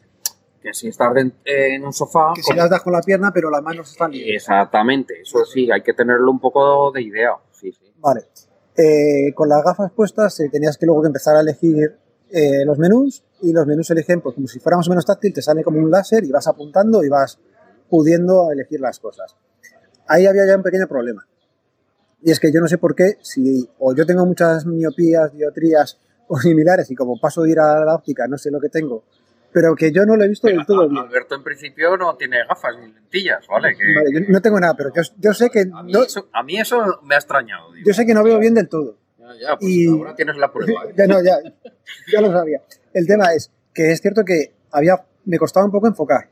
Que 0.62 0.72
si 0.72 0.88
estás 0.88 1.12
de- 1.14 1.32
en 1.44 1.84
un 1.84 1.92
sofá. 1.92 2.32
Que 2.34 2.42
si 2.42 2.54
las 2.54 2.70
das 2.70 2.82
con 2.82 2.92
la 2.92 3.00
pierna, 3.00 3.32
pero 3.32 3.50
las 3.50 3.62
manos 3.62 3.90
están 3.90 4.12
libres. 4.12 4.36
Exactamente, 4.36 5.20
eso 5.22 5.44
sí, 5.44 5.70
hay 5.70 5.82
que 5.82 5.92
tenerlo 5.92 6.30
un 6.30 6.38
poco 6.40 6.92
de 6.92 7.02
idea. 7.02 7.32
Sí, 7.50 7.72
sí. 7.72 7.92
Vale. 7.98 8.22
Eh, 8.76 9.32
con 9.34 9.48
las 9.48 9.62
gafas 9.64 9.90
puestas 9.92 10.38
eh, 10.40 10.48
tenías 10.50 10.78
que 10.78 10.86
luego 10.86 11.02
que 11.02 11.08
empezar 11.08 11.36
a 11.36 11.40
elegir 11.40 11.96
eh, 12.30 12.64
los 12.64 12.78
menús 12.78 13.22
y 13.42 13.52
los 13.52 13.66
menús 13.66 13.90
eligen 13.90 14.20
pues 14.22 14.34
como 14.34 14.46
si 14.48 14.60
fuera 14.60 14.76
más 14.78 14.86
o 14.86 14.90
menos 14.90 15.04
táctil, 15.04 15.32
te 15.34 15.42
sale 15.42 15.62
como 15.62 15.78
un 15.78 15.90
láser 15.90 16.24
y 16.24 16.30
vas 16.30 16.46
apuntando 16.48 17.04
y 17.04 17.08
vas 17.10 17.38
pudiendo 17.90 18.50
elegir 18.50 18.80
las 18.80 18.98
cosas. 18.98 19.36
Ahí 20.06 20.26
había 20.26 20.46
ya 20.46 20.56
un 20.56 20.62
pequeño 20.62 20.86
problema. 20.88 21.26
Y 22.22 22.30
es 22.30 22.40
que 22.40 22.52
yo 22.52 22.60
no 22.60 22.68
sé 22.68 22.78
por 22.78 22.94
qué, 22.94 23.18
si 23.20 23.68
o 23.78 23.94
yo 23.94 24.06
tengo 24.06 24.24
muchas 24.24 24.64
miopías, 24.64 25.32
diotrías 25.34 25.98
o 26.28 26.38
similares 26.38 26.90
y 26.90 26.94
como 26.94 27.20
paso 27.20 27.42
de 27.42 27.50
ir 27.50 27.58
a 27.60 27.84
la 27.84 27.94
óptica 27.96 28.26
no 28.28 28.38
sé 28.38 28.50
lo 28.50 28.60
que 28.60 28.68
tengo, 28.70 29.04
pero 29.52 29.74
que 29.74 29.92
yo 29.92 30.04
no 30.06 30.16
lo 30.16 30.24
he 30.24 30.28
visto 30.28 30.46
del 30.48 30.64
todo 30.66 30.88
bien. 30.88 31.04
Alberto 31.04 31.34
en 31.34 31.42
principio 31.42 31.96
no 31.96 32.16
tiene 32.16 32.38
gafas 32.48 32.76
ni 32.80 32.92
lentillas, 32.92 33.46
¿vale? 33.48 33.76
Que 33.76 33.84
Vale, 33.94 34.12
yo 34.12 34.20
no 34.32 34.40
tengo 34.40 34.58
nada, 34.60 34.74
pero 34.76 34.90
yo, 34.94 35.02
yo 35.18 35.34
sé 35.34 35.50
que 35.50 35.60
a, 35.72 35.82
mí 35.82 35.92
no, 35.92 36.02
eso, 36.02 36.28
a 36.32 36.42
mí 36.42 36.58
eso 36.58 37.00
me 37.02 37.14
ha 37.14 37.18
extrañado. 37.18 37.72
digo. 37.72 37.86
yo 37.86 37.94
sé 37.94 38.06
que 38.06 38.14
no 38.14 38.22
veo 38.24 38.38
bien 38.38 38.54
del 38.54 38.68
todo. 38.68 38.96
Ya, 39.18 39.26
ya, 39.40 39.56
pues 39.56 39.70
y- 39.70 39.88
ahora 39.88 40.14
tienes 40.14 40.36
la 40.36 40.52
prueba. 40.52 40.84
¿eh? 40.88 40.94
ya 40.96 41.06
no, 41.06 41.22
ya, 41.22 41.36
ya 42.12 42.20
lo 42.20 42.32
sabía. 42.32 42.62
El 42.92 43.06
tema 43.06 43.32
es 43.34 43.50
que 43.74 43.92
es 43.92 44.00
cierto 44.00 44.24
que 44.24 44.54
había, 44.70 45.04
me 45.24 45.38
costaba 45.38 45.66
un 45.66 45.72
poco 45.72 45.86
enfocar. 45.86 46.28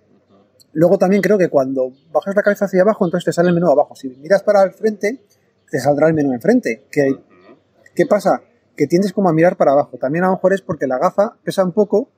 Luego 0.72 0.98
también 0.98 1.20
creo 1.20 1.37
que 1.37 1.48
cuando 1.48 1.92
bajas 2.12 2.35
la 2.37 2.42
cabeza 2.42 2.66
hacia 2.66 2.83
abajo, 2.83 3.04
entonces 3.04 3.24
te 3.24 3.33
sale 3.33 3.48
el 3.48 3.54
menú 3.54 3.70
abajo. 3.70 3.94
Si 3.96 4.09
miras 4.09 4.42
para 4.42 4.62
el 4.62 4.70
frente, 4.72 5.20
te 5.68 5.78
saldrá 5.80 6.06
el 6.09 6.14
menú 6.14 6.33
enfrente. 6.33 6.85
¿Qué, 6.92 7.16
¿Qué 7.94 8.06
pasa? 8.06 8.40
Que 8.76 8.87
tiendes 8.87 9.12
como 9.12 9.28
a 9.28 9.33
mirar 9.33 9.56
para 9.56 9.72
abajo. 9.72 9.98
También 9.98 10.24
a 10.24 10.28
lo 10.28 10.35
mejor 10.35 10.52
es 10.52 10.62
porque 10.62 10.87
la 10.87 10.98
gafa 10.98 11.37
pesa 11.42 11.64
un 11.64 11.72
poco 11.72 12.09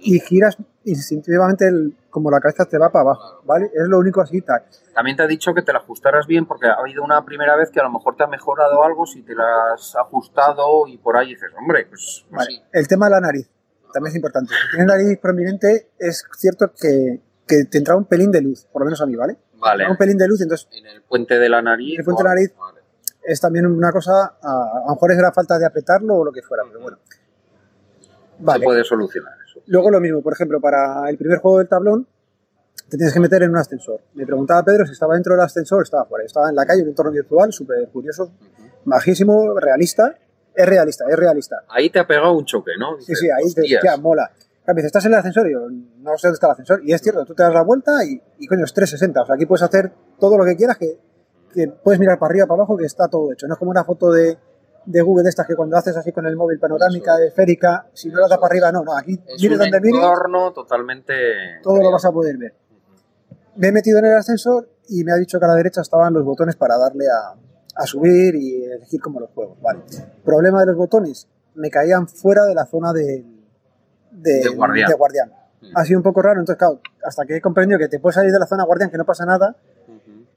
y 0.00 0.18
giras 0.20 0.56
instintivamente 0.84 1.66
el- 1.68 1.96
como 2.10 2.30
la 2.30 2.40
cabeza 2.40 2.64
te 2.66 2.76
va 2.76 2.90
para 2.90 3.02
abajo, 3.04 3.40
¿vale? 3.44 3.66
Es 3.72 3.88
lo 3.88 3.98
único 3.98 4.20
así 4.20 4.40
tal. 4.42 4.62
También 4.94 5.16
te 5.16 5.22
ha 5.22 5.26
dicho 5.26 5.54
que 5.54 5.62
te 5.62 5.72
la 5.72 5.78
ajustaras 5.78 6.26
bien 6.26 6.44
porque 6.46 6.66
ha 6.66 6.74
habido 6.74 7.02
una 7.02 7.24
primera 7.24 7.56
vez 7.56 7.70
que 7.70 7.80
a 7.80 7.84
lo 7.84 7.90
mejor 7.90 8.16
te 8.16 8.24
ha 8.24 8.26
mejorado 8.26 8.82
algo 8.84 9.06
si 9.06 9.22
te 9.22 9.34
la 9.34 9.72
has 9.74 9.94
ajustado 9.96 10.86
y 10.86 10.98
por 10.98 11.16
ahí 11.16 11.28
dices, 11.28 11.50
hombre, 11.58 11.86
pues, 11.88 12.24
pues 12.28 12.38
Vale. 12.38 12.50
sí. 12.50 12.62
El 12.72 12.86
tema 12.88 13.06
de 13.06 13.10
la 13.12 13.20
nariz 13.20 13.48
también 13.92 14.10
es 14.10 14.16
importante. 14.16 14.52
Si 14.52 14.70
tienes 14.76 14.86
nariz 14.86 15.18
prominente, 15.20 15.88
es 15.98 16.24
cierto 16.36 16.72
que, 16.78 17.20
que 17.46 17.64
te 17.64 17.78
entra 17.78 17.96
un 17.96 18.04
pelín 18.04 18.30
de 18.30 18.42
luz, 18.42 18.66
por 18.72 18.80
lo 18.82 18.86
menos 18.86 19.00
a 19.00 19.06
mí, 19.06 19.14
¿vale? 19.16 19.36
Vale. 19.58 19.88
Un 19.88 19.96
pelín 19.96 20.18
de 20.18 20.26
luz, 20.28 20.40
entonces 20.42 20.68
En 20.72 20.84
el 20.86 21.02
puente 21.02 21.38
de 21.38 21.48
la 21.48 21.62
nariz. 21.62 21.94
En 21.94 22.00
el 22.00 22.04
puente 22.04 22.22
de 22.22 22.28
la 22.28 22.34
nariz. 22.34 22.54
Vale. 22.58 22.80
es 23.24 23.40
también 23.40 23.64
una 23.66 23.92
cosa, 23.92 24.12
a, 24.42 24.50
a 24.50 24.84
lo 24.88 24.94
mejor 24.94 25.12
es 25.12 25.18
la 25.18 25.32
falta 25.32 25.56
de 25.58 25.64
apretarlo 25.64 26.16
o 26.16 26.24
lo 26.24 26.32
que 26.32 26.42
fuera, 26.42 26.64
pero 26.66 26.80
bueno. 26.80 26.98
Se 28.00 28.08
Vale. 28.40 28.64
puede 28.64 28.82
solucionar. 28.84 29.34
Luego 29.66 29.90
lo 29.90 30.00
mismo, 30.00 30.22
por 30.22 30.32
ejemplo, 30.32 30.60
para 30.60 31.08
el 31.08 31.16
primer 31.16 31.38
juego 31.38 31.58
del 31.58 31.68
tablón, 31.68 32.06
te 32.88 32.96
tienes 32.96 33.14
que 33.14 33.20
meter 33.20 33.42
en 33.42 33.50
un 33.50 33.56
ascensor. 33.56 34.00
Me 34.14 34.26
preguntaba 34.26 34.62
Pedro 34.64 34.86
si 34.86 34.92
estaba 34.92 35.14
dentro 35.14 35.34
del 35.34 35.42
ascensor 35.42 35.82
estaba 35.82 36.04
fuera. 36.04 36.24
Estaba 36.24 36.50
en 36.50 36.56
la 36.56 36.66
calle, 36.66 36.80
en 36.80 36.86
un 36.86 36.90
entorno 36.90 37.12
virtual, 37.12 37.52
súper 37.52 37.88
curioso, 37.88 38.32
majísimo, 38.84 39.58
realista. 39.58 40.14
Es 40.54 40.66
realista, 40.66 41.04
es 41.08 41.16
realista. 41.16 41.62
Ahí 41.68 41.88
te 41.88 41.98
ha 41.98 42.06
pegado 42.06 42.36
un 42.36 42.44
choque, 42.44 42.72
¿no? 42.78 43.00
Sí, 43.00 43.14
sí, 43.14 43.28
ahí 43.30 43.52
te 43.54 43.62
hostia, 43.62 43.96
mola. 43.96 44.30
Dice, 44.74 44.86
¿estás 44.86 45.04
en 45.06 45.12
el 45.12 45.18
ascensor? 45.18 45.48
Y 45.48 45.52
yo, 45.52 45.60
no 45.70 46.18
sé 46.18 46.28
dónde 46.28 46.34
está 46.34 46.46
el 46.48 46.52
ascensor. 46.52 46.80
Y 46.84 46.92
es 46.92 47.00
cierto, 47.00 47.24
tú 47.24 47.34
te 47.34 47.42
das 47.42 47.54
la 47.54 47.62
vuelta 47.62 48.04
y, 48.04 48.20
y 48.38 48.46
coño, 48.46 48.64
es 48.64 48.72
360. 48.72 49.22
O 49.22 49.26
sea, 49.26 49.34
aquí 49.34 49.46
puedes 49.46 49.62
hacer 49.62 49.92
todo 50.20 50.36
lo 50.36 50.44
que 50.44 50.54
quieras, 50.54 50.76
que, 50.76 50.98
que 51.52 51.68
puedes 51.68 51.98
mirar 51.98 52.18
para 52.18 52.30
arriba, 52.30 52.46
para 52.46 52.58
abajo, 52.58 52.76
que 52.76 52.84
está 52.84 53.08
todo 53.08 53.32
hecho. 53.32 53.46
No 53.46 53.54
es 53.54 53.58
como 53.58 53.70
una 53.70 53.84
foto 53.84 54.12
de, 54.12 54.36
de 54.84 55.02
Google 55.02 55.22
de 55.24 55.30
estas 55.30 55.46
que 55.46 55.54
cuando 55.54 55.76
haces 55.76 55.96
así 55.96 56.12
con 56.12 56.26
el 56.26 56.36
móvil 56.36 56.58
panorámica, 56.58 57.14
Eso 57.16 57.24
esférica, 57.24 57.86
si 57.92 58.08
no 58.08 58.20
la 58.20 58.28
das 58.28 58.38
para 58.38 58.52
arriba, 58.52 58.72
no, 58.72 58.82
no. 58.82 58.96
Aquí, 58.96 59.12
un 59.12 59.58
donde 59.58 59.76
entorno 59.76 60.52
totalmente... 60.52 61.14
todo 61.62 61.82
lo 61.82 61.90
vas 61.90 62.04
a 62.04 62.12
poder 62.12 62.36
ver. 62.36 62.54
Me 63.56 63.68
he 63.68 63.72
metido 63.72 63.98
en 63.98 64.06
el 64.06 64.14
ascensor 64.14 64.68
y 64.88 65.04
me 65.04 65.12
ha 65.12 65.16
dicho 65.16 65.38
que 65.38 65.44
a 65.44 65.48
la 65.48 65.54
derecha 65.54 65.80
estaban 65.82 66.12
los 66.12 66.24
botones 66.24 66.56
para 66.56 66.76
darle 66.78 67.04
a, 67.08 67.34
a 67.76 67.86
subir 67.86 68.34
y 68.34 68.64
elegir 68.64 69.00
como 69.00 69.20
los 69.20 69.30
juegos. 69.30 69.60
Vale. 69.60 69.80
Problema 70.24 70.60
de 70.60 70.66
los 70.66 70.76
botones, 70.76 71.28
me 71.54 71.70
caían 71.70 72.08
fuera 72.08 72.44
de 72.44 72.54
la 72.54 72.66
zona 72.66 72.92
de, 72.92 73.24
de, 74.10 74.40
De 74.40 74.48
guardián. 74.48 74.88
de 74.88 74.94
guardián. 74.94 75.32
Mm. 75.60 75.76
Ha 75.76 75.84
sido 75.84 75.98
un 75.98 76.02
poco 76.02 76.22
raro, 76.22 76.40
entonces 76.40 76.58
claro, 76.58 76.80
hasta 77.04 77.24
que 77.24 77.36
he 77.36 77.40
comprendido 77.40 77.78
que 77.78 77.88
te 77.88 78.00
puedes 78.00 78.14
salir 78.14 78.32
de 78.32 78.38
la 78.38 78.46
zona 78.46 78.64
guardián, 78.64 78.90
que 78.90 78.98
no 78.98 79.04
pasa 79.04 79.24
nada, 79.24 79.54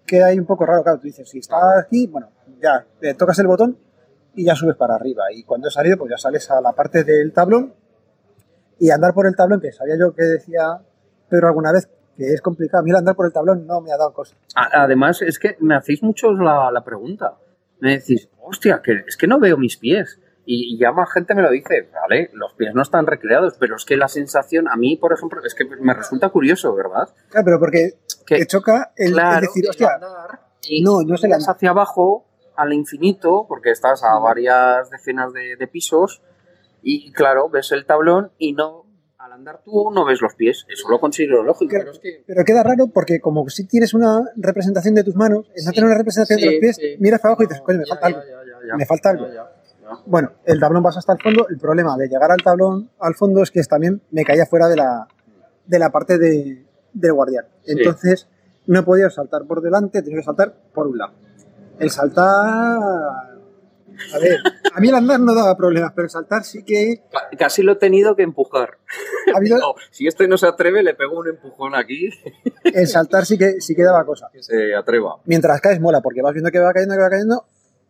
queda 0.06 0.28
ahí 0.28 0.38
un 0.40 0.46
poco 0.46 0.66
raro, 0.66 0.84
claro, 0.84 1.00
tú 1.00 1.08
dices, 1.08 1.28
si 1.28 1.40
estás 1.40 1.84
aquí, 1.84 2.06
bueno, 2.08 2.30
ya, 2.62 2.86
tocas 3.18 3.40
el 3.40 3.48
botón 3.48 3.78
y 4.36 4.46
ya 4.46 4.56
subes 4.56 4.76
para 4.76 4.96
arriba. 4.96 5.24
Y 5.34 5.44
cuando 5.44 5.68
he 5.68 5.72
salido, 5.72 5.98
pues 5.98 6.12
ya 6.12 6.18
sales 6.18 6.50
a 6.52 6.62
la 6.62 6.74
parte 6.74 7.04
del 7.04 7.32
tablón 7.34 7.74
y 8.80 8.90
andar 8.92 9.14
por 9.14 9.28
el 9.28 9.36
tablón, 9.36 9.62
que 9.62 9.72
sabía 9.72 9.96
yo 9.98 10.14
que 10.14 10.24
decía 10.24 10.82
Pedro 11.30 11.48
alguna 11.48 11.72
vez, 11.72 11.88
que 12.18 12.26
es 12.34 12.42
complicado. 12.42 12.82
A 12.82 12.84
mí 12.84 12.90
el 12.92 12.98
andar 12.98 13.16
por 13.16 13.26
el 13.26 13.34
tablón 13.34 13.66
no 13.66 13.82
me 13.82 13.92
ha 13.92 13.98
dado 13.98 14.14
cosa. 14.14 14.36
Además, 14.56 15.22
es 15.22 15.40
que 15.40 15.58
me 15.60 15.76
hacéis 15.76 16.04
muchos 16.04 16.38
la, 16.38 16.70
la 16.72 16.84
pregunta. 16.84 17.36
Me 17.80 17.98
decís, 17.98 18.30
hostia, 18.42 18.82
que 18.84 19.04
es 19.08 19.18
que 19.18 19.28
no 19.28 19.40
veo 19.40 19.58
mis 19.58 19.78
pies. 19.78 20.20
Y, 20.48 20.76
y 20.76 20.78
ya 20.78 20.92
más 20.92 21.12
gente 21.12 21.34
me 21.34 21.42
lo 21.42 21.50
dice, 21.50 21.90
vale, 21.92 22.30
los 22.34 22.54
pies 22.54 22.76
no 22.76 22.84
están 22.84 23.08
recreados, 23.08 23.56
pero 23.60 23.76
es 23.78 23.84
que 23.84 23.98
la 23.98 24.08
sensación, 24.08 24.68
a 24.68 24.76
mí, 24.76 24.96
por 24.96 25.12
ejemplo, 25.12 25.42
es 25.44 25.56
que 25.56 25.66
me 25.66 25.94
resulta 25.94 26.30
curioso, 26.30 26.76
¿verdad? 26.76 27.10
Claro, 27.30 27.46
pero 27.46 27.60
porque 27.60 27.94
Que, 28.28 28.38
te 28.38 28.46
choca 28.46 28.92
el, 28.96 29.08
el 29.08 29.14
claro, 29.14 29.42
decir, 29.42 29.64
el 29.66 29.70
hostia, 29.72 29.90
andar 29.96 30.40
y 30.68 30.84
no, 30.84 31.02
no 31.02 31.16
es 31.16 31.24
el 31.24 31.34
andar. 31.34 31.56
hacia 31.56 31.72
abajo 31.72 32.26
al 32.58 32.74
infinito, 32.74 33.46
porque 33.48 33.72
estás 33.72 34.04
a 34.04 34.18
varias 34.20 34.90
decenas 34.90 35.34
de, 35.34 35.56
de 35.56 35.68
pisos, 35.68 36.22
y 36.82 37.12
claro, 37.12 37.50
ves 37.50 37.72
el 37.72 37.86
tablón 37.86 38.32
y 38.38 38.54
no, 38.54 38.86
al 39.18 39.34
andar 39.34 39.62
tú 39.64 39.90
no 39.92 40.06
ves 40.06 40.22
los 40.22 40.36
pies. 40.36 40.66
Eso 40.70 40.88
lo 40.90 41.00
considero 41.00 41.44
lógico, 41.44 41.72
pero 41.78 41.92
es 41.92 42.00
que 42.00 42.24
Pero 42.28 42.44
queda 42.46 42.64
raro 42.64 42.88
porque 42.94 43.20
como 43.20 43.50
si 43.50 43.68
tienes 43.68 43.94
una 43.94 44.24
representación 44.36 44.94
de 44.94 45.04
tus 45.04 45.16
manos, 45.16 45.48
el 45.56 45.66
no 45.66 45.72
Sí, 45.72 45.76
tener 45.76 45.88
una 45.88 45.98
representación 45.98 46.40
de 46.40 46.46
los 46.46 46.60
pies, 46.60 46.76
sí. 46.76 46.96
miras 47.00 47.20
para 47.22 47.32
abajo 47.34 47.44
y 47.44 47.48
dices, 47.48 47.62
coño, 47.62 47.80
me 47.80 47.86
falta 47.86 48.06
algo. 48.06 48.22
Me 48.78 48.86
falta. 48.86 49.50
Bueno, 50.06 50.32
el 50.46 50.60
tablón 50.60 50.84
vas 50.84 50.98
hasta 50.98 51.14
el 51.14 51.20
fondo. 51.22 51.48
El 51.50 51.58
problema 51.58 51.96
de 51.98 52.08
llegar 52.08 52.32
al 52.32 52.42
tablón 52.44 52.90
al 53.00 53.16
fondo 53.16 53.42
es 53.42 53.52
que 53.52 53.62
también 53.64 54.02
me 54.12 54.24
caía 54.24 54.46
fuera 54.46 54.68
de 54.68 54.76
la, 54.76 55.08
de 55.66 55.80
la 55.80 55.90
parte 55.90 56.18
de, 56.18 56.66
del 56.94 57.14
guardián. 57.14 57.46
Entonces 57.66 58.28
no 58.68 58.80
he 58.80 58.84
podido 58.84 59.10
saltar 59.10 59.46
por 59.48 59.62
delante, 59.62 60.02
tenía 60.02 60.20
que 60.20 60.24
saltar 60.24 60.54
por 60.74 60.88
un 60.88 60.98
lado. 60.98 61.14
El 61.80 61.90
saltar... 61.92 62.80
A 64.14 64.20
ver, 64.20 64.40
a 64.74 64.80
mí 64.82 64.90
el 64.90 64.96
andar 64.96 65.20
no 65.22 65.34
daba 65.34 65.56
problemas, 65.56 65.94
pero 65.96 66.04
el 66.06 66.10
saltar 66.10 66.44
sí 66.44 66.64
que 66.66 67.02
Ca- 67.10 67.30
Casi 67.38 67.64
lo 67.64 67.74
he 67.74 67.76
tenido 67.78 68.16
que 68.18 68.24
empujar. 68.24 68.78
ha 69.34 69.38
habido... 69.38 69.56
Digo, 69.58 69.76
si 69.90 70.06
este 70.08 70.28
no 70.28 70.38
se 70.38 70.48
atreve, 70.48 70.84
le 70.84 70.94
pego 70.96 71.18
un 71.18 71.30
empujón 71.30 71.76
aquí 71.76 72.10
El 72.66 72.88
saltar 72.88 73.26
sí 73.26 73.38
que, 73.38 73.62
sí 73.62 73.74
que 73.74 73.84
daba 73.84 74.04
cosa. 74.06 74.28
que 74.34 74.44
se 74.44 74.76
atreva. 74.76 75.16
Mientras 75.26 75.62
caes 75.62 75.80
mola, 75.80 76.02
porque 76.02 76.22
vas 76.22 76.34
viendo 76.34 76.52
que 76.52 76.60
va 76.60 76.74
cayendo, 76.74 76.96
que 76.96 77.02
va 77.02 77.10
cayendo, 77.10 77.46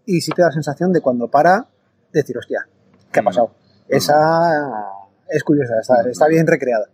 y 0.06 0.22
sí 0.22 0.32
te 0.32 0.44
da 0.44 0.50
la 0.50 0.54
sensación 0.54 0.94
de 0.94 1.02
cuando 1.02 1.28
para, 1.28 1.66
decir, 2.14 2.38
hostia, 2.38 2.68
¿qué 3.12 3.22
ha 3.22 3.24
pasado? 3.24 3.52
Esa 3.88 4.16
es 5.28 5.44
curiosa, 5.44 5.74
está, 5.82 6.08
está 6.08 6.28
bien 6.28 6.46
recreada. 6.46 6.86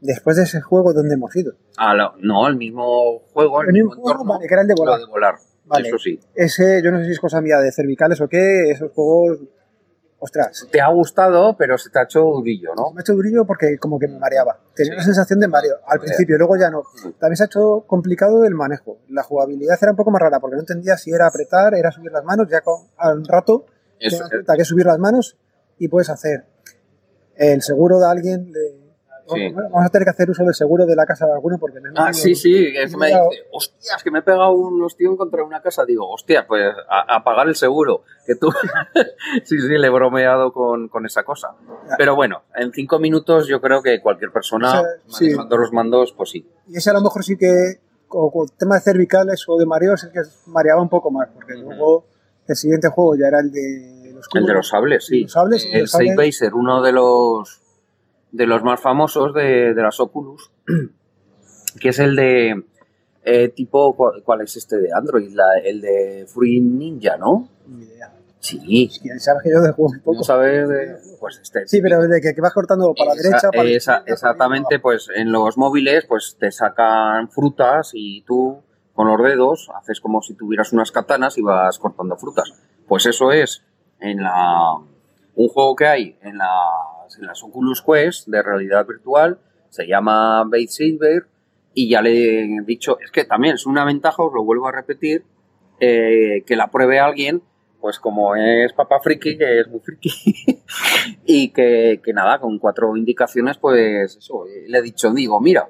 Después 0.00 0.36
de 0.36 0.42
ese 0.42 0.60
juego, 0.60 0.92
¿dónde 0.92 1.14
hemos 1.14 1.34
ido? 1.36 1.52
Ah, 1.78 1.94
no, 2.18 2.48
el 2.48 2.56
mismo 2.56 3.20
juego, 3.32 3.62
el, 3.62 3.68
El 3.68 3.72
mismo 3.74 3.90
mismo 3.90 4.02
juego, 4.02 4.10
entorno, 4.22 4.32
vale, 4.34 4.48
que 4.48 4.54
era 4.54 4.62
el 4.62 4.68
de 4.68 4.74
volar. 4.74 4.98
lo 4.98 5.06
de 5.06 5.10
volar. 5.10 5.34
Vale. 5.66 5.88
Eso 5.88 5.98
sí. 5.98 6.18
Ese, 6.34 6.80
yo 6.82 6.90
no 6.90 6.98
sé 7.00 7.06
si 7.06 7.12
es 7.12 7.20
cosa 7.20 7.40
mía 7.40 7.58
de 7.58 7.70
cervicales 7.72 8.20
o 8.20 8.28
qué, 8.28 8.70
esos 8.70 8.92
juegos. 8.92 9.38
Ostras, 10.18 10.66
Te 10.72 10.80
ha 10.80 10.88
gustado, 10.88 11.56
pero 11.58 11.76
se 11.76 11.90
te 11.90 11.98
ha 11.98 12.04
hecho 12.04 12.20
durillo, 12.20 12.74
¿no? 12.74 12.90
me 12.90 13.00
ha 13.00 13.02
hecho 13.02 13.12
durillo 13.12 13.44
porque 13.44 13.76
como 13.78 13.98
que 13.98 14.08
me 14.08 14.18
mareaba. 14.18 14.58
Tenía 14.74 14.92
Sí. 14.92 14.96
la 14.96 15.02
sensación 15.04 15.40
de 15.40 15.46
mareo 15.46 15.76
al 15.86 16.00
principio, 16.00 16.38
luego 16.38 16.56
ya 16.56 16.70
no. 16.70 16.84
Sí. 16.94 17.14
También 17.20 17.36
se 17.36 17.42
ha 17.42 17.46
hecho 17.46 17.84
complicado 17.86 18.44
el 18.46 18.54
manejo. 18.54 18.96
La 19.10 19.22
jugabilidad 19.22 19.76
era 19.80 19.90
un 19.90 19.96
poco 19.96 20.10
más 20.10 20.22
rara 20.22 20.40
porque 20.40 20.54
no 20.56 20.60
entendía 20.60 20.96
si 20.96 21.10
era 21.12 21.26
apretar, 21.26 21.74
era 21.74 21.92
subir 21.92 22.12
las 22.12 22.24
manos, 22.24 22.48
ya 22.50 22.62
con, 22.62 22.86
al 22.96 23.26
rato 23.26 23.66
te 24.00 24.06
Eso, 24.06 24.20
das 24.20 24.30
cuenta 24.30 24.56
que 24.56 24.64
subir 24.64 24.86
las 24.86 24.98
manos 24.98 25.36
y 25.78 25.88
puedes 25.88 26.08
hacer 26.08 26.46
el 27.36 27.60
seguro 27.60 27.98
de 28.00 28.06
alguien. 28.08 28.52
de- 28.52 28.75
Sí. 29.28 29.52
Bueno, 29.52 29.68
Vamos 29.70 29.86
a 29.86 29.88
tener 29.90 30.04
que 30.06 30.10
hacer 30.10 30.30
uso 30.30 30.44
del 30.44 30.54
seguro 30.54 30.86
de 30.86 30.94
la 30.94 31.04
casa 31.04 31.26
de 31.26 31.32
alguno 31.32 31.58
porque 31.58 31.80
me 31.80 31.90
Ah, 31.96 32.12
sí, 32.12 32.34
sí, 32.34 32.72
que 32.72 32.96
me 32.96 33.06
dice, 33.08 33.20
hostias, 33.52 34.02
que 34.02 34.10
me 34.10 34.20
he 34.20 34.22
pegado 34.22 34.52
un 34.52 34.82
hostión 34.82 35.16
contra 35.16 35.42
una 35.44 35.60
casa. 35.60 35.84
Digo, 35.84 36.08
hostias, 36.08 36.44
pues 36.46 36.74
a, 36.88 37.16
a 37.16 37.24
pagar 37.24 37.48
el 37.48 37.56
seguro. 37.56 38.02
Que 38.24 38.34
tú. 38.36 38.50
sí, 39.44 39.58
sí, 39.58 39.68
le 39.68 39.86
he 39.86 39.90
bromeado 39.90 40.52
con, 40.52 40.88
con 40.88 41.06
esa 41.06 41.24
cosa. 41.24 41.54
Pero 41.98 42.14
bueno, 42.16 42.42
en 42.54 42.72
cinco 42.72 42.98
minutos 42.98 43.46
yo 43.48 43.60
creo 43.60 43.82
que 43.82 44.00
cualquier 44.00 44.30
persona 44.32 44.80
O 44.80 44.84
sí. 45.12 45.24
manejando 45.24 45.56
los 45.56 45.72
mandos, 45.72 46.12
pues 46.12 46.30
sí. 46.30 46.48
Y 46.68 46.76
ese 46.76 46.90
a 46.90 46.94
lo 46.94 47.00
mejor 47.00 47.24
sí 47.24 47.36
que, 47.36 47.80
con, 48.08 48.30
con 48.30 48.48
tema 48.58 48.76
de 48.76 48.80
cervicales 48.80 49.44
o 49.48 49.56
de 49.56 49.66
mareo, 49.66 49.94
es 49.94 50.04
el 50.04 50.12
que 50.12 50.20
mareaba 50.46 50.80
un 50.82 50.88
poco 50.88 51.10
más, 51.10 51.28
porque 51.34 51.54
luego 51.54 52.06
el 52.46 52.56
siguiente 52.56 52.88
juego 52.88 53.16
ya 53.16 53.28
era 53.28 53.40
el 53.40 53.50
de 53.50 54.12
los 54.14 54.28
El 54.34 54.46
de 54.46 54.54
los 54.54 54.68
sables, 54.68 55.04
sí. 55.06 55.22
Los 55.22 55.32
sables, 55.32 55.68
el 55.72 55.88
sables. 55.88 56.10
Safe 56.10 56.16
Baser, 56.16 56.54
uno 56.54 56.82
de 56.82 56.92
los 56.92 57.60
de 58.36 58.46
los 58.46 58.62
más 58.62 58.80
famosos 58.80 59.32
de, 59.34 59.74
de 59.74 59.82
las 59.82 59.98
Oculus, 60.00 60.50
que 61.80 61.88
es 61.90 61.98
el 61.98 62.16
de 62.16 62.64
eh, 63.22 63.48
tipo, 63.48 63.94
¿cuál, 63.96 64.22
cuál 64.24 64.42
es 64.42 64.56
este 64.56 64.76
de 64.78 64.88
Android? 64.92 65.32
La- 65.34 65.58
el 65.64 65.80
de 65.80 66.26
Free 66.28 66.60
Ninja, 66.60 67.16
¿no? 67.16 67.48
Ni 67.66 67.84
idea. 67.84 68.12
Sí. 68.38 68.88
Es 68.92 69.00
que 69.00 69.18
sabes 69.18 69.42
que 69.42 69.50
yo 69.50 69.60
de 69.60 69.72
juego 69.72 69.90
un 69.92 70.00
poco. 70.00 70.18
¿No 70.18 70.22
sabes 70.22 70.68
de...? 70.68 70.96
Pues 71.18 71.40
este. 71.42 71.66
Sí, 71.66 71.80
pero 71.82 72.00
de 72.02 72.20
que, 72.20 72.32
que 72.34 72.40
vas 72.40 72.52
cortando 72.52 72.94
para 72.96 73.14
la 73.14 73.20
Esa- 73.20 73.28
derecha, 73.28 73.48
para 73.50 73.64
la 73.64 73.70
esa- 73.70 73.76
izquierda, 73.76 74.04
para 74.04 74.12
exactamente, 74.14 74.78
pues 74.78 75.08
en 75.16 75.32
los 75.32 75.58
móviles 75.58 76.04
pues 76.06 76.36
te 76.38 76.52
sacan 76.52 77.28
frutas 77.30 77.90
y 77.94 78.22
tú 78.22 78.62
con 78.94 79.08
los 79.08 79.20
dedos 79.22 79.68
haces 79.74 80.00
como 80.00 80.22
si 80.22 80.34
tuvieras 80.34 80.72
unas 80.72 80.92
katanas 80.92 81.36
y 81.38 81.42
vas 81.42 81.78
cortando 81.80 82.16
frutas. 82.16 82.52
Pues 82.86 83.06
eso 83.06 83.32
es 83.32 83.64
en 83.98 84.22
la 84.22 84.74
un 85.34 85.48
juego 85.48 85.74
que 85.74 85.86
hay 85.86 86.16
en 86.22 86.38
en 87.18 87.26
las 87.26 87.42
Oculus 87.42 87.82
Quest 87.82 88.28
de 88.28 88.42
realidad 88.42 88.86
virtual, 88.86 89.38
se 89.70 89.86
llama 89.86 90.44
Bait 90.44 90.68
Saber 90.68 91.26
y 91.74 91.90
ya 91.90 92.00
le 92.00 92.44
he 92.44 92.60
dicho, 92.64 92.98
es 93.00 93.10
que 93.10 93.24
también 93.24 93.54
es 93.54 93.66
una 93.66 93.84
ventaja, 93.84 94.22
os 94.22 94.32
lo 94.32 94.44
vuelvo 94.44 94.68
a 94.68 94.72
repetir, 94.72 95.24
eh, 95.78 96.42
que 96.46 96.56
la 96.56 96.70
pruebe 96.70 96.98
alguien, 96.98 97.42
pues 97.80 97.98
como 97.98 98.34
es 98.34 98.72
papá 98.72 98.98
friki, 99.00 99.36
que 99.36 99.60
es 99.60 99.68
muy 99.68 99.80
friki, 99.80 100.10
y 101.26 101.50
que, 101.50 102.00
que 102.02 102.12
nada, 102.14 102.40
con 102.40 102.58
cuatro 102.58 102.96
indicaciones, 102.96 103.58
pues 103.58 104.16
eso, 104.16 104.44
le 104.66 104.78
he 104.78 104.82
dicho, 104.82 105.12
digo, 105.12 105.40
mira, 105.40 105.68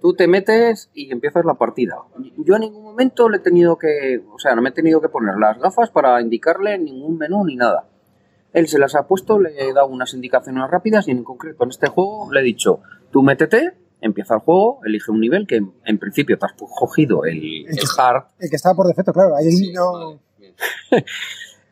tú 0.00 0.14
te 0.14 0.26
metes 0.26 0.90
y 0.94 1.12
empiezas 1.12 1.44
la 1.44 1.54
partida. 1.54 1.96
Yo 2.36 2.54
en 2.56 2.60
ningún 2.62 2.84
momento 2.84 3.28
le 3.28 3.38
he 3.38 3.40
tenido 3.40 3.78
que, 3.78 4.22
o 4.32 4.38
sea, 4.38 4.54
no 4.54 4.62
me 4.62 4.70
he 4.70 4.72
tenido 4.72 5.00
que 5.00 5.08
poner 5.08 5.36
las 5.36 5.58
gafas 5.58 5.90
para 5.90 6.20
indicarle 6.20 6.78
ningún 6.78 7.18
menú 7.18 7.44
ni 7.44 7.56
nada. 7.56 7.88
Él 8.52 8.68
se 8.68 8.78
las 8.78 8.94
ha 8.94 9.06
puesto, 9.06 9.38
le 9.38 9.50
he 9.60 9.72
dado 9.72 9.86
unas 9.86 10.12
indicaciones 10.14 10.68
rápidas 10.70 11.06
y 11.08 11.12
en 11.12 11.22
concreto 11.22 11.64
en 11.64 11.70
este 11.70 11.88
juego 11.88 12.32
le 12.32 12.40
he 12.40 12.42
dicho, 12.42 12.80
tú 13.12 13.22
métete, 13.22 13.74
empieza 14.00 14.34
el 14.34 14.40
juego, 14.40 14.80
elige 14.84 15.10
un 15.10 15.20
nivel 15.20 15.46
que 15.46 15.60
en, 15.84 15.98
principio 15.98 16.38
te 16.38 16.46
has 16.46 16.54
cogido 16.54 17.24
el, 17.24 17.66
el 17.66 17.78
hard 17.98 18.24
El 18.38 18.50
que 18.50 18.56
estaba 18.56 18.74
por 18.74 18.86
defecto, 18.86 19.12
claro, 19.12 19.36
ahí 19.36 19.50
Sí, 19.52 19.72
no. 19.72 19.92
vale, 19.92 20.20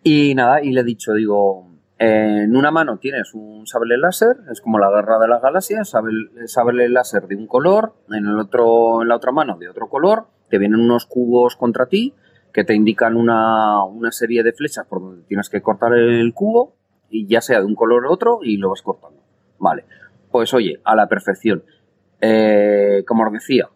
y 0.03 0.35
nada, 0.35 0.63
y 0.63 0.73
le 0.73 0.83
he 0.83 0.85
dicho, 0.85 1.15
digo, 1.15 1.69
en 1.99 2.57
una 2.57 2.71
mano 2.71 2.99
tienes 2.99 3.35
un 3.35 3.67
sable 3.67 3.99
láser, 3.99 4.37
es 4.53 4.61
como 4.61 4.79
la 4.79 4.91
guerra 4.91 5.19
de 5.19 5.29
las 5.29 5.43
galaxias, 5.43 5.89
sable, 5.89 6.47
sable 6.47 6.89
láser 6.89 7.27
de 7.27 7.35
un 7.35 7.47
color, 7.47 7.95
en 8.11 8.27
el 8.27 8.39
otro, 8.39 9.03
en 9.03 9.09
la 9.09 9.17
otra 9.17 9.33
mano 9.33 9.59
de 9.59 9.69
otro 9.69 9.89
color, 9.89 10.29
te 10.49 10.59
vienen 10.59 10.81
unos 10.81 11.07
cubos 11.07 11.57
contra 11.57 11.87
ti 11.87 12.15
que 12.59 12.65
te 12.65 12.75
indican 12.75 13.15
una, 13.17 13.85
una 13.85 14.11
serie 14.11 14.43
de 14.43 14.53
flechas 14.53 14.85
por 14.85 15.01
donde 15.01 15.23
tienes 15.29 15.49
que 15.49 15.63
cortar 15.63 15.93
el 15.95 16.35
cubo, 16.35 16.75
y 17.09 17.29
ya 17.29 17.41
sea 17.41 17.61
de 17.61 17.65
un 17.67 17.77
color 17.77 18.05
u 18.07 18.11
otro, 18.11 18.41
y 18.43 18.57
lo 18.57 18.71
vas 18.71 18.83
cortando. 18.83 19.23
Vale, 19.61 19.85
pues 20.33 20.53
oye, 20.55 20.81
a 20.83 20.97
la 20.97 21.07
perfección. 21.09 21.63
Eh, 22.21 23.05
como 23.07 23.25
os 23.25 23.33
decía, 23.33 23.69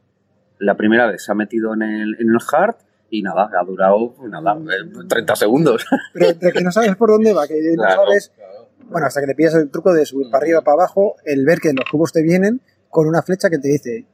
la 0.58 0.76
primera 0.76 1.06
vez 1.06 1.24
se 1.24 1.30
ha 1.30 1.36
metido 1.36 1.74
en 1.74 1.82
el, 1.82 2.16
en 2.18 2.28
el 2.30 2.38
hard 2.52 2.74
y 3.08 3.22
nada, 3.22 3.48
ha 3.56 3.64
durado 3.64 4.14
pues 4.14 4.28
nada, 4.28 4.56
eh, 4.58 5.06
30 5.08 5.36
segundos. 5.36 5.86
Pero 6.12 6.30
entre 6.30 6.50
que 6.50 6.60
no 6.62 6.72
sabes 6.72 6.96
por 6.96 7.10
dónde 7.10 7.32
va, 7.32 7.46
que 7.46 7.54
no 7.76 7.84
Claro, 7.84 8.02
sabes. 8.06 8.32
claro. 8.34 8.68
Bueno, 8.90 9.06
hasta 9.06 9.20
que 9.20 9.28
le 9.28 9.36
pillas 9.36 9.54
el 9.54 9.70
truco 9.70 9.92
de 9.92 10.04
subir 10.06 10.28
para 10.28 10.42
arriba, 10.42 10.62
para 10.62 10.74
abajo, 10.74 11.14
el 11.24 11.46
ver 11.46 11.60
que 11.60 11.72
los 11.72 11.84
cubos 11.88 12.10
te 12.10 12.20
vienen 12.20 12.60
con 12.88 13.06
una 13.06 13.22
flecha 13.22 13.48
que 13.48 13.58
te 13.58 13.68
dice. 13.68 14.06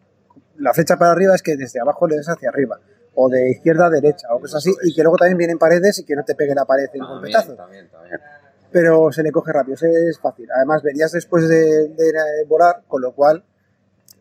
La 0.58 0.74
flecha 0.74 0.98
para 0.98 1.12
arriba 1.12 1.34
es 1.34 1.42
que 1.42 1.56
desde 1.56 1.80
abajo 1.80 2.06
le 2.06 2.16
des 2.16 2.28
hacia 2.28 2.50
arriba. 2.50 2.78
O 3.20 3.28
de 3.28 3.50
izquierda 3.50 3.86
a 3.86 3.90
derecha, 3.90 4.28
o 4.32 4.38
cosas 4.40 4.58
así. 4.58 4.72
Y 4.84 4.94
que 4.94 5.02
luego 5.02 5.16
también 5.16 5.38
vienen 5.38 5.58
paredes 5.58 5.98
y 5.98 6.04
que 6.04 6.14
no 6.14 6.22
te 6.24 6.34
pegue 6.36 6.54
la 6.54 6.64
pared 6.64 6.84
el 6.92 7.00
También, 7.00 7.08
golpetazo. 7.18 7.54
también, 7.54 7.88
también. 7.90 8.20
pero 8.70 9.10
se 9.10 9.22
le 9.22 9.32
coge 9.32 9.52
rápido, 9.52 9.74
es 9.80 10.18
fácil. 10.20 10.46
Además, 10.54 10.82
venías 10.82 11.10
después 11.12 11.48
de, 11.48 11.88
de 11.88 12.12
volar, 12.46 12.82
con 12.86 13.00
lo 13.02 13.12
cual 13.12 13.42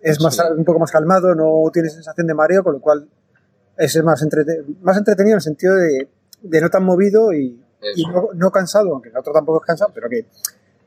es 0.02 0.22
más, 0.22 0.36
Sí. 0.36 0.42
un 0.56 0.64
poco 0.66 0.80
más 0.80 0.92
calmado, 0.92 1.36
no 1.36 1.70
tienes 1.72 1.94
sensación 1.94 2.26
de 2.28 2.34
mareo, 2.34 2.64
con 2.64 2.74
lo 2.74 2.80
cual 2.82 3.08
es 3.78 4.04
más, 4.04 4.24
entrete- 4.24 4.64
más 4.82 4.98
entretenido 4.98 5.34
en 5.34 5.38
el 5.38 5.42
sentido 5.42 5.76
de, 5.76 6.08
de 6.42 6.62
no 6.62 6.70
tan 6.70 6.84
movido 6.84 7.34
y, 7.34 7.62
y 7.96 8.06
no, 8.06 8.30
no 8.34 8.50
cansado, 8.52 8.92
aunque 8.94 9.10
el 9.10 9.18
otro 9.18 9.34
tampoco 9.34 9.60
es 9.62 9.68
cansado, 9.68 9.92
pero 9.94 10.08
que 10.10 10.26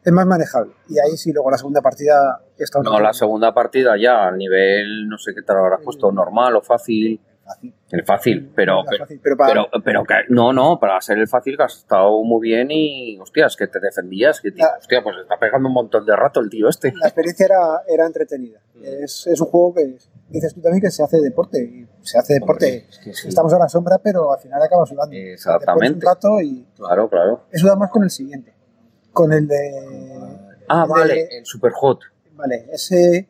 es 0.02 0.12
más 0.12 0.26
manejable. 0.26 0.72
Y 0.88 0.98
ahí 0.98 1.16
sí, 1.16 1.32
luego 1.32 1.50
la 1.50 1.58
segunda 1.58 1.80
partida 1.82 2.40
está 2.58 2.78
un 2.78 2.84
No, 2.86 2.98
la 2.98 3.12
segunda 3.12 3.52
partida 3.54 3.92
ya 4.00 4.26
a 4.26 4.32
nivel, 4.32 5.06
no 5.08 5.18
sé 5.18 5.32
qué 5.34 5.42
te 5.42 5.52
lo 5.52 5.60
habrás 5.60 5.80
puesto, 5.84 6.10
normal 6.10 6.56
o 6.56 6.62
fácil. 6.62 7.20
Fácil. 7.54 7.74
El 7.90 8.04
fácil, 8.04 8.52
pero, 8.54 8.82
pero, 8.88 8.98
fácil, 9.04 9.20
pero 9.22 9.36
para- 9.36 9.52
pero, 9.52 9.82
pero 9.84 10.04
que, 10.04 10.14
no, 10.28 10.52
no, 10.52 10.78
para 10.78 11.00
ser 11.00 11.18
el 11.18 11.28
fácil 11.28 11.56
que 11.56 11.62
has 11.64 11.76
estado 11.78 12.22
muy 12.22 12.40
bien 12.48 12.68
y, 12.70 13.18
hostias, 13.18 13.56
que 13.56 13.66
te 13.66 13.80
defendías, 13.80 14.40
que, 14.40 14.52
tío, 14.52 14.66
hostia, 14.78 15.02
pues 15.02 15.16
está 15.22 15.38
pegando 15.38 15.68
un 15.68 15.74
montón 15.74 16.04
de 16.06 16.14
rato 16.16 16.40
el 16.40 16.48
tío 16.48 16.68
este. 16.68 16.92
la 17.00 17.06
experiencia 17.08 17.46
era, 17.46 17.82
era 17.88 18.06
entretenida. 18.06 18.60
Mm. 18.74 18.84
Es, 19.04 19.26
es 19.26 19.40
un 19.40 19.46
juego 19.48 19.74
que 19.74 19.96
dices 20.28 20.54
tú 20.54 20.60
también 20.60 20.80
que 20.80 20.90
se 20.90 21.02
hace 21.02 21.18
deporte. 21.20 21.62
Y 21.62 21.86
se 22.02 22.18
hace 22.18 22.34
deporte. 22.34 22.66
Hombre, 22.66 22.86
es 22.88 22.98
que 22.98 23.12
sí. 23.14 23.28
Estamos 23.28 23.52
a 23.52 23.58
la 23.58 23.68
sombra, 23.68 23.98
pero 23.98 24.32
al 24.32 24.38
final 24.40 24.62
acaba 24.62 24.86
sudando. 24.86 25.14
Exactamente. 25.16 25.94
Un 25.96 26.00
rato 26.00 26.40
y 26.40 26.66
Claro, 26.76 27.08
claro. 27.08 27.42
he 27.50 27.58
sudado 27.58 27.76
más 27.78 27.90
con 27.90 28.02
el 28.04 28.10
siguiente. 28.10 28.54
Con 29.12 29.32
el 29.32 29.46
de. 29.48 29.70
Ah, 30.68 30.84
el 30.84 30.88
de- 30.88 30.94
vale, 31.00 31.28
el 31.38 31.44
super 31.44 31.72
hot. 31.72 31.98
Vale, 32.34 32.66
ese. 32.72 33.28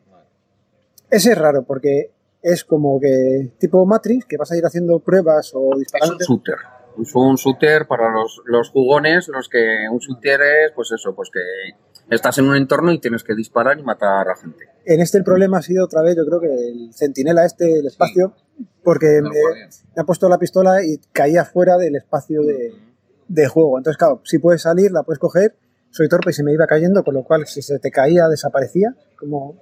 Ese 1.09 1.31
es 1.33 1.37
raro 1.37 1.63
porque 1.63 2.11
es 2.41 2.63
como 2.63 2.99
que 2.99 3.51
tipo 3.59 3.85
Matrix, 3.85 4.25
que 4.25 4.37
vas 4.37 4.51
a 4.51 4.57
ir 4.57 4.65
haciendo 4.65 4.99
pruebas 4.99 5.51
o 5.53 5.69
Es 5.69 5.73
un 5.75 5.79
disparando. 5.79 6.17
shooter. 6.27 6.55
Es 7.01 7.15
un 7.15 7.35
shooter 7.35 7.87
para 7.87 8.11
los, 8.11 8.41
los 8.45 8.69
jugones, 8.69 9.27
los 9.29 9.47
que 9.47 9.87
un 9.91 9.99
shooter 9.99 10.41
es, 10.41 10.71
pues 10.75 10.91
eso, 10.91 11.15
pues 11.15 11.29
que 11.31 11.39
estás 12.13 12.37
en 12.39 12.49
un 12.49 12.55
entorno 12.55 12.91
y 12.91 12.99
tienes 12.99 13.23
que 13.23 13.33
disparar 13.33 13.79
y 13.79 13.83
matar 13.83 14.27
a 14.29 14.35
gente. 14.35 14.65
En 14.85 14.99
este 14.99 15.17
el 15.17 15.23
problema 15.23 15.59
ha 15.59 15.61
sido 15.61 15.85
otra 15.85 16.01
vez, 16.01 16.15
yo 16.17 16.25
creo 16.25 16.41
que 16.41 16.47
el 16.53 16.93
centinela 16.93 17.45
este, 17.45 17.79
el 17.79 17.87
espacio, 17.87 18.33
porque 18.83 19.21
me, 19.21 19.29
me 19.29 20.01
ha 20.01 20.03
puesto 20.03 20.27
la 20.27 20.37
pistola 20.37 20.83
y 20.83 20.97
caía 21.13 21.45
fuera 21.45 21.77
del 21.77 21.95
espacio 21.95 22.41
de, 22.41 22.73
de 23.27 23.47
juego. 23.47 23.77
Entonces, 23.77 23.97
claro, 23.97 24.21
si 24.25 24.39
puedes 24.39 24.61
salir, 24.63 24.91
la 24.91 25.03
puedes 25.03 25.19
coger. 25.19 25.55
Soy 25.91 26.09
torpe 26.09 26.31
y 26.31 26.33
se 26.33 26.43
me 26.43 26.51
iba 26.53 26.67
cayendo, 26.67 27.03
con 27.03 27.13
lo 27.13 27.23
cual 27.23 27.45
si 27.47 27.61
se 27.61 27.79
te 27.79 27.91
caía, 27.91 28.27
desaparecía. 28.27 28.95
Como 29.17 29.55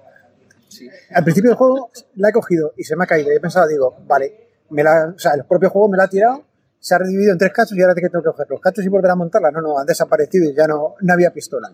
al 1.14 1.24
principio 1.24 1.50
del 1.50 1.56
juego 1.58 1.90
la 2.16 2.28
he 2.28 2.32
cogido 2.32 2.72
y 2.76 2.84
se 2.84 2.96
me 2.96 3.04
ha 3.04 3.06
caído. 3.06 3.32
Y 3.32 3.36
he 3.36 3.40
pensado, 3.40 3.66
digo, 3.68 3.96
vale, 4.06 4.48
me 4.70 4.82
la, 4.82 5.12
o 5.14 5.18
sea, 5.18 5.32
el 5.34 5.44
propio 5.44 5.70
juego 5.70 5.88
me 5.88 5.96
la 5.96 6.04
ha 6.04 6.08
tirado, 6.08 6.44
se 6.78 6.94
ha 6.94 6.98
dividido 6.98 7.32
en 7.32 7.38
tres 7.38 7.52
cachos 7.52 7.76
y 7.76 7.82
ahora 7.82 7.94
tengo 7.94 8.22
que 8.22 8.30
coger 8.30 8.46
los 8.48 8.60
cachos 8.60 8.84
y 8.84 8.88
volver 8.88 9.10
a 9.10 9.16
montarla. 9.16 9.50
No, 9.50 9.60
no, 9.60 9.78
han 9.78 9.86
desaparecido 9.86 10.48
y 10.50 10.54
ya 10.54 10.66
no, 10.66 10.94
no 11.00 11.12
había 11.12 11.32
pistola. 11.32 11.72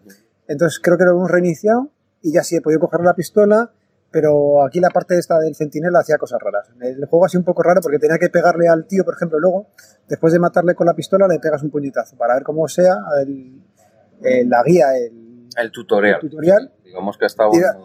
Entonces 0.49 0.81
creo 0.83 0.97
que 0.99 1.05
lo 1.05 1.11
hemos 1.13 1.31
reiniciado 1.31 1.91
y 2.23 2.33
ya 2.33 2.43
sí 2.43 2.57
he 2.57 2.61
podido 2.61 2.81
coger 2.81 3.01
la 3.01 3.15
pistola, 3.15 3.71
pero 4.11 4.65
aquí 4.65 4.81
la 4.81 4.91
parte 4.91 5.19
esta 5.19 5.39
del 5.39 5.55
centinela 5.55 5.99
hacía 6.01 6.17
cosas 6.17 6.41
raras. 6.41 6.69
El 6.81 7.05
juego 7.07 7.27
ha 7.27 7.29
sido 7.29 7.41
un 7.41 7.45
poco 7.45 7.63
raro 7.63 7.81
porque 7.83 7.99
tenía 7.99 8.19
que 8.19 8.31
pegarle 8.31 8.67
al 8.69 8.87
tío, 8.87 9.05
por 9.05 9.15
ejemplo, 9.15 9.39
luego, 9.39 9.69
después 10.09 10.33
de 10.33 10.39
matarle 10.39 10.75
con 10.75 10.87
la 10.87 10.95
pistola, 10.95 11.29
le 11.29 11.39
pegas 11.39 11.63
un 11.63 11.71
puñetazo 11.71 12.17
para 12.17 12.35
ver 12.35 12.43
cómo 12.43 12.67
sea 12.69 12.97
el- 13.23 13.61
el- 14.23 14.49
la 14.49 14.63
guía, 14.65 14.97
el, 14.97 15.49
El 15.57 15.71
tutorial. 15.71 16.21
el 16.23 16.31
tutorial. 16.31 16.73
Digamos 16.85 17.19
que 17.19 17.27
estaba 17.27 17.51
Tira- 17.51 17.77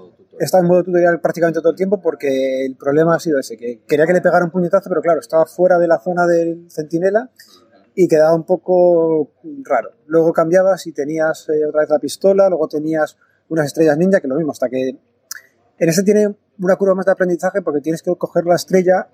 Está 0.41 0.57
en 0.57 0.65
modo 0.65 0.83
tutorial 0.83 1.21
prácticamente 1.21 1.59
todo 1.59 1.69
el 1.69 1.75
tiempo 1.75 2.01
porque 2.01 2.65
el 2.65 2.75
problema 2.75 3.13
ha 3.13 3.19
sido 3.19 3.37
ese, 3.37 3.55
que 3.57 3.83
quería 3.87 4.07
que 4.07 4.13
le 4.13 4.21
pegara 4.21 4.43
un 4.43 4.49
puñetazo, 4.49 4.89
pero 4.89 4.99
claro, 4.99 5.19
estaba 5.19 5.45
fuera 5.45 5.77
de 5.77 5.87
la 5.87 5.99
zona 5.99 6.25
del 6.25 6.65
centinela 6.67 7.29
y 7.93 8.07
quedaba 8.07 8.33
un 8.33 8.43
poco 8.43 9.33
raro. 9.63 9.91
Luego 10.07 10.33
cambiabas 10.33 10.87
y 10.87 10.93
tenías 10.93 11.47
eh, 11.49 11.63
otra 11.67 11.81
vez 11.81 11.91
la 11.91 11.99
pistola, 11.99 12.49
luego 12.49 12.67
tenías 12.67 13.17
unas 13.49 13.67
estrellas 13.67 13.95
ninja, 13.99 14.19
que 14.19 14.27
lo 14.27 14.35
mismo, 14.35 14.51
hasta 14.51 14.67
que... 14.67 14.97
En 15.77 15.89
este 15.89 16.01
tiene 16.01 16.35
una 16.57 16.75
curva 16.75 16.95
más 16.95 17.05
de 17.05 17.11
aprendizaje 17.11 17.61
porque 17.61 17.81
tienes 17.81 18.01
que 18.01 18.11
coger 18.15 18.43
la 18.45 18.55
estrella 18.55 19.09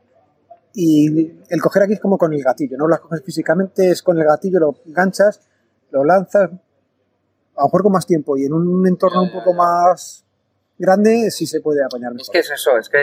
y 0.74 1.42
el 1.50 1.62
coger 1.62 1.84
aquí 1.84 1.94
es 1.94 2.00
como 2.00 2.18
con 2.18 2.32
el 2.34 2.42
gatillo, 2.42 2.78
no 2.78 2.88
las 2.88 3.02
coges 3.02 3.22
físicamente, 3.22 3.90
es 3.92 4.02
con 4.02 4.18
el 4.18 4.24
gatillo, 4.24 4.60
lo 4.62 4.76
enganchas, 4.86 5.42
lo 5.92 6.06
lanzas, 6.06 6.52
a 6.52 7.62
lo 7.64 7.66
mejor 7.66 7.84
con 7.84 7.92
más 7.92 8.06
tiempo 8.06 8.38
y 8.38 8.46
en 8.46 8.54
un 8.54 8.88
entorno 8.88 9.24
un 9.24 9.32
poco 9.34 9.54
más 9.54 10.24
grande 10.78 11.32
sí 11.32 11.46
se 11.46 11.62
puede 11.62 11.84
apañar 11.84 12.14
mejor. 12.14 12.22
Es 12.22 12.30
que 12.30 12.40
es 12.40 12.52
eso, 12.52 12.78
es 12.78 12.90
que... 12.90 12.98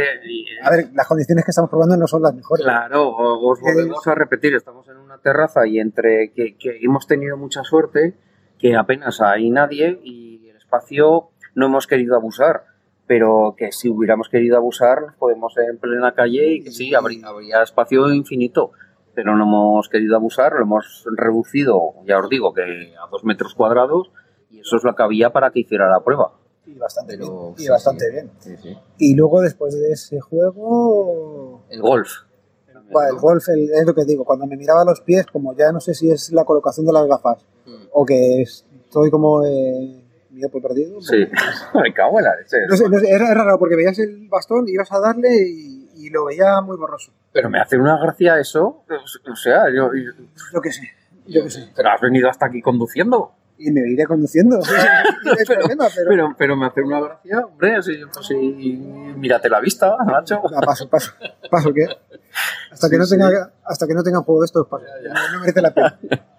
A 0.63 0.71
ver, 0.71 0.91
las 0.95 1.07
condiciones 1.07 1.45
que 1.45 1.51
estamos 1.51 1.71
probando 1.71 1.97
no 1.97 2.07
son 2.07 2.23
las 2.23 2.35
mejores. 2.35 2.65
Claro, 2.65 3.11
os 3.11 3.61
volvemos 3.61 4.07
a 4.07 4.15
repetir, 4.15 4.55
estamos 4.55 4.89
en 4.89 4.97
una 4.97 5.19
terraza 5.19 5.67
y 5.67 5.79
entre 5.79 6.33
que, 6.33 6.57
que 6.57 6.79
hemos 6.83 7.07
tenido 7.07 7.37
mucha 7.37 7.63
suerte, 7.65 8.15
que 8.59 8.77
apenas 8.77 9.21
hay 9.21 9.51
nadie 9.51 9.99
y 10.03 10.49
el 10.49 10.57
espacio 10.57 11.31
no 11.55 11.67
hemos 11.67 11.87
querido 11.87 12.17
abusar, 12.17 12.65
pero 13.07 13.55
que 13.57 13.73
si 13.73 13.89
hubiéramos 13.89 14.29
querido 14.29 14.57
abusar 14.57 15.15
podemos 15.19 15.55
en 15.59 15.79
plena 15.79 16.15
calle 16.15 16.55
y 16.55 16.65
que 16.65 16.71
sí, 16.71 16.95
habría, 16.95 17.29
habría 17.29 17.63
espacio 17.63 18.13
infinito, 18.13 18.73
pero 19.15 19.37
no 19.37 19.45
hemos 19.45 19.89
querido 19.89 20.17
abusar, 20.17 20.53
lo 20.53 20.63
hemos 20.63 21.05
reducido, 21.17 21.95
ya 22.07 22.19
os 22.19 22.29
digo, 22.29 22.53
que 22.55 22.63
a 22.63 23.07
dos 23.11 23.25
metros 23.25 23.55
cuadrados 23.55 24.11
y 24.51 24.61
eso 24.61 24.77
es 24.77 24.85
lo 24.85 24.95
que 24.95 25.03
había 25.03 25.31
para 25.31 25.51
que 25.51 25.61
hiciera 25.61 25.89
la 25.89 26.03
prueba. 26.03 26.33
Y 26.67 26.75
bastante 26.75 27.17
Pero, 27.19 27.41
bien. 27.43 27.55
Y 27.59 27.63
sí, 27.63 27.69
bastante 27.69 28.05
sí. 28.07 28.11
bien. 28.13 28.31
Sí, 28.39 28.57
sí. 28.63 28.79
Y 28.99 29.15
luego 29.15 29.41
después 29.43 29.75
de 29.79 29.93
ese 29.93 30.21
juego, 30.21 31.63
El 31.69 31.81
golf. 31.83 32.11
Bueno, 32.91 33.11
el 33.11 33.17
golf 33.21 33.49
el- 33.49 33.71
es 33.73 33.87
lo 33.87 33.95
que 33.95 34.05
digo, 34.05 34.25
cuando 34.25 34.47
me 34.47 34.57
miraba 34.57 34.85
los 34.85 35.01
pies, 35.01 35.27
como 35.27 35.55
ya 35.57 35.73
no 35.73 35.81
sé 35.81 35.95
si 35.95 36.11
es 36.11 36.31
la 36.33 36.45
colocación 36.45 36.85
de 36.87 36.93
las 36.93 37.07
gafas 37.07 37.45
Mm. 37.67 37.85
o 37.93 38.05
que 38.05 38.43
estoy 38.43 39.11
como 39.11 39.45
eh, 39.45 40.03
miope 40.31 40.61
perdido. 40.61 41.01
Sí, 41.01 41.17
me 41.83 41.93
cago 41.95 42.19
en 42.19 42.25
la 42.25 42.37
leche. 42.37 42.59
No 42.69 42.77
sé, 42.77 42.89
no 42.89 42.99
sé, 42.99 43.09
era, 43.11 43.31
era 43.31 43.43
raro 43.45 43.59
porque 43.59 43.77
veías 43.77 43.99
el 43.99 44.29
bastón, 44.29 44.69
ibas 44.69 44.93
a 44.93 45.01
darle 45.01 45.29
y, 45.49 45.89
y 45.97 46.11
lo 46.11 46.27
veía 46.27 46.61
muy 46.61 46.77
borroso. 46.77 47.13
Pero 47.33 47.49
me 47.49 47.59
hace 47.59 47.77
una 47.79 47.99
gracia 47.99 48.39
eso. 48.39 48.83
O 49.33 49.37
sea, 49.37 49.65
yo, 49.75 49.91
yo- 49.95 50.13
Yo 50.53 50.61
qué 50.61 50.71
sé, 50.73 50.83
yo 51.27 51.43
qué 51.45 51.51
sé. 51.51 51.71
pero 51.75 51.89
has 51.91 52.01
venido 52.01 52.29
hasta 52.29 52.47
aquí 52.47 52.61
conduciendo. 52.61 53.33
Y 53.59 53.71
me 53.71 53.81
iré 53.89 54.05
conduciendo. 54.07 54.59
No 55.25 55.31
hay 55.33 55.37
Pero- 55.47 55.61
problema, 55.61 55.87
pero, 55.95 56.09
Pero, 56.11 56.35
pero 56.37 56.57
me 56.57 56.67
hace 56.67 56.83
una 56.83 57.01
gracia, 57.01 57.39
hombre, 57.47 57.77
así, 57.77 57.93
pues 58.13 58.27
sí, 58.27 58.37
mírate 59.17 59.49
la 59.49 59.61
vista, 59.61 59.97
macho. 60.05 60.41
No, 60.51 60.61
paso, 60.61 60.89
paso, 60.89 61.13
paso 61.51 61.73
que 61.73 61.87
hasta 62.71 62.91
que 62.91 62.99
no 62.99 63.07
sí. 63.07 63.17
tenga 63.17 63.53
hasta 63.65 63.87
que 63.87 63.95
no 63.95 64.03
tenga 64.03 64.21
juego 64.21 64.41
de 64.43 64.47
estos 64.47 64.67
paso. 64.69 64.85
No, 65.09 65.33
no 65.33 65.41
merece 65.41 65.63
la 65.63 65.73
pena. 65.73 65.99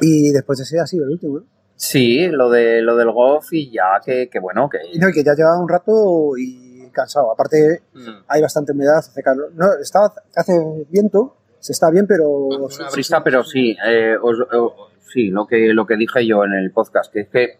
Y 0.00 0.32
después 0.32 0.58
de 0.58 0.64
ese 0.64 0.80
ha 0.80 0.86
sido 0.86 1.04
el 1.04 1.10
último, 1.12 1.38
¿no? 1.38 1.44
Sí, 1.76 2.26
lo 2.28 2.50
de 2.50 2.82
lo 2.82 2.96
del 2.96 3.10
golf 3.12 3.52
y 3.52 3.70
ya 3.70 4.00
que, 4.04 4.28
que 4.28 4.38
bueno, 4.40 4.68
que 4.68 4.78
Y 4.92 4.98
no, 4.98 5.08
y 5.08 5.12
que 5.12 5.22
ya 5.22 5.34
llevaba 5.34 5.58
un 5.60 5.68
rato 5.68 6.32
y 6.38 6.88
cansado. 6.92 7.30
Aparte 7.32 7.82
Mm. 7.92 8.24
hay 8.28 8.42
bastante 8.42 8.72
humedad, 8.72 8.98
hace 8.98 9.22
calor. 9.22 9.52
No, 9.54 9.72
está, 9.74 10.12
hace 10.34 10.52
viento, 10.90 11.36
se 11.64 11.72
está 11.72 11.90
bien, 11.90 12.06
pero... 12.06 12.28
Una 12.28 12.90
brisa, 12.92 13.24
pero 13.24 13.42
sí, 13.42 13.74
eh, 13.86 14.16
os- 14.20 14.38
os- 14.52 14.72
sí, 15.12 15.30
lo 15.30 15.46
que 15.46 15.72
lo 15.72 15.86
que 15.86 15.96
dije 15.96 16.26
yo 16.26 16.44
en 16.44 16.52
el 16.52 16.70
podcast, 16.72 17.10
que 17.10 17.20
es 17.20 17.28
que 17.30 17.58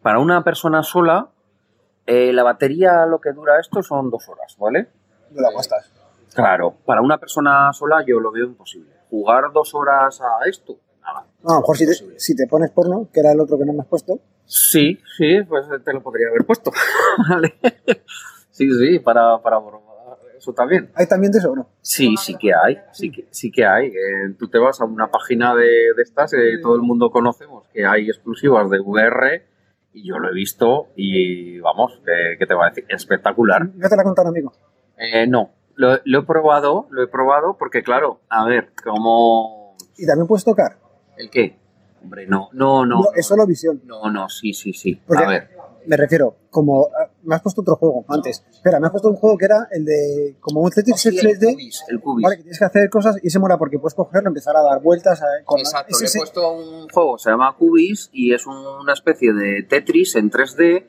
para 0.00 0.18
una 0.18 0.42
persona 0.42 0.82
sola 0.82 1.28
eh, 2.06 2.32
la 2.32 2.42
batería 2.42 3.04
lo 3.06 3.20
que 3.20 3.32
dura 3.32 3.60
esto 3.60 3.82
son 3.82 4.10
dos 4.10 4.26
horas, 4.30 4.56
¿vale? 4.58 4.88
No 5.30 5.42
la 5.42 5.48
aguastas. 5.48 5.90
Claro, 6.34 6.74
para 6.86 7.02
una 7.02 7.18
persona 7.18 7.70
sola 7.74 8.02
yo 8.06 8.18
lo 8.18 8.32
veo 8.32 8.46
imposible. 8.46 8.90
Jugar 9.10 9.52
dos 9.52 9.74
horas 9.74 10.20
a 10.22 10.48
esto, 10.48 10.76
nada. 11.02 11.26
No, 11.42 11.50
a 11.50 11.54
lo 11.56 11.60
mejor 11.60 11.76
si 11.76 11.86
te, 11.86 11.94
si 12.18 12.34
te 12.34 12.46
pones 12.46 12.70
porno, 12.70 13.08
que 13.12 13.20
era 13.20 13.32
el 13.32 13.40
otro 13.40 13.58
que 13.58 13.64
no 13.66 13.72
me 13.74 13.80
has 13.82 13.86
puesto, 13.88 14.20
Sí, 14.46 14.98
sí, 15.18 15.42
pues 15.48 15.66
te 15.84 15.92
lo 15.92 16.02
podría 16.02 16.28
haber 16.28 16.44
puesto. 16.46 16.70
Vale. 17.30 17.54
Sí, 18.50 18.70
sí, 18.70 18.98
para, 19.00 19.38
para 19.38 19.58
eso 20.44 20.52
también. 20.52 20.90
¿hay 20.94 21.06
también 21.06 21.32
de 21.32 21.38
eso 21.38 21.52
o 21.52 21.56
no? 21.56 21.68
Sí, 21.80 22.16
sí 22.16 22.36
que 22.36 22.52
hay, 22.54 22.78
sí 22.92 23.10
que, 23.10 23.26
sí 23.30 23.50
que 23.50 23.64
hay. 23.64 23.88
Eh, 23.88 24.34
tú 24.38 24.48
te 24.48 24.58
vas 24.58 24.80
a 24.80 24.84
una 24.84 25.10
página 25.10 25.54
de, 25.54 25.94
de 25.96 26.02
estas, 26.02 26.32
eh, 26.34 26.58
todo 26.62 26.76
el 26.76 26.82
mundo 26.82 27.10
conocemos 27.10 27.66
que 27.72 27.86
hay 27.86 28.08
exclusivas 28.08 28.70
de 28.70 28.80
VR 28.80 29.42
y 29.92 30.06
yo 30.06 30.18
lo 30.18 30.30
he 30.30 30.34
visto 30.34 30.88
y 30.96 31.58
vamos, 31.60 32.00
eh, 32.06 32.36
¿qué 32.38 32.46
te 32.46 32.54
va 32.54 32.66
a 32.66 32.68
decir? 32.70 32.84
Espectacular. 32.88 33.66
¿No 33.74 33.88
te 33.88 33.96
la 33.96 34.02
contaron, 34.02 34.30
amigo? 34.30 34.52
Eh, 34.98 35.26
no, 35.26 35.50
lo, 35.76 35.98
lo 36.04 36.20
he 36.20 36.22
probado, 36.22 36.86
lo 36.90 37.02
he 37.02 37.08
probado 37.08 37.56
porque 37.58 37.82
claro, 37.82 38.20
a 38.28 38.44
ver, 38.46 38.72
como... 38.84 39.76
¿Y 39.96 40.06
también 40.06 40.26
puedes 40.26 40.44
tocar? 40.44 40.76
¿El 41.16 41.30
qué? 41.30 41.56
Hombre, 42.02 42.26
no, 42.26 42.50
no, 42.52 42.84
no. 42.84 42.96
No, 42.96 43.04
es 43.16 43.26
solo 43.26 43.46
visión. 43.46 43.80
No, 43.86 44.10
no, 44.10 44.28
sí, 44.28 44.52
sí, 44.52 44.74
sí. 44.74 45.00
Porque 45.06 45.24
A 45.24 45.28
ver. 45.28 45.53
Me 45.86 45.96
refiero, 45.96 46.36
como 46.50 46.88
ah, 46.98 47.10
me 47.22 47.34
has 47.34 47.42
puesto 47.42 47.60
otro 47.62 47.76
juego 47.76 48.04
antes. 48.08 48.44
Espera, 48.50 48.78
me 48.80 48.86
has 48.86 48.90
puesto 48.92 49.08
un 49.08 49.16
juego 49.16 49.36
que 49.38 49.44
era 49.46 49.68
el 49.70 49.84
de 49.84 50.36
como 50.40 50.60
un 50.60 50.70
Tetris 50.70 51.06
el 51.06 51.16
3D. 51.16 51.52
cubis, 51.52 51.84
el 51.88 52.00
cubis. 52.00 52.22
Vale, 52.24 52.36
que 52.36 52.42
tienes 52.42 52.58
que 52.58 52.64
hacer 52.64 52.90
cosas 52.90 53.16
y 53.22 53.30
se 53.30 53.38
mola 53.38 53.58
porque 53.58 53.78
puedes 53.78 53.94
cogerlo, 53.94 54.28
empezar 54.28 54.56
a 54.56 54.62
dar 54.62 54.80
vueltas. 54.82 55.22
A, 55.22 55.26
con 55.44 55.58
Exacto, 55.60 55.96
ese- 55.96 56.04
le 56.04 56.10
he 56.10 56.20
puesto 56.22 56.52
un 56.52 56.88
juego, 56.88 57.18
se 57.18 57.30
llama 57.30 57.54
Cubis 57.58 58.10
y 58.12 58.34
es 58.34 58.46
una 58.46 58.92
especie 58.92 59.32
de 59.32 59.62
Tetris 59.62 60.16
en 60.16 60.30
3D 60.30 60.86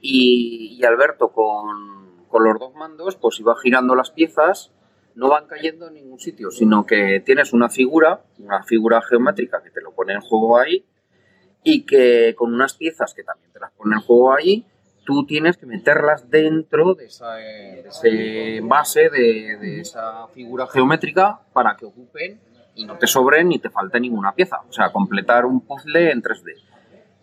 y, 0.00 0.76
y 0.80 0.84
Alberto 0.84 1.28
con, 1.32 2.26
con 2.28 2.44
los 2.44 2.58
dos 2.58 2.74
mandos 2.74 3.16
pues 3.16 3.38
iba 3.40 3.54
girando 3.62 3.94
las 3.94 4.10
piezas, 4.10 4.72
no 5.14 5.28
van 5.30 5.46
cayendo 5.46 5.88
en 5.88 5.94
ningún 5.94 6.18
sitio, 6.18 6.50
sino 6.50 6.84
que 6.84 7.22
tienes 7.24 7.52
una 7.52 7.68
figura, 7.70 8.22
una 8.38 8.62
figura 8.64 9.00
geométrica 9.02 9.62
que 9.62 9.70
te 9.70 9.80
lo 9.80 9.92
pone 9.94 10.12
el 10.12 10.20
juego 10.20 10.58
ahí 10.58 10.84
y 11.68 11.84
que 11.84 12.34
con 12.36 12.54
unas 12.54 12.74
piezas 12.74 13.12
que 13.12 13.24
también 13.24 13.50
te 13.52 13.58
las 13.58 13.72
pone 13.72 13.96
el 13.96 14.02
juego 14.02 14.32
ahí, 14.34 14.64
tú 15.04 15.26
tienes 15.26 15.56
que 15.56 15.66
meterlas 15.66 16.30
dentro 16.30 16.94
de, 16.94 17.06
esa, 17.06 17.40
eh, 17.42 17.82
de 17.82 17.88
ese 17.88 18.60
base 18.62 19.08
de, 19.10 19.56
de 19.60 19.80
esa 19.80 20.28
figura 20.28 20.66
geométrica 20.68 21.40
para 21.52 21.76
que 21.76 21.84
ocupen 21.86 22.40
y 22.76 22.84
no 22.84 22.96
te 22.98 23.06
sobren 23.08 23.48
ni 23.48 23.58
te 23.58 23.70
falte 23.70 23.98
ninguna 23.98 24.32
pieza. 24.34 24.58
O 24.68 24.72
sea, 24.72 24.92
completar 24.92 25.44
un 25.44 25.60
puzzle 25.60 26.12
en 26.12 26.22
3D. 26.22 26.54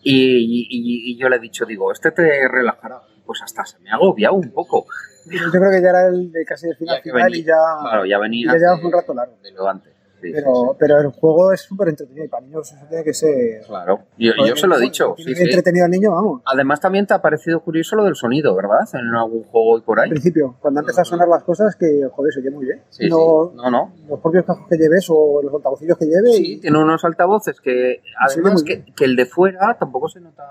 Y, 0.02 0.68
y- 0.70 1.12
y 1.14 1.18
yo 1.18 1.30
le 1.30 1.38
he 1.38 1.40
dicho, 1.40 1.66
digo, 1.66 1.92
este 1.94 2.12
te 2.12 2.48
relajará. 2.50 3.00
Pues 3.26 3.42
hasta 3.42 3.64
se 3.66 3.80
me 3.80 3.90
ha 3.92 3.94
agobiado 3.96 4.34
un 4.36 4.52
poco. 4.52 4.86
Yo 5.26 5.50
creo 5.52 5.72
que 5.72 5.82
ya 5.82 5.90
era 5.92 6.08
el 6.08 6.32
de 6.34 6.44
casi 6.44 6.68
el 6.68 6.76
final 6.76 7.02
final 7.02 7.24
venía- 7.24 7.40
y 7.40 7.44
ya. 7.46 7.56
Claro, 7.82 8.06
ya 8.06 8.18
venía 8.20 8.48
ya 8.52 8.58
llevamos 8.58 8.84
un 8.84 8.92
rato 8.92 9.14
largo. 9.14 9.38
de 9.42 9.52
lo 9.52 9.70
antes. 9.70 9.93
Sí, 10.28 10.34
pero, 10.34 10.54
sí. 10.54 10.76
pero 10.80 11.00
el 11.00 11.08
juego 11.12 11.52
es 11.52 11.62
súper 11.62 11.90
entretenido 11.90 12.26
y 12.26 12.28
para 12.30 12.46
niños 12.46 12.72
eso 12.72 12.86
tiene 12.88 13.04
que 13.04 13.14
ser. 13.14 13.62
Claro, 13.66 14.00
yo, 14.18 14.32
yo 14.48 14.56
se 14.56 14.68
lo 14.68 14.78
he 14.78 14.82
dicho. 14.82 15.16
entretenido 15.18 15.86
al 15.86 15.92
niño, 15.92 16.12
vamos. 16.12 16.42
Además 16.46 16.80
también 16.80 17.06
te 17.06 17.14
ha 17.14 17.22
parecido 17.22 17.60
curioso 17.62 17.96
lo 17.96 18.06
del 18.06 18.16
sonido, 18.16 18.56
¿verdad? 18.56 18.80
En 18.94 19.14
algún 19.16 19.44
juego 19.44 19.78
y 19.78 19.82
por 19.82 20.00
Al 20.00 20.06
ahí. 20.06 20.10
principio, 20.12 20.56
cuando 20.60 20.80
empiezan 20.82 21.02
a 21.02 21.06
sonar 21.06 21.28
las 21.28 21.44
cosas, 21.44 21.76
que 21.76 22.08
joder, 22.12 22.34
se 22.34 22.40
oye 22.40 22.52
muy 22.52 22.66
bien. 22.66 22.82
No. 23.10 23.52
No, 23.56 23.70
no. 23.70 23.94
Los 24.10 24.20
propios 24.20 24.46
cascos 24.46 24.68
que 24.70 24.78
lleves 24.78 25.06
o 25.10 25.42
los 25.44 25.54
altavocillos 25.54 25.98
que 25.98 26.06
lleves. 26.06 26.36
Sí, 26.36 26.60
tiene 26.62 26.78
unos 26.80 27.04
altavoces 27.04 27.60
que 27.60 28.02
además 28.20 28.64
que 28.64 28.84
el 29.06 29.16
de 29.16 29.26
fuera 29.26 29.76
tampoco 29.80 30.08
se 30.08 30.20
nota 30.22 30.44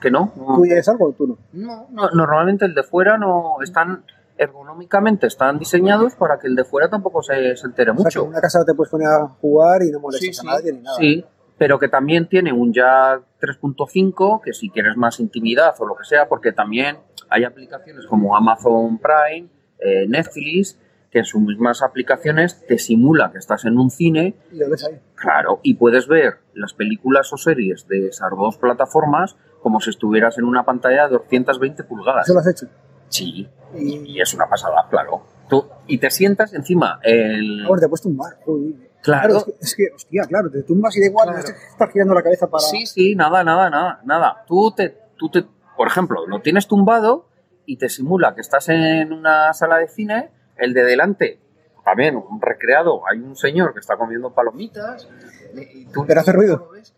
que 0.00 0.10
no. 0.10 0.32
no. 0.36 0.56
¿Tú 0.56 0.64
lleves 0.64 0.88
algo 0.88 1.08
o 1.08 1.12
tú 1.12 1.26
no? 1.26 1.38
No, 1.52 1.86
no, 1.90 2.10
normalmente 2.10 2.64
el 2.64 2.74
de 2.74 2.82
fuera 2.82 3.18
no 3.18 3.56
están 3.62 4.04
ergonómicamente 4.40 5.26
están 5.26 5.58
diseñados 5.58 6.14
para 6.16 6.38
que 6.38 6.46
el 6.46 6.56
de 6.56 6.64
fuera 6.64 6.88
tampoco 6.88 7.22
se, 7.22 7.56
se 7.56 7.66
entere 7.66 7.90
O 7.90 7.94
sea, 7.96 8.04
que 8.10 8.18
mucho. 8.18 8.22
en 8.22 8.28
una 8.28 8.40
casa 8.40 8.64
te 8.64 8.72
puedes 8.74 8.90
poner 8.90 9.06
a 9.08 9.26
jugar 9.28 9.82
y 9.82 9.90
no 9.90 10.00
molestas 10.00 10.26
Sí, 10.28 10.32
sí, 10.32 10.48
a 10.48 10.50
nadie 10.50 10.72
ni 10.72 10.80
nada. 10.80 10.96
sí, 10.98 11.24
pero 11.58 11.78
que 11.78 11.88
también 11.88 12.26
tiene 12.26 12.52
un 12.52 12.72
jack 12.72 13.22
3.5 13.38 14.40
que 14.42 14.54
si 14.54 14.70
quieres 14.70 14.96
más 14.96 15.20
intimidad 15.20 15.74
o 15.78 15.86
lo 15.86 15.94
que 15.94 16.04
sea, 16.04 16.26
porque 16.26 16.52
también 16.52 16.96
hay 17.28 17.44
aplicaciones 17.44 18.06
como 18.06 18.34
Amazon 18.34 18.98
Prime, 18.98 19.48
eh, 19.78 20.06
Netflix, 20.08 20.78
que 21.10 21.18
en 21.18 21.24
sus 21.26 21.42
mismas 21.42 21.82
aplicaciones 21.82 22.64
te 22.66 22.78
simula 22.78 23.30
que 23.32 23.38
estás 23.38 23.64
en 23.66 23.76
un 23.78 23.90
cine 23.90 24.36
Y 24.52 24.56
lo 24.56 24.70
ves 24.70 24.84
ahí. 24.84 24.98
Claro, 25.16 25.60
y 25.62 25.74
puedes 25.74 26.08
ver 26.08 26.38
las 26.54 26.72
películas 26.72 27.30
o 27.34 27.36
series 27.36 27.86
de 27.88 28.08
esas 28.08 28.30
dos 28.30 28.56
plataformas 28.56 29.36
como 29.60 29.80
si 29.80 29.90
estuvieras 29.90 30.38
en 30.38 30.44
una 30.44 30.64
pantalla 30.64 31.08
de 31.08 31.14
220 31.18 31.84
pulgadas. 31.84 32.24
Eso 32.26 32.32
lo 32.34 32.40
has 32.40 32.46
hecho. 32.46 32.66
Sí, 33.10 33.46
Y, 33.76 33.96
y 34.16 34.20
es 34.20 34.32
una 34.34 34.48
pasada, 34.48 34.86
claro. 34.88 35.22
Tú, 35.48 35.66
y 35.86 35.98
te 35.98 36.10
sientas 36.10 36.54
encima 36.54 36.98
el... 37.02 37.64
Ahora 37.66 37.80
te 37.82 37.88
puedes 37.88 38.02
tumbar. 38.02 38.38
joder. 38.44 38.90
Claro. 39.02 39.36
es, 39.38 39.44
que, 39.44 39.52
es 39.60 39.74
que, 39.76 39.84
hostia, 39.94 40.22
claro, 40.28 40.50
te 40.50 40.62
tumbas 40.62 40.96
y 40.96 41.00
da 41.00 41.06
igual, 41.06 41.28
Claro. 41.30 41.42
no 41.42 41.54
estás 41.72 41.90
girando 41.92 42.14
la 42.14 42.22
cabeza 42.22 42.46
para. 42.48 42.60
Sí, 42.62 42.84
sí, 42.86 43.14
nada, 43.16 43.42
nada, 43.44 43.68
nada, 43.70 44.00
nada. 44.04 44.44
Tú 44.46 44.72
te, 44.76 44.96
tú 45.16 45.28
te, 45.30 45.44
por 45.76 45.86
ejemplo, 45.88 46.26
lo 46.26 46.40
tienes 46.40 46.66
tumbado 46.68 47.28
y 47.66 47.76
te 47.78 47.88
simula 47.88 48.34
que 48.34 48.40
estás 48.42 48.68
en 48.68 49.12
una 49.12 49.52
sala 49.54 49.78
de 49.78 49.88
cine, 49.88 50.30
el 50.56 50.74
de 50.74 50.84
delante, 50.84 51.40
también 51.84 52.14
un 52.16 52.40
recreado, 52.42 53.00
hay 53.10 53.18
un 53.20 53.36
señor 53.36 53.72
que 53.72 53.80
está 53.80 53.96
comiendo 53.96 54.34
palomitas 54.34 55.08
y 55.54 55.86
tú 55.86 56.04
Pero 56.06 56.20
hace 56.20 56.32
ruido. 56.32 56.68
ves 56.72 56.94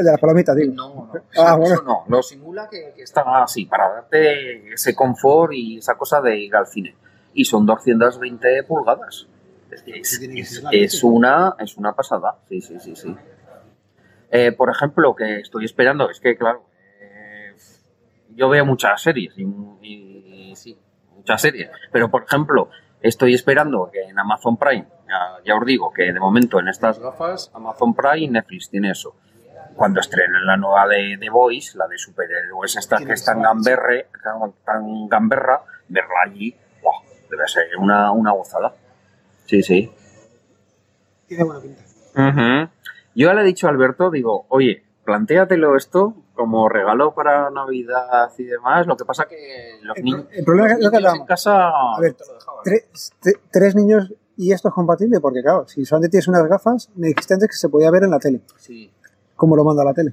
El 0.00 0.06
de 0.06 0.10
las 0.12 0.20
palomitas, 0.20 0.56
digo. 0.56 0.72
No, 0.74 0.88
no, 0.94 1.12
Ah, 1.36 1.50
eso, 1.52 1.58
bueno. 1.58 1.74
eso 1.74 1.82
no, 1.84 2.04
lo 2.08 2.22
simula 2.22 2.68
que, 2.70 2.92
que 2.96 3.02
está 3.02 3.42
así, 3.42 3.66
para 3.66 3.88
darte 3.92 4.72
ese 4.74 4.94
confort 4.94 5.52
y 5.52 5.78
esa 5.78 5.94
cosa 5.96 6.20
de 6.20 6.36
ir 6.38 6.54
al 6.56 6.66
cine. 6.66 6.94
Y 7.34 7.44
son 7.44 7.64
220 7.66 8.64
pulgadas. 8.64 9.26
Es, 9.70 9.84
es- 9.86 10.62
es- 10.72 11.04
una, 11.04 11.54
es 11.58 11.76
una 11.76 11.92
pasada, 11.92 12.38
sí, 12.48 12.60
sí, 12.60 12.80
sí, 12.80 12.96
sí. 12.96 13.14
Eh, 14.30 14.52
por 14.52 14.70
ejemplo, 14.70 15.14
que 15.14 15.40
estoy 15.40 15.64
esperando, 15.64 16.08
es 16.10 16.20
que 16.20 16.36
claro, 16.36 16.64
eh, 17.00 17.54
yo 18.34 18.48
veo 18.48 18.64
muchas 18.64 19.00
series 19.02 19.34
y, 19.36 19.42
y 19.82 20.56
sí, 20.56 20.78
muchas 21.16 21.40
series. 21.42 21.70
Pero, 21.92 22.10
por 22.10 22.24
ejemplo, 22.24 22.68
estoy 23.00 23.34
esperando 23.34 23.90
que 23.92 24.02
en 24.02 24.18
Amazon 24.18 24.56
Prime, 24.56 24.86
ya, 25.08 25.42
ya 25.44 25.56
os 25.56 25.64
digo 25.66 25.92
que 25.92 26.12
de 26.12 26.20
momento 26.20 26.58
en 26.60 26.68
estas 26.68 26.98
gafas, 27.00 27.50
Amazon 27.54 27.94
Prime 27.94 28.18
y 28.18 28.28
Netflix 28.28 28.70
tiene 28.70 28.90
eso. 28.90 29.14
Cuando 29.74 30.00
estrenen 30.00 30.44
la 30.46 30.56
nueva 30.56 30.86
de 30.88 31.16
The 31.18 31.30
Voice, 31.30 31.76
la 31.78 31.86
de 31.88 31.96
superhéroes 31.96 32.76
esta 32.76 32.98
que 32.98 33.12
es 33.12 33.24
tan, 33.24 33.40
gamberre, 33.42 34.08
tan 34.64 35.08
gamberra, 35.08 35.62
verla 35.88 36.14
allí, 36.26 36.54
¡buah! 36.82 37.00
debe 37.30 37.48
ser 37.48 37.64
una, 37.78 38.10
una 38.12 38.32
gozada. 38.32 38.74
Sí, 39.46 39.62
sí. 39.62 39.90
Tiene 41.26 41.44
buena 41.44 41.60
pinta. 41.60 42.70
Yo 43.14 43.26
ya 43.28 43.34
le 43.34 43.42
he 43.42 43.44
dicho 43.44 43.66
a 43.66 43.70
Alberto, 43.70 44.10
digo, 44.10 44.46
oye, 44.48 44.84
plantéatelo 45.04 45.76
esto 45.76 46.14
como 46.34 46.68
regalo 46.68 47.14
para 47.14 47.50
Navidad 47.50 48.30
y 48.38 48.44
demás. 48.44 48.86
Lo 48.86 48.96
que 48.96 49.04
pasa 49.04 49.26
que 49.26 49.78
los 49.82 49.96
El, 49.96 50.04
niños, 50.04 50.24
el 50.30 50.44
problema 50.44 50.72
es 50.72 50.78
lo 50.80 50.90
que 50.90 50.96
niños 50.98 51.14
en 51.14 51.26
casa 51.26 51.68
A 51.68 52.00
ver. 52.00 52.16
Tres, 52.64 53.12
tre- 53.22 53.40
tres 53.50 53.74
niños 53.74 54.12
y 54.36 54.52
esto 54.52 54.68
es 54.68 54.74
compatible 54.74 55.20
porque, 55.20 55.42
claro, 55.42 55.66
si 55.68 55.84
solamente 55.84 56.10
tienes 56.12 56.28
unas 56.28 56.46
gafas, 56.46 56.88
me 56.94 57.08
dijiste 57.08 57.34
antes 57.34 57.48
que 57.48 57.56
se 57.56 57.68
podía 57.68 57.90
ver 57.90 58.04
en 58.04 58.10
la 58.10 58.18
tele. 58.18 58.40
Sí. 58.56 58.90
¿Cómo 59.40 59.56
lo 59.56 59.64
manda 59.64 59.82
la 59.82 59.94
tele? 59.94 60.12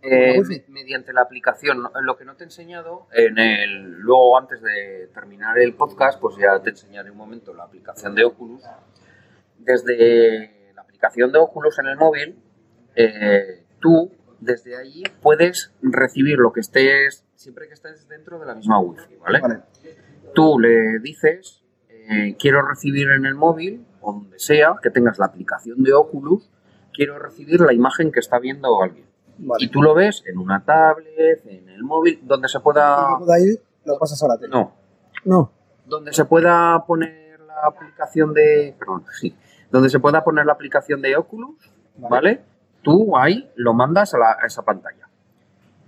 Eh, 0.00 0.40
mediante 0.68 1.12
la 1.12 1.20
aplicación. 1.20 1.82
Lo 2.00 2.16
que 2.16 2.24
no 2.24 2.36
te 2.36 2.44
he 2.44 2.46
enseñado, 2.46 3.06
en 3.12 3.38
el, 3.38 3.98
luego 3.98 4.38
antes 4.38 4.62
de 4.62 5.10
terminar 5.12 5.58
el 5.58 5.74
podcast, 5.74 6.18
pues 6.18 6.36
ya 6.38 6.58
te 6.62 6.70
enseñaré 6.70 7.10
un 7.10 7.18
momento 7.18 7.52
la 7.52 7.64
aplicación 7.64 8.14
de 8.14 8.24
Oculus. 8.24 8.62
Desde 9.58 10.72
la 10.74 10.80
aplicación 10.80 11.32
de 11.32 11.38
Oculus 11.38 11.78
en 11.80 11.86
el 11.88 11.98
móvil, 11.98 12.38
eh, 12.96 13.62
tú 13.78 14.10
desde 14.40 14.74
ahí 14.78 15.02
puedes 15.20 15.74
recibir 15.82 16.38
lo 16.38 16.54
que 16.54 16.60
estés, 16.60 17.26
siempre 17.34 17.68
que 17.68 17.74
estés 17.74 18.08
dentro 18.08 18.38
de 18.38 18.46
la 18.46 18.54
misma 18.54 18.80
Wi-Fi, 18.80 19.16
¿vale? 19.16 19.40
Vale. 19.40 19.60
Tú 20.34 20.58
le 20.58 20.98
dices, 21.00 21.62
eh, 21.90 22.36
quiero 22.38 22.66
recibir 22.66 23.10
en 23.10 23.26
el 23.26 23.34
móvil, 23.34 23.86
o 24.00 24.14
donde 24.14 24.38
sea, 24.38 24.76
que 24.82 24.88
tengas 24.88 25.18
la 25.18 25.26
aplicación 25.26 25.82
de 25.82 25.92
Oculus, 25.92 26.50
quiero 26.92 27.18
recibir 27.18 27.60
la 27.60 27.72
imagen 27.72 28.12
que 28.12 28.20
está 28.20 28.38
viendo 28.38 28.82
alguien. 28.82 29.06
Vale. 29.38 29.64
Y 29.64 29.68
tú 29.68 29.82
lo 29.82 29.94
ves 29.94 30.22
en 30.26 30.38
una 30.38 30.64
tablet, 30.64 31.44
en 31.46 31.68
el 31.68 31.82
móvil, 31.82 32.20
donde 32.22 32.48
se 32.48 32.60
pueda... 32.60 33.06
De 33.26 33.34
ahí 33.34 33.58
lo 33.84 33.98
pasas 33.98 34.22
a 34.22 34.28
la 34.28 34.38
tele. 34.38 34.52
No, 34.52 34.72
No. 35.24 35.50
donde 35.86 36.12
se 36.12 36.24
pueda 36.24 36.84
poner 36.86 37.40
la 37.40 37.66
aplicación 37.66 38.32
de... 38.34 38.74
Perdón, 38.78 39.04
sí. 39.18 39.34
Donde 39.70 39.88
se 39.88 39.98
pueda 40.00 40.22
poner 40.22 40.44
la 40.46 40.52
aplicación 40.52 41.00
de 41.02 41.16
Oculus, 41.16 41.56
Vale. 41.96 42.10
¿vale? 42.10 42.40
Tú 42.82 43.16
ahí 43.16 43.50
lo 43.56 43.72
mandas 43.74 44.12
a, 44.14 44.18
la- 44.18 44.36
a 44.40 44.46
esa 44.46 44.62
pantalla. 44.62 45.08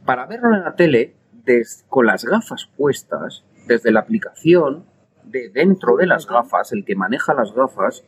Para 0.05 0.27
verlo 0.27 0.55
en 0.55 0.63
la 0.65 0.75
tele, 0.75 1.15
des- 1.45 1.85
con 1.89 2.07
las 2.07 2.25
gafas 2.25 2.69
puestas, 2.77 3.45
desde 3.67 3.93
la 3.93 4.01
aplicación, 4.01 4.85
de 5.25 5.49
dentro 5.51 5.97
de 5.97 6.07
las 6.07 6.27
gafas, 6.27 6.73
el 6.73 6.85
que 6.85 6.95
maneja 6.97 7.35
las 7.35 7.53
gafas, 7.55 8.05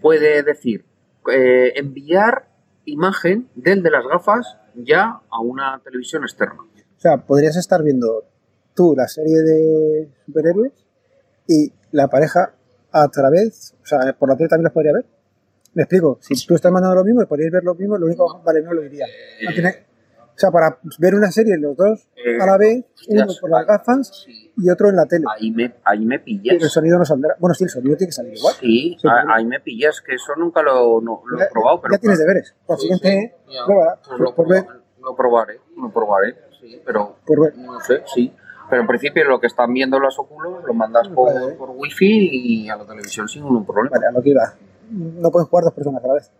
puede 0.00 0.42
decir, 0.42 0.84
eh, 1.32 1.72
enviar 1.76 2.48
imagen 2.84 3.48
del 3.54 3.82
de 3.82 3.90
las 3.90 4.04
gafas 4.06 4.56
ya 4.74 5.20
a 5.30 5.40
una 5.40 5.80
televisión 5.84 6.22
externa. 6.22 6.62
O 6.62 7.00
sea, 7.00 7.18
podrías 7.18 7.56
estar 7.56 7.82
viendo 7.82 8.24
tú 8.74 8.94
la 8.96 9.06
serie 9.08 9.40
de 9.40 10.08
superhéroes 10.26 10.72
y 11.46 11.72
la 11.92 12.08
pareja 12.08 12.54
a 12.92 13.08
través, 13.08 13.74
o 13.82 13.86
sea, 13.86 14.12
por 14.18 14.28
la 14.28 14.36
tele 14.36 14.48
también 14.48 14.64
los 14.64 14.72
podría 14.72 14.92
ver. 14.92 15.04
Me 15.74 15.82
explico, 15.82 16.18
si 16.20 16.34
tú 16.46 16.54
estás 16.54 16.72
mandando 16.72 16.96
lo 16.96 17.04
mismo 17.04 17.22
y 17.22 17.26
podríais 17.26 17.52
ver 17.52 17.62
lo 17.64 17.74
mismo, 17.74 17.98
lo 17.98 18.06
único, 18.06 18.40
vale, 18.44 18.62
no 18.62 18.72
lo 18.72 18.82
diría. 18.82 19.06
No 19.44 19.52
tiene- 19.52 19.87
o 20.38 20.40
sea, 20.40 20.50
para 20.52 20.78
ver 21.00 21.16
una 21.16 21.32
serie 21.32 21.58
los 21.58 21.76
dos 21.76 22.08
Eh, 22.14 22.40
a 22.40 22.46
la 22.46 22.56
vez, 22.56 22.84
uno 23.08 23.22
hostias, 23.22 23.40
por 23.40 23.50
las 23.50 23.66
gafas 23.66 24.22
Sí. 24.24 24.52
y 24.56 24.70
otro 24.70 24.88
en 24.88 24.94
la 24.96 25.04
tele. 25.06 25.24
Ahí 25.36 25.50
me, 25.50 25.74
ahí 25.84 26.06
me 26.06 26.22
Y 26.26 26.48
el 26.48 26.56
pillas. 26.58 26.72
sonido 26.72 26.96
no 26.96 27.04
saldrá. 27.04 27.34
Bueno, 27.40 27.54
sí, 27.54 27.64
el 27.64 27.70
sonido 27.70 27.96
tiene 27.96 28.08
que 28.08 28.12
salir 28.12 28.34
igual. 28.36 28.54
Sí, 28.60 28.96
Sí, 29.00 29.08
a- 29.08 29.22
pero- 29.22 29.34
ahí 29.34 29.44
me 29.44 29.58
pillas, 29.58 30.00
que 30.00 30.14
eso 30.14 30.32
nunca 30.36 30.62
lo, 30.62 31.00
no- 31.00 31.22
lo 31.26 31.42
he 31.42 31.46
probado, 31.50 31.80
pero... 31.80 31.94
ya 31.94 31.98
tienes 31.98 32.18
deberes. 32.20 32.54
Por 32.66 32.76
Sí, 32.78 32.82
siguiente, 32.82 33.34
ya. 33.48 33.60
Pues 33.66 34.20
lo, 34.20 34.32
por 34.34 34.48
ver, 34.48 34.64
lo 35.02 35.16
probaré, 35.16 35.60
lo 35.76 35.90
probaré, 35.92 36.36
sí, 36.60 36.80
pero 36.86 37.16
por 37.26 37.40
ver. 37.40 37.58
no 37.58 37.80
sé, 37.80 38.02
sí. 38.14 38.32
Pero 38.70 38.82
en 38.82 38.86
principio 38.86 39.24
lo 39.24 39.40
que 39.40 39.46
están 39.48 39.72
viendo 39.72 39.98
los 39.98 40.18
óculos 40.18 40.62
lo 40.64 40.74
mandas 40.74 41.08
por, 41.08 41.32
Vale. 41.34 41.54
por 41.54 41.70
wifi 41.70 42.28
y 42.64 42.68
a 42.68 42.76
la 42.76 42.86
televisión 42.86 43.26
sin 43.28 43.42
ningún 43.44 43.64
problema. 43.66 43.90
Vale, 43.96 44.06
a 44.06 44.12
lo 44.12 44.22
que 44.22 44.28
iba. 44.30 44.54
No 44.90 45.30
pueden 45.30 45.48
jugar 45.48 45.64
dos 45.64 45.72
personas 45.74 46.04
a 46.04 46.06
la 46.06 46.14
vez. 46.14 46.30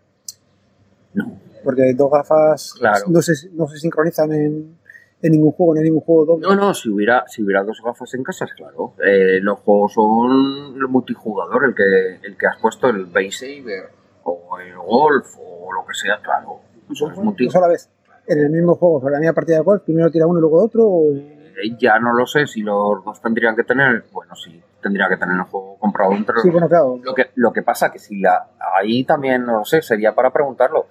No. 1.13 1.31
Porque 1.63 1.93
dos 1.93 2.09
gafas 2.11 2.73
Claro. 2.79 3.05
no, 3.07 3.21
se, 3.21 3.33
no 3.51 3.67
se 3.67 3.77
sincronizan 3.79 4.31
en, 4.31 4.77
en 5.21 5.31
ningún 5.31 5.51
juego, 5.51 5.73
no 5.73 5.79
hay 5.79 5.85
ningún 5.85 6.01
juego 6.01 6.25
doble. 6.25 6.47
No, 6.47 6.55
no, 6.55 6.73
si 6.73 6.89
hubiera, 6.89 7.25
si 7.27 7.43
hubiera 7.43 7.63
dos 7.63 7.81
gafas 7.83 8.13
en 8.13 8.23
casa, 8.23 8.45
claro. 8.55 8.93
Eh, 9.03 9.39
los 9.41 9.59
juegos 9.59 9.93
son 9.93 10.75
el 10.77 10.87
multijugador, 10.87 11.65
el 11.65 11.75
que, 11.75 12.25
el 12.27 12.37
que 12.37 12.47
has 12.47 12.57
puesto, 12.61 12.87
el 12.87 13.05
Base 13.07 13.31
Saber, 13.31 13.89
o 14.23 14.57
el 14.59 14.77
Golf, 14.77 15.35
o 15.39 15.71
lo 15.73 15.85
que 15.85 15.93
sea, 15.93 16.19
claro. 16.21 16.59
Eso 16.91 17.09
es 17.11 17.17
multi- 17.17 17.45
Dos 17.45 17.55
a 17.55 17.61
la 17.61 17.67
vez. 17.67 17.89
En 18.27 18.39
el 18.39 18.49
mismo 18.51 18.75
juego, 18.75 19.01
para 19.01 19.13
la 19.13 19.19
misma 19.19 19.33
partida 19.33 19.57
de 19.57 19.63
golf, 19.63 19.81
primero 19.83 20.11
tira 20.11 20.27
uno 20.27 20.37
y 20.37 20.41
luego 20.41 20.63
otro. 20.63 20.85
O... 20.87 21.11
Eh, 21.13 21.75
Ya 21.79 21.99
no 21.99 22.13
lo 22.13 22.25
sé 22.25 22.45
si 22.47 22.61
los 22.61 23.03
dos 23.03 23.19
tendrían 23.21 23.55
que 23.55 23.63
tener, 23.63 24.05
bueno, 24.13 24.35
sí, 24.35 24.61
tendría 24.81 25.09
que 25.09 25.17
tener 25.17 25.35
el 25.35 25.43
juego 25.43 25.77
comprado 25.79 26.13
entre 26.13 26.35
los 26.35 26.43
Sí, 26.43 26.49
bueno, 26.51 26.69
claro. 26.69 26.99
Lo 27.03 27.13
que, 27.13 27.31
lo 27.35 27.51
que 27.51 27.63
pasa 27.63 27.91
que 27.91 27.99
si 27.99 28.19
la 28.21 28.47
ahí 28.77 29.03
también 29.03 29.45
no 29.45 29.57
lo 29.59 29.65
sé, 29.65 29.81
sería 29.81 30.13
para 30.15 30.31
preguntarlo. 30.31 30.85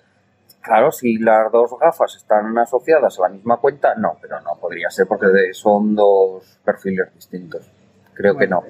Claro, 0.62 0.90
si 0.92 1.18
las 1.18 1.50
dos 1.52 1.70
gafas 1.80 2.16
están 2.16 2.56
asociadas 2.58 3.18
a 3.18 3.22
la 3.22 3.28
misma 3.30 3.56
cuenta, 3.58 3.94
no, 3.94 4.16
pero 4.20 4.40
no 4.40 4.56
podría 4.60 4.90
ser 4.90 5.06
porque 5.06 5.26
de- 5.26 5.54
son 5.54 5.94
dos 5.94 6.58
perfiles 6.64 7.12
distintos. 7.14 7.70
Creo 8.14 8.36
que 8.36 8.46
no. 8.48 8.62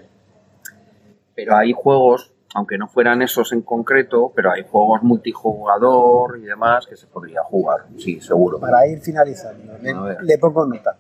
Pero 1.35 1.57
hay 1.57 1.73
juegos, 1.73 2.33
aunque 2.55 2.77
no 2.79 2.89
fueran 2.89 3.23
esos 3.23 3.53
en 3.53 3.63
concreto, 3.63 4.33
pero 4.35 4.51
hay 4.53 4.65
juegos 4.69 5.03
multijugador 5.03 6.39
y 6.39 6.43
demás 6.43 6.87
que 6.87 6.97
se 6.97 7.07
podría 7.07 7.43
jugar, 7.43 7.87
sí, 7.99 8.21
seguro. 8.21 8.59
Para 8.61 8.87
ir 8.87 9.01
finalizando, 9.01 9.79
le, 9.79 9.95
le 10.23 10.39
pongo 10.39 10.67
nota. 10.67 10.97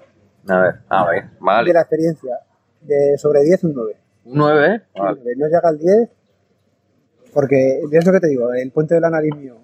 A 0.49 0.61
ver, 0.61 0.74
a 0.89 1.05
ver, 1.07 1.24
De 1.24 1.30
vale. 1.41 1.72
la 1.72 1.80
experiencia, 1.80 2.39
de 2.80 3.18
sobre 3.18 3.43
10, 3.43 3.64
un 3.64 3.74
9. 3.74 3.97
Un 4.24 4.39
9, 4.39 4.82
Un 4.95 5.05
9. 5.05 5.34
No 5.36 5.47
llega 5.47 5.61
al 5.68 5.78
10, 5.78 6.09
porque 7.34 7.80
es 7.93 8.07
lo 8.07 8.12
que 8.12 8.20
te 8.20 8.28
digo, 8.28 8.53
el 8.53 8.70
puente 8.72 8.95
de 8.95 9.01
la 9.01 9.11
nariz 9.11 9.34
mío, 9.36 9.57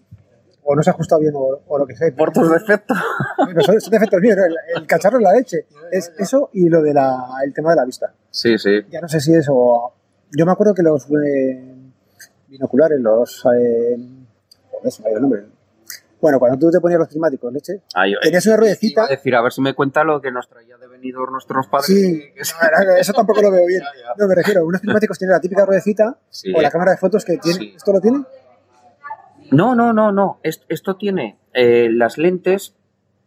o 0.64 0.74
no 0.74 0.82
se 0.82 0.90
ha 0.90 0.92
ajustado 0.94 1.20
bien, 1.20 1.32
o, 1.36 1.60
o 1.66 1.78
lo 1.78 1.86
que 1.86 1.94
sea. 1.96 2.10
por 2.16 2.32
tus 2.32 2.50
defectos. 2.50 2.96
Pero 3.46 3.60
son, 3.62 3.80
son 3.80 3.90
defectos 3.90 4.20
míos, 4.20 4.36
¿no? 4.36 4.44
el, 4.44 4.56
el 4.76 4.86
cacharro 4.86 5.18
es 5.18 5.22
la 5.24 5.32
leche. 5.32 5.66
Es 5.92 6.12
eso 6.18 6.50
y 6.54 6.68
lo 6.68 6.82
del 6.82 6.96
el 7.44 7.52
tema 7.54 7.70
de 7.70 7.76
la 7.76 7.84
vista. 7.84 8.12
Sí, 8.30 8.58
sí. 8.58 8.80
Ya 8.90 9.00
no 9.00 9.08
sé 9.08 9.20
si 9.20 9.34
es 9.34 9.46
o... 9.50 9.92
Yo 10.36 10.46
me 10.46 10.52
acuerdo 10.52 10.74
que 10.74 10.82
los 10.82 11.06
eh, 11.24 11.74
binoculares, 12.48 12.98
los... 13.00 13.44
Eh, 13.56 13.96
joder, 14.70 14.92
se 14.92 15.02
me 15.02 15.08
ha 15.08 15.10
ido 15.10 15.18
el 15.18 15.22
nombre. 15.22 15.44
Bueno, 16.20 16.38
cuando 16.38 16.58
tú 16.58 16.70
te 16.70 16.80
ponías 16.80 16.98
los 16.98 17.08
prismáticos, 17.08 17.52
leche, 17.52 17.82
tenías 18.22 18.46
una 18.46 18.54
Iba 18.54 18.60
ruedecita... 18.60 19.06
decir, 19.06 19.34
a 19.36 19.42
ver 19.42 19.52
si 19.52 19.60
me 19.60 19.74
cuenta 19.74 20.04
lo 20.04 20.22
que 20.22 20.30
nos 20.32 20.48
traía 20.48 20.78
de 20.78 20.86
venidor 20.88 21.30
nuestros 21.30 21.66
padres. 21.66 21.86
Sí, 21.86 22.18
que- 22.34 22.40
no, 22.40 22.84
no, 22.92 22.96
eso 22.96 23.12
tampoco 23.16 23.42
lo 23.42 23.50
veo 23.50 23.66
bien. 23.66 23.82
No, 24.16 24.26
me 24.26 24.34
refiero, 24.34 24.64
unos 24.64 24.80
prismáticos 24.80 25.18
tienen 25.18 25.34
la 25.34 25.40
típica 25.40 25.66
ruedecita 25.66 26.16
Sí. 26.30 26.50
o 26.56 26.62
la 26.62 26.70
cámara 26.70 26.92
de 26.92 26.96
fotos 26.96 27.24
que 27.26 27.36
tiene... 27.36 27.58
Sí. 27.58 27.72
¿Esto 27.76 27.92
lo 27.92 28.00
tiene? 28.00 28.24
No, 29.50 29.74
no, 29.74 29.92
no, 29.92 30.12
no. 30.12 30.38
Es- 30.42 30.64
Esto 30.68 30.96
tiene 30.96 31.38
eh, 31.52 31.88
las 31.90 32.18
lentes. 32.18 32.76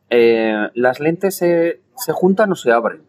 eh, 0.09 0.69
las 0.73 0.99
lentes 1.01 1.35
se, 1.35 1.81
se 1.95 2.13
juntan 2.13 2.51
o 2.51 2.55
se 2.55 2.71
abren. 2.71 3.03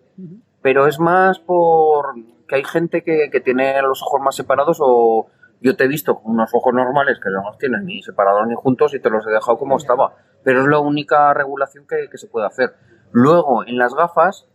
Pero 0.63 0.87
es 0.89 0.99
más 0.99 1.39
por 1.39 2.15
que 2.49 2.57
hay 2.57 2.65
gente 2.65 3.03
que, 3.05 3.29
que 3.31 3.41
tiene 3.41 3.81
los 3.83 4.03
ojos 4.03 4.21
más 4.21 4.35
separados 4.35 4.79
o 4.81 5.29
yo 5.61 5.77
te 5.77 5.85
he 5.85 5.89
visto 5.89 6.17
con 6.19 6.33
unos 6.33 6.51
ojos 6.55 6.73
normales 6.75 7.19
que 7.23 7.31
no 7.31 7.43
los 7.45 7.59
tienes 7.59 7.83
ni 7.85 8.03
separados 8.03 8.47
ni 8.49 8.55
juntos 8.57 8.95
y 8.95 9.01
te 9.01 9.11
los 9.11 9.25
he 9.27 9.31
dejado 9.31 9.59
como 9.59 9.77
estaba. 9.77 10.15
Pero 10.43 10.63
es 10.63 10.67
la 10.69 10.79
única 10.81 11.33
regulación 11.35 11.87
que, 11.87 12.09
que 12.11 12.19
se 12.19 12.27
puede 12.27 12.47
hacer. 12.47 12.75
Luego, 13.13 13.65
en 13.67 13.79
las 13.79 13.95
gafas, 13.95 14.47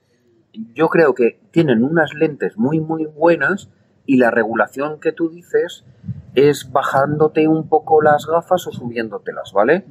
yo 0.73 0.89
creo 0.89 1.13
que 1.13 1.39
tienen 1.51 1.83
unas 1.83 2.13
lentes 2.13 2.57
muy, 2.57 2.79
muy 2.79 3.05
buenas 3.05 3.69
y 4.05 4.17
la 4.17 4.31
regulación 4.31 4.99
que 4.99 5.11
tú 5.11 5.29
dices 5.29 5.85
es 6.35 6.71
bajándote 6.71 7.47
un 7.47 7.67
poco 7.67 8.01
las 8.01 8.25
gafas 8.25 8.67
o 8.67 8.71
subiéndotelas, 8.71 9.53
¿vale? 9.53 9.85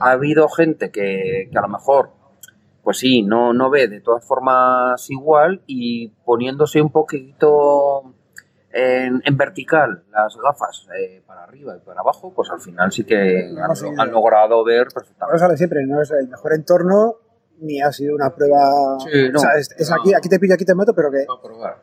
Ha 0.00 0.10
habido 0.10 0.48
gente 0.48 0.90
que, 0.90 1.48
que 1.50 1.58
a 1.58 1.62
lo 1.62 1.68
mejor, 1.68 2.10
pues 2.82 2.98
sí, 2.98 3.22
no, 3.22 3.52
no 3.52 3.70
ve 3.70 3.88
de 3.88 4.00
todas 4.00 4.24
formas 4.24 5.08
igual 5.10 5.62
y 5.66 6.08
poniéndose 6.24 6.82
un 6.82 6.90
poquito 6.90 8.14
en, 8.72 9.22
en 9.24 9.36
vertical 9.36 10.02
las 10.10 10.36
gafas 10.36 10.88
eh, 10.98 11.22
para 11.24 11.44
arriba 11.44 11.76
y 11.76 11.80
para 11.80 12.00
abajo, 12.00 12.32
pues 12.34 12.50
al 12.50 12.60
final 12.60 12.90
sí 12.90 13.04
que 13.04 13.54
han, 13.56 14.00
han 14.00 14.10
logrado 14.10 14.64
ver 14.64 14.88
perfectamente. 14.92 15.38
sale 15.38 15.56
siempre, 15.56 15.86
no 15.86 16.02
es 16.02 16.10
el 16.10 16.28
mejor 16.28 16.54
entorno 16.54 17.14
ni 17.64 17.80
ha 17.80 17.90
sido 17.90 18.14
una 18.14 18.30
prueba... 18.34 18.96
Sí, 19.00 19.28
no. 19.32 19.38
o 19.38 19.42
sea, 19.42 19.50
es, 19.58 19.70
es 19.78 19.90
No. 19.90 19.96
aquí, 19.96 20.14
aquí 20.14 20.28
te 20.28 20.38
pillo, 20.38 20.54
aquí 20.54 20.64
te 20.64 20.74
mato, 20.74 20.94
pero 20.94 21.10
que, 21.10 21.26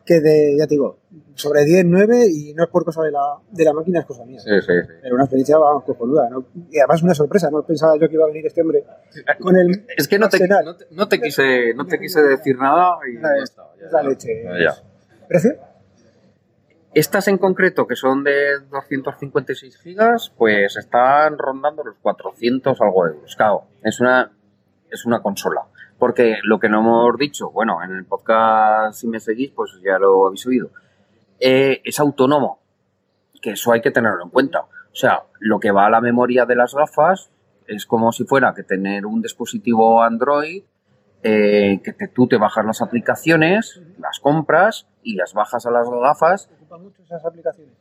que 0.06 0.20
de, 0.20 0.56
ya 0.58 0.66
te 0.66 0.74
digo, 0.74 0.98
sobre 1.34 1.64
10, 1.64 1.84
9 1.86 2.26
y 2.30 2.54
no 2.54 2.64
es 2.64 2.70
por 2.70 2.84
cosa 2.84 3.02
de 3.02 3.10
la, 3.10 3.20
de 3.50 3.64
la 3.64 3.72
máquina, 3.72 4.00
es 4.00 4.06
cosa 4.06 4.24
mía. 4.24 4.38
Sí, 4.40 4.50
sí, 4.60 4.66
sí. 4.86 4.92
Pero 5.02 5.14
una 5.14 5.24
experiencia, 5.24 5.58
vamos, 5.58 5.84
cojonuda, 5.84 6.28
¿no? 6.30 6.44
Y 6.70 6.78
además 6.78 7.02
una 7.02 7.14
sorpresa, 7.14 7.50
no 7.50 7.62
pensaba 7.64 7.96
yo 7.98 8.08
que 8.08 8.14
iba 8.14 8.24
a 8.24 8.28
venir 8.28 8.46
este 8.46 8.62
hombre 8.62 8.84
con 9.40 9.56
el... 9.56 9.84
Es 9.96 10.08
que 10.08 10.18
no 10.18 10.28
te, 10.28 10.38
no 10.48 10.76
te, 10.76 10.86
no 10.90 11.08
te 11.08 11.20
quise, 11.20 11.74
no 11.74 11.84
te 11.86 11.98
quise 11.98 12.22
decir 12.22 12.56
nada 12.58 12.98
y 13.10 13.14
La- 13.20 13.36
ya 13.36 13.42
está, 13.42 13.62
ya, 13.80 13.88
la 13.90 14.02
leche. 14.08 14.44
Ya. 14.62 14.74
¿Precio? 15.28 15.52
Estas 16.94 17.26
en 17.28 17.38
concreto, 17.38 17.86
que 17.86 17.96
son 17.96 18.22
de 18.22 18.58
256 18.70 19.78
gigas, 19.78 20.30
pues 20.36 20.76
están 20.76 21.38
rondando 21.38 21.82
los 21.82 21.96
400 22.02 22.78
algo 22.82 23.06
euros. 23.06 23.34
Claro, 23.34 23.62
es 23.82 23.98
una, 24.00 24.30
es 24.90 25.06
una 25.06 25.22
consola. 25.22 25.62
Porque 26.02 26.38
lo 26.42 26.58
que 26.58 26.68
no 26.68 26.80
hemos 26.80 27.16
dicho, 27.16 27.52
bueno, 27.52 27.80
en 27.80 27.92
el 27.92 28.04
podcast, 28.04 28.98
si 28.98 29.06
me 29.06 29.20
seguís, 29.20 29.52
pues 29.54 29.70
ya 29.84 30.00
lo 30.00 30.26
habéis 30.26 30.44
oído, 30.48 30.70
eh, 31.38 31.80
es 31.84 32.00
autónomo. 32.00 32.58
Que 33.40 33.50
eso 33.52 33.70
hay 33.70 33.80
que 33.80 33.92
tenerlo 33.92 34.24
en 34.24 34.30
cuenta. 34.30 34.62
O 34.62 34.94
sea, 34.94 35.22
lo 35.38 35.60
que 35.60 35.70
va 35.70 35.86
a 35.86 35.90
la 35.90 36.00
memoria 36.00 36.44
de 36.44 36.56
las 36.56 36.74
gafas 36.74 37.30
es 37.68 37.86
como 37.86 38.10
si 38.10 38.24
fuera 38.24 38.52
que 38.52 38.64
tener 38.64 39.06
un 39.06 39.22
dispositivo 39.22 40.02
Android 40.02 40.64
eh, 41.22 41.80
que 41.84 41.92
te- 41.92 42.08
tú 42.08 42.26
te 42.26 42.36
bajas 42.36 42.66
las 42.66 42.82
aplicaciones, 42.82 43.80
las 44.00 44.18
compras 44.18 44.88
y 45.04 45.14
las 45.14 45.34
bajas 45.34 45.66
a 45.66 45.70
las 45.70 45.88
gafas. 45.88 46.50
¿Ocupan 46.56 46.82
mucho 46.82 47.00
esas 47.04 47.24
aplicaciones? 47.24 47.74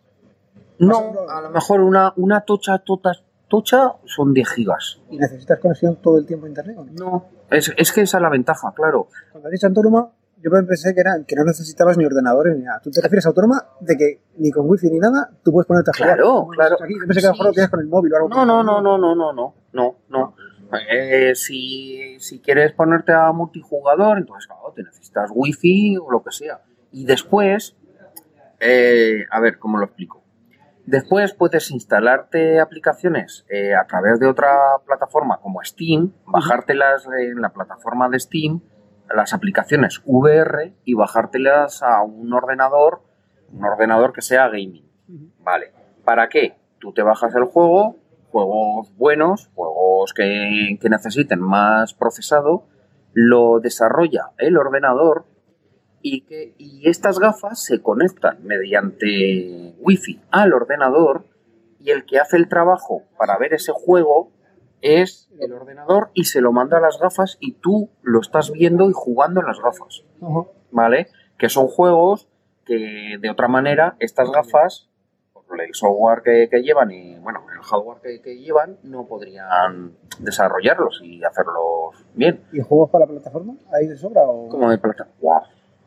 No, 0.78 1.12
a 1.28 1.42
lo 1.42 1.50
mejor 1.50 1.80
una, 1.82 2.14
una 2.18 2.42
tocha, 2.42 2.78
tota- 2.78 3.20
tocha 3.48 3.94
son 4.06 4.32
10 4.36 4.48
gigas. 4.48 5.02
¿Y 5.10 5.18
necesitas 5.18 5.58
conexión 5.58 5.96
todo 5.96 6.20
el 6.20 6.28
tiempo 6.28 6.46
a 6.46 6.50
internet 6.50 6.78
o 6.78 6.86
no? 6.86 6.92
No, 6.94 7.26
es, 7.52 7.74
es 7.78 7.92
que 7.92 8.02
esa 8.02 8.18
es 8.18 8.22
la 8.22 8.30
ventaja, 8.30 8.74
claro. 8.76 9.10
Cuando 9.32 9.48
has 9.48 9.52
dicho 9.52 9.68
autónoma, 9.68 10.12
yo 10.44 10.50
pensé 10.50 10.94
que, 10.96 11.02
era, 11.02 11.24
que 11.26 11.36
no 11.36 11.44
necesitabas 11.44 11.98
ni 11.98 12.06
ordenadores 12.06 12.58
ni 12.58 12.64
nada. 12.64 12.80
Tú 12.84 12.90
te 12.90 13.02
refieres 13.02 13.26
a 13.26 13.30
autónoma 13.30 13.64
de 13.80 13.96
que 13.96 14.22
ni 14.38 14.52
con 14.52 14.68
wifi 14.68 14.90
ni 14.90 14.98
nada 14.98 15.30
tú 15.44 15.52
puedes 15.52 15.68
ponerte 15.68 15.92
a 15.92 15.94
jugar. 15.94 16.16
Claro, 16.16 16.48
claro. 16.48 16.78
Aquí. 16.82 16.94
Yo 17.00 17.06
pensé 17.06 17.22
que 17.22 17.28
a 17.28 17.30
lo 17.30 17.34
mejor 17.34 17.46
lo 17.48 17.54
tienes 17.54 17.70
con 17.70 17.80
el 17.80 17.88
móvil 17.88 18.14
o 18.14 18.16
algo. 18.16 18.30
No, 18.30 18.46
no, 18.46 18.64
no, 18.64 18.82
no, 18.82 18.98
no, 18.98 19.16
no, 19.16 19.34
no, 19.34 19.56
no, 19.74 19.96
no. 20.10 20.36
Eh, 20.90 21.36
si, 21.36 22.20
si 22.20 22.40
quieres 22.40 22.72
ponerte 22.72 23.12
a 23.12 23.32
multijugador, 23.32 24.18
entonces 24.18 24.48
claro, 24.48 24.72
te 24.76 24.84
necesitas 24.84 25.30
wifi 25.34 25.98
o 25.98 26.10
lo 26.10 26.24
que 26.24 26.32
sea. 26.32 26.62
Y 26.92 27.06
después, 27.06 27.76
eh, 28.60 29.26
a 29.30 29.40
ver, 29.42 29.60
¿cómo 29.60 29.78
lo 29.78 29.86
explico? 29.86 30.21
Después 30.86 31.34
puedes 31.34 31.70
instalarte 31.72 32.60
aplicaciones 32.60 33.46
eh, 33.50 33.76
a 33.76 33.86
través 33.86 34.20
de 34.20 34.28
otra 34.28 34.52
plataforma 34.86 35.40
como 35.40 35.64
Steam, 35.64 36.14
bajártelas 36.26 37.08
en 37.20 37.40
la 37.42 37.50
plataforma 37.50 38.10
de 38.10 38.20
Steam, 38.20 38.62
las 39.14 39.34
aplicaciones 39.34 40.02
VR 40.06 40.74
y 40.84 40.94
bajártelas 40.94 41.84
a 41.84 42.02
un 42.02 42.34
ordenador, 42.34 43.04
un 43.52 43.64
ordenador 43.64 44.14
que 44.14 44.22
sea 44.22 44.48
gaming. 44.48 44.90
Vale. 45.40 45.72
¿Para 46.04 46.30
qué? 46.30 46.58
Tú 46.80 46.94
te 46.94 47.04
bajas 47.04 47.36
el 47.36 47.44
juego, 47.44 47.98
juegos 48.32 48.96
buenos, 48.98 49.52
juegos 49.54 50.14
que, 50.14 50.78
que 50.82 50.90
necesiten 50.90 51.40
más 51.40 51.94
procesado, 51.94 52.66
lo 53.14 53.60
desarrolla 53.60 54.32
el 54.38 54.58
ordenador 54.58 55.26
y, 56.02 56.22
que, 56.22 56.54
y 56.58 56.88
estas 56.90 57.20
gafas 57.20 57.64
se 57.64 57.82
conectan 57.82 58.44
mediante 58.44 59.76
wifi 59.80 60.20
al 60.32 60.54
ordenador 60.54 61.26
y 61.80 61.92
el 61.92 62.06
que 62.06 62.20
hace 62.20 62.38
el 62.38 62.48
trabajo 62.48 63.04
para 63.18 63.38
ver 63.38 63.54
ese 63.54 63.72
juego 63.72 64.32
es 64.82 65.30
el 65.40 65.54
ordenador 65.54 66.10
y 66.14 66.26
se 66.26 66.42
lo 66.42 66.52
manda 66.52 66.78
a 66.78 66.82
las 66.82 67.00
gafas 67.00 67.38
y 67.40 67.54
tú 67.54 67.90
lo 68.02 68.20
estás 68.20 68.52
viendo 68.52 68.90
y 68.90 68.94
jugando 68.94 69.42
en 69.42 69.48
las 69.48 69.60
gafas. 69.60 70.04
¿vale? 70.72 71.08
Que 71.38 71.50
son 71.50 71.68
juegos 71.68 72.28
que 72.66 73.18
de 73.20 73.30
otra 73.30 73.48
manera 73.48 73.96
estas 74.00 74.32
gafas, 74.32 74.90
por 75.34 75.62
el 75.62 75.74
software 75.74 76.22
que, 76.24 76.48
que 76.50 76.62
llevan 76.62 76.92
y 76.92 77.18
bueno, 77.20 77.46
el 77.54 77.62
hardware 77.62 78.00
que, 78.02 78.22
que 78.22 78.38
llevan, 78.38 78.78
no 78.84 79.06
podrían 79.06 79.98
desarrollarlos 80.20 81.02
y 81.04 81.24
hacerlos 81.24 82.06
bien. 82.14 82.42
¿Y 82.54 82.62
juegos 82.62 82.90
para 82.90 83.06
la 83.06 83.12
plataforma? 83.12 83.56
¿Hay 83.74 83.88
de 83.88 83.98
sobra? 83.98 84.22
O... 84.24 84.48
Como 84.50 84.70
de 84.70 84.78
plata. 84.78 85.08
¡Guau! 85.20 85.42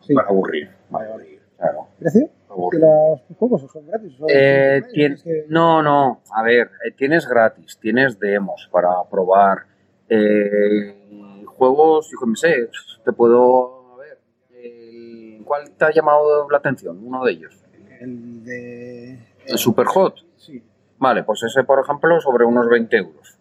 Sí. 0.07 0.15
Para 0.15 0.29
aburrir. 0.29 0.71
Vale, 0.91 1.09
vale. 1.11 1.41
Claro. 1.57 1.87
¿Precio? 1.99 2.21
¿De 2.21 2.31
aburrir. 2.51 2.81
los 2.83 3.21
juegos 3.39 3.63
son 3.73 3.87
gratis? 3.87 4.13
¿Son- 4.19 4.27
Eh, 4.31 4.83
tien- 4.93 5.23
que- 5.23 5.47
No, 5.49 5.83
no, 5.83 6.21
a 6.33 6.43
ver, 6.43 6.71
eh, 6.87 6.91
tienes 6.97 7.27
gratis, 7.29 7.79
tienes 7.81 8.19
demos 8.19 8.69
para 8.73 8.91
probar. 9.11 9.67
Eh, 10.09 11.45
juegos, 11.47 12.11
yo 12.11 12.27
me 12.27 12.37
sé, 12.37 12.69
te 13.05 13.13
puedo. 13.13 13.95
A 13.95 13.97
ver, 13.99 14.19
el- 14.63 15.43
¿cuál 15.45 15.71
te 15.71 15.85
ha 15.85 15.91
llamado 15.93 16.49
la 16.51 16.59
atención? 16.59 17.01
Uno 17.05 17.25
de 17.25 17.33
ellos. 17.33 17.61
El 18.01 18.45
de... 18.45 19.19
El 19.47 19.59
Super 19.59 19.87
Hot. 19.87 20.17
Sí. 20.37 20.63
Vale, 20.99 21.23
pues 21.23 21.43
ese, 21.43 21.65
por 21.65 21.81
ejemplo, 21.81 22.21
sobre 22.21 22.45
unos 22.45 22.69
20 22.69 22.97
euros. 22.99 23.39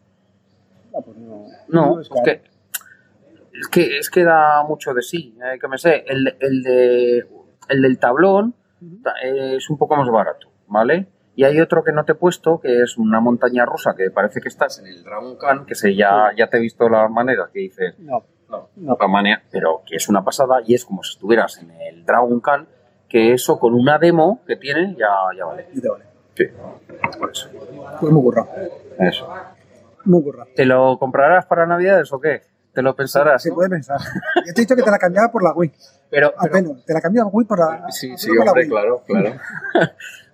Ah, 0.95 0.99
pues 1.03 1.17
no. 1.17 1.45
No, 1.69 1.99
es 1.99 2.09
que, 2.23 2.41
es 3.59 3.67
que, 3.67 3.97
es 3.97 4.09
que 4.09 4.23
da 4.23 4.63
mucho 4.63 4.93
de 4.93 5.01
sí, 5.01 5.37
eh, 5.43 5.59
que 5.59 5.67
me 5.67 5.77
sé. 5.77 6.03
El, 6.07 6.35
el, 6.39 6.63
de, 6.63 7.27
el 7.69 7.81
del 7.81 7.99
tablón 7.99 8.55
es 9.23 9.69
un 9.69 9.77
poco 9.77 9.95
más 9.95 10.09
barato, 10.09 10.47
¿vale? 10.67 11.07
Y 11.35 11.45
hay 11.45 11.59
otro 11.61 11.83
que 11.83 11.91
no 11.91 12.05
te 12.05 12.11
he 12.11 12.15
puesto, 12.15 12.59
que 12.59 12.81
es 12.81 12.97
una 12.97 13.19
montaña 13.19 13.65
rusa, 13.65 13.95
que 13.95 14.11
parece 14.11 14.39
que 14.39 14.49
estás 14.49 14.79
en 14.79 14.87
el 14.87 15.03
Dragon 15.03 15.35
Khan, 15.37 15.65
que 15.65 15.73
se 15.73 15.95
ya, 15.95 16.31
ya 16.37 16.47
te 16.47 16.57
he 16.57 16.59
visto 16.59 16.87
las 16.89 17.09
maneras 17.09 17.49
que 17.51 17.59
dices, 17.59 17.95
No, 17.99 18.23
no, 18.49 18.69
no. 18.75 18.97
pero 19.51 19.81
que 19.85 19.95
es 19.95 20.09
una 20.09 20.23
pasada 20.23 20.61
y 20.65 20.75
es 20.75 20.85
como 20.85 21.01
si 21.03 21.13
estuvieras 21.13 21.57
en 21.59 21.71
el 21.71 22.05
Dragon 22.05 22.39
Khan, 22.39 22.67
que 23.09 23.33
eso 23.33 23.59
con 23.59 23.73
una 23.73 23.97
demo 23.97 24.41
que 24.45 24.57
tiene 24.57 24.95
ya, 24.97 25.07
ya 25.37 25.45
vale. 25.45 25.67
Y 25.73 25.81
te 25.81 25.89
vale. 25.89 26.05
Sí, 26.35 26.45
por 27.19 27.31
eso. 27.31 27.49
Pues 27.99 28.11
muy 28.11 28.21
currado. 28.21 28.49
Eso. 28.99 29.27
Muy 30.05 30.23
currado. 30.23 30.49
¿Te 30.55 30.65
lo 30.65 30.97
comprarás 30.99 31.45
para 31.45 31.65
Navidades 31.65 32.11
o 32.11 32.19
qué? 32.19 32.41
¿Te 32.73 32.81
lo 32.81 32.95
pensarás? 32.95 33.43
Se 33.43 33.49
no? 33.49 33.55
puede 33.55 33.69
pensar. 33.69 33.99
Yo 34.45 34.53
te 34.53 34.61
he 34.61 34.63
dicho 34.63 34.75
que 34.75 34.81
te 34.81 34.91
la 34.91 34.97
cambiaba 34.97 35.31
por 35.31 35.43
la 35.43 35.53
Wii. 35.53 35.71
Pero, 36.09 36.33
A 36.37 36.45
pelo. 36.47 36.75
Te 36.85 36.93
la 36.93 37.01
cambiaba 37.01 37.29
Wii 37.31 37.47
por 37.47 37.59
la. 37.59 37.91
Sí, 37.91 38.17
sí, 38.17 38.27
por 38.29 38.45
la 38.45 38.51
hombre, 38.51 38.63
Wii. 38.63 38.69
claro, 38.69 39.03
claro. 39.07 39.35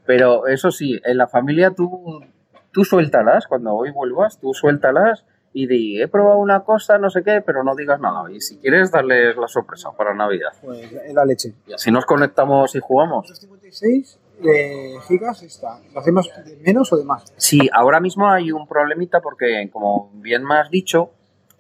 Pero 0.06 0.48
eso 0.48 0.72
sí, 0.72 1.00
en 1.04 1.18
la 1.18 1.28
familia 1.28 1.72
tú, 1.72 2.24
tú 2.72 2.84
suéltalas, 2.84 3.46
cuando 3.48 3.74
hoy 3.74 3.92
vuelvas, 3.92 4.40
tú 4.40 4.54
suéltalas 4.54 5.26
y 5.54 5.68
di, 5.68 6.02
he 6.02 6.08
probado 6.08 6.38
una 6.38 6.62
cosa, 6.62 6.98
no 6.98 7.10
sé 7.10 7.24
qué, 7.24 7.42
pero 7.46 7.64
no 7.64 7.76
digas 7.76 8.00
nada. 8.00 8.32
Y 8.32 8.40
si 8.42 8.58
quieres, 8.58 8.92
darles 8.92 9.36
la 9.36 9.48
sorpresa 9.48 9.92
para 9.92 10.14
Navidad. 10.14 10.52
Pues 10.62 10.92
es 10.92 11.14
la 11.14 11.26
leche. 11.26 11.54
Y 11.68 11.74
así 11.74 11.92
nos 11.92 12.06
conectamos 12.06 12.76
y 12.76 12.80
jugamos. 12.80 13.28
256 13.28 14.20
eh, 14.44 14.96
gigas 15.08 15.44
está. 15.44 15.80
¿Lo 15.94 16.00
hacemos 16.00 16.30
de 16.46 16.56
menos 16.58 16.92
o 16.94 16.98
de 16.98 17.04
más? 17.04 17.34
Sí, 17.38 17.70
ahora 17.74 18.00
mismo 18.00 18.30
hay 18.30 18.52
un 18.52 18.68
problemita 18.68 19.22
porque, 19.22 19.70
como 19.72 20.12
bien 20.16 20.44
me 20.44 20.56
has 20.56 20.70
dicho, 20.70 21.12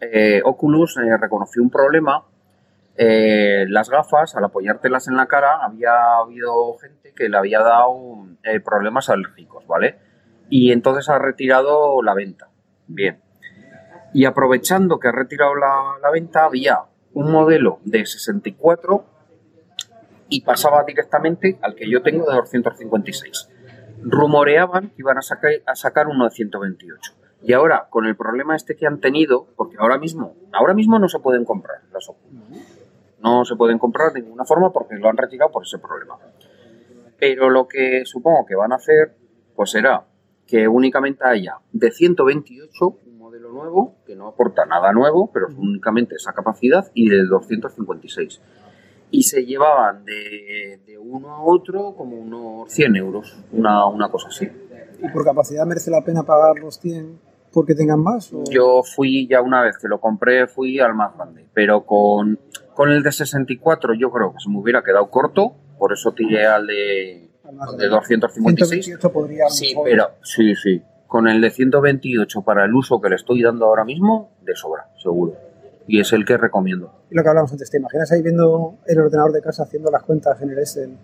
eh, 0.01 0.41
Oculus 0.43 0.97
eh, 0.97 1.17
reconoció 1.17 1.61
un 1.61 1.69
problema. 1.69 2.23
Eh, 2.95 3.65
las 3.69 3.89
gafas, 3.89 4.35
al 4.35 4.43
apoyártelas 4.43 5.07
en 5.07 5.15
la 5.15 5.27
cara, 5.27 5.63
había 5.63 6.17
habido 6.17 6.77
gente 6.77 7.13
que 7.15 7.29
le 7.29 7.37
había 7.37 7.59
dado 7.59 8.25
problemas 8.63 9.09
alérgicos, 9.09 9.65
¿vale? 9.67 9.97
Y 10.49 10.71
entonces 10.71 11.07
ha 11.09 11.19
retirado 11.19 12.01
la 12.01 12.13
venta. 12.13 12.49
Bien. 12.87 13.21
Y 14.13 14.25
aprovechando 14.25 14.99
que 14.99 15.07
ha 15.07 15.11
retirado 15.11 15.55
la, 15.55 16.09
venta, 16.11 16.45
había 16.45 16.79
un 17.13 17.31
modelo 17.31 17.79
de 17.85 18.05
64 18.05 19.05
y 20.29 20.41
pasaba 20.41 20.83
directamente 20.83 21.57
al 21.61 21.75
que 21.75 21.89
yo 21.89 22.01
tengo 22.01 22.29
de 22.29 22.35
256 22.35 23.49
rumoreaban 24.01 24.89
que 24.89 24.95
iban 24.99 25.17
a 25.17 25.21
a 25.65 25.75
sacar 25.75 26.07
uno 26.07 26.23
de 26.23 26.31
128. 26.31 27.18
Y 27.41 27.53
ahora, 27.53 27.87
con 27.89 28.05
el 28.05 28.15
problema 28.15 28.55
este 28.55 28.75
que 28.75 28.85
han 28.85 28.99
tenido, 28.99 29.47
porque 29.55 29.77
ahora 29.79 29.97
mismo, 29.97 30.35
ahora 30.51 30.73
mismo 30.73 30.99
no 30.99 31.07
se 31.07 31.19
pueden 31.19 31.45
comprar 31.45 31.77
las 31.93 32.09
Oculus. 32.09 32.43
No 33.21 33.45
se 33.45 33.55
pueden 33.55 33.79
comprar 33.79 34.13
de 34.13 34.21
ninguna 34.21 34.45
forma 34.45 34.71
porque 34.71 34.95
lo 34.95 35.09
han 35.09 35.17
retirado 35.17 35.51
por 35.51 35.63
ese 35.63 35.77
problema. 35.77 36.17
Pero 37.17 37.49
lo 37.49 37.67
que 37.67 38.05
supongo 38.05 38.45
que 38.45 38.55
van 38.55 38.71
a 38.71 38.75
hacer, 38.75 39.15
pues 39.55 39.71
será 39.71 40.05
que 40.47 40.67
únicamente 40.67 41.23
haya 41.25 41.57
de 41.71 41.91
128 41.91 42.85
un 43.05 43.17
modelo 43.17 43.51
nuevo, 43.51 43.95
que 44.05 44.15
no 44.15 44.27
aporta 44.27 44.65
nada 44.65 44.91
nuevo, 44.93 45.29
pero 45.31 45.47
únicamente 45.47 46.15
esa 46.15 46.33
capacidad, 46.33 46.89
y 46.93 47.09
de 47.09 47.25
256. 47.25 48.41
Y 49.11 49.23
se 49.23 49.45
llevaban 49.45 50.05
de, 50.05 50.79
de 50.85 50.97
uno 50.97 51.29
a 51.35 51.41
otro 51.41 51.93
como 51.95 52.17
unos 52.17 52.71
100 52.71 52.95
euros, 52.95 53.43
una, 53.51 53.85
una 53.85 54.09
cosa 54.09 54.29
así. 54.29 54.49
¿Y 55.01 55.09
por 55.09 55.23
capacidad 55.23 55.65
merece 55.65 55.91
la 55.91 56.03
pena 56.03 56.23
pagar 56.23 56.59
los 56.59 56.79
100 56.79 57.28
porque 57.53 57.75
tengan 57.75 57.99
más? 58.01 58.31
o- 58.33 58.43
Yo 58.49 58.81
fui 58.83 59.27
ya 59.27 59.41
una 59.41 59.61
vez 59.61 59.77
que 59.77 59.87
lo 59.87 59.99
compré, 59.99 60.47
fui 60.47 60.79
al 60.79 60.93
más 60.95 61.15
grande, 61.15 61.45
pero 61.53 61.85
con, 61.85 62.39
con 62.73 62.89
el 62.91 63.03
de 63.03 63.11
64 63.11 63.93
yo 63.93 64.11
creo 64.11 64.33
que 64.33 64.39
se 64.39 64.49
me 64.49 64.57
hubiera 64.59 64.83
quedado 64.83 65.09
corto, 65.09 65.53
por 65.77 65.93
eso 65.93 66.11
tiré 66.13 66.45
al 66.45 66.67
de, 66.67 67.29
al 67.45 67.51
de 67.77 67.87
grande? 67.87 67.87
256. 67.87 68.85
128 68.85 69.11
podría. 69.13 69.49
Sí, 69.49 69.69
mejor- 69.69 69.85
pero 69.89 70.07
sí, 70.23 70.55
sí. 70.55 70.81
Con 71.07 71.27
el 71.27 71.41
de 71.41 71.49
128 71.49 72.41
para 72.43 72.65
el 72.65 72.75
uso 72.75 73.01
que 73.01 73.09
le 73.09 73.15
estoy 73.15 73.41
dando 73.41 73.65
ahora 73.65 73.83
mismo, 73.83 74.29
de 74.43 74.55
sobra, 74.55 74.89
seguro. 75.01 75.33
Y 75.87 75.99
es 75.99 76.13
el 76.13 76.23
que 76.23 76.37
recomiendo. 76.37 76.93
Y 77.09 77.15
lo 77.15 77.23
que 77.23 77.29
hablamos 77.29 77.51
antes, 77.51 77.71
¿te 77.71 77.77
imaginas 77.79 78.11
ahí 78.11 78.21
viendo 78.21 78.75
el 78.85 78.99
ordenador 78.99 79.31
de 79.31 79.41
casa 79.41 79.63
haciendo 79.63 79.89
las 79.89 80.03
cuentas 80.03 80.39
en 80.43 80.51
el 80.51 80.59
Excel, 80.59 80.95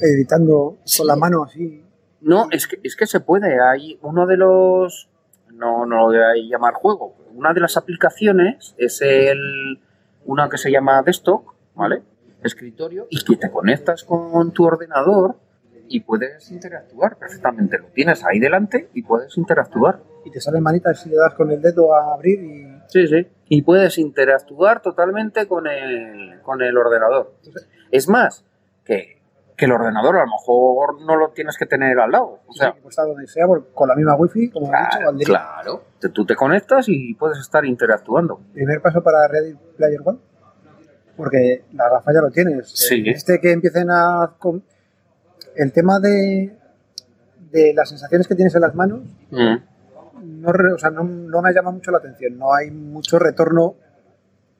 editando 0.00 0.76
con 0.96 1.06
la 1.06 1.16
mano 1.16 1.42
así? 1.44 1.82
No, 2.20 2.46
es 2.52 2.66
que, 2.68 2.78
es 2.84 2.94
que 2.94 3.06
se 3.06 3.18
puede. 3.20 3.60
Hay 3.60 3.98
uno 4.02 4.26
de 4.26 4.36
los. 4.36 5.08
No, 5.52 5.86
no 5.86 5.96
lo 5.96 6.04
voy 6.06 6.16
a 6.16 6.34
llamar 6.48 6.74
juego. 6.74 7.14
Una 7.34 7.52
de 7.52 7.60
las 7.60 7.76
aplicaciones 7.76 8.74
es 8.78 9.00
el. 9.02 9.80
Una 10.24 10.48
que 10.48 10.58
se 10.58 10.70
llama 10.70 11.02
Desktop, 11.02 11.44
¿vale? 11.74 12.02
Escritorio. 12.42 13.06
Y 13.10 13.24
que 13.24 13.36
te 13.36 13.50
conectas 13.50 14.04
con 14.04 14.52
tu 14.52 14.64
ordenador 14.64 15.36
y 15.88 16.00
puedes 16.00 16.50
interactuar 16.50 17.18
perfectamente. 17.18 17.78
Lo 17.78 17.86
tienes 17.88 18.24
ahí 18.24 18.38
delante 18.38 18.88
y 18.94 19.02
puedes 19.02 19.36
interactuar. 19.36 20.00
Y 20.24 20.30
te 20.30 20.40
salen 20.40 20.62
manitas 20.62 21.00
si 21.00 21.10
le 21.10 21.16
das 21.16 21.34
con 21.34 21.50
el 21.50 21.60
dedo 21.60 21.94
a 21.94 22.14
abrir 22.14 22.42
y... 22.42 22.72
Sí, 22.88 23.06
sí. 23.06 23.26
Y 23.48 23.62
puedes 23.62 23.98
interactuar 23.98 24.80
totalmente 24.80 25.46
con 25.46 25.66
el, 25.66 26.40
con 26.42 26.62
el 26.62 26.76
ordenador. 26.76 27.34
Es 27.90 28.08
más, 28.08 28.44
que, 28.84 29.21
que 29.56 29.66
el 29.66 29.72
ordenador 29.72 30.16
a 30.16 30.20
lo 30.20 30.26
mejor 30.26 31.02
no 31.02 31.16
lo 31.16 31.30
tienes 31.30 31.56
que 31.58 31.66
tener 31.66 31.98
al 31.98 32.10
lado. 32.10 32.40
O 32.46 32.52
sea, 32.52 32.72
Sí, 32.72 32.88
está 32.88 33.02
donde 33.04 33.26
sea 33.26 33.46
con 33.74 33.88
la 33.88 33.94
misma 33.94 34.14
wifi, 34.16 34.50
como 34.50 34.66
he 34.66 34.70
dicho, 34.70 34.98
claro, 34.98 35.18
claro. 35.24 35.82
Tú 36.12 36.24
te 36.26 36.34
conectas 36.34 36.86
y 36.88 37.14
puedes 37.14 37.38
estar 37.38 37.64
interactuando. 37.64 38.40
Primer 38.52 38.80
paso 38.80 39.02
para 39.02 39.28
Ready 39.28 39.54
Player 39.76 40.00
One. 40.04 40.18
Porque 41.16 41.64
la 41.74 41.88
gafa 41.90 42.12
ya 42.12 42.20
lo 42.20 42.30
tienes. 42.30 42.68
Sí. 42.70 43.04
Este 43.06 43.40
que 43.40 43.52
empiecen 43.52 43.90
a... 43.90 44.34
El 45.54 45.70
tema 45.72 46.00
de, 46.00 46.56
de 47.50 47.74
las 47.74 47.90
sensaciones 47.90 48.26
que 48.26 48.34
tienes 48.34 48.54
en 48.54 48.62
las 48.62 48.74
manos 48.74 49.00
Mm. 49.30 49.56
no, 50.40 50.50
o 50.74 50.78
sea, 50.78 50.90
no, 50.90 51.04
no 51.04 51.42
me 51.42 51.52
llama 51.52 51.70
mucho 51.70 51.90
la 51.90 51.98
atención. 51.98 52.38
No 52.38 52.54
hay 52.54 52.70
mucho 52.70 53.18
retorno. 53.18 53.74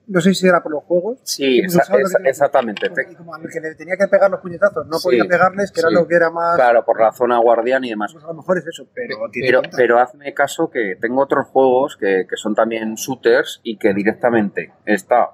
No 0.07 0.21
sé 0.21 0.35
si 0.35 0.47
era 0.47 0.63
por 0.63 0.73
los 0.73 0.83
juegos. 0.85 1.19
Sí, 1.23 1.61
que 1.63 1.69
tiene- 1.69 2.29
exactamente. 2.29 2.89
Te- 2.91 3.13
Y 3.13 3.15
como 3.15 3.35
al 3.35 3.43
que 3.49 3.61
le 3.61 3.75
tenía 3.77 3.97
que 3.97 4.09
pegar 4.09 4.31
los 4.31 4.41
puñetazos, 4.41 4.87
no 4.87 4.99
Sí, 4.99 5.09
podía 5.09 5.25
pegarles, 5.25 5.71
que 5.71 5.81
era 5.81 5.91
lo 5.91 6.07
que 6.09 6.17
era 6.17 6.31
más. 6.31 6.57
Claro, 6.57 6.85
por 6.85 7.01
la 7.01 7.13
zona 7.13 7.39
guardián 7.39 7.85
y 7.85 7.91
demás. 7.91 8.13
Pues 8.13 8.25
a 8.25 8.29
lo 8.29 8.35
mejor 8.35 8.59
es 8.59 8.67
eso, 8.67 8.87
pero 8.93 9.17
Pero, 9.77 9.99
hazme 9.99 10.35
caso 10.35 10.71
que 10.71 10.97
tengo 11.01 11.23
otros 11.23 11.47
juegos 11.49 11.97
que, 11.97 12.27
que 12.29 12.37
son 12.37 12.55
también 12.55 12.95
shooters 12.95 13.61
y 13.63 13.77
que 13.79 13.95
directamente 13.95 14.73
está 14.85 15.31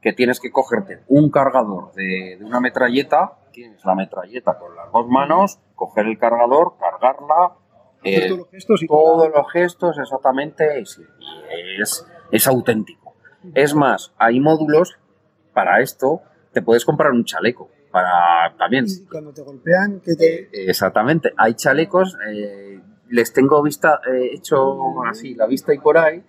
que 0.00 0.12
tienes 0.12 0.38
que 0.40 0.50
cogerte 0.52 1.00
un 1.08 1.28
cargador 1.30 1.92
de, 1.94 2.36
de 2.38 2.44
una 2.44 2.60
metralleta, 2.60 3.32
tienes 3.52 3.84
la 3.84 3.96
metralleta 3.96 4.56
con 4.56 4.74
las 4.76 4.92
dos 4.92 5.08
manos, 5.08 5.58
coger 5.74 6.06
el 6.06 6.16
cargador, 6.18 6.74
cargarla, 6.78 7.54
eh, 8.04 8.28
todos 8.28 8.38
los 8.38 8.50
gestos 8.50 8.82
y 8.84 8.86
todos 8.86 9.28
los 9.34 9.50
gestos 9.52 9.98
exactamente, 9.98 10.80
y 10.80 11.82
es, 11.82 12.06
es 12.30 12.46
auténtico. 12.46 13.07
Es 13.54 13.74
más, 13.74 14.12
hay 14.18 14.40
módulos 14.40 14.98
para 15.52 15.80
esto, 15.80 16.22
te 16.52 16.62
puedes 16.62 16.84
comprar 16.84 17.12
un 17.12 17.24
chaleco 17.24 17.70
para 17.90 18.54
también 18.58 18.86
Y 18.86 19.06
cuando 19.06 19.32
te 19.32 19.42
golpean, 19.42 20.00
que 20.00 20.14
te. 20.14 20.70
Exactamente. 20.70 21.32
Hay 21.36 21.54
chalecos, 21.54 22.16
eh, 22.28 22.80
les 23.08 23.32
tengo 23.32 23.62
vista, 23.62 24.00
eh, 24.06 24.30
hecho 24.34 25.02
así, 25.04 25.34
la 25.34 25.46
vista 25.46 25.72
y 25.74 25.78
por 25.78 25.98
ahí. 25.98 26.22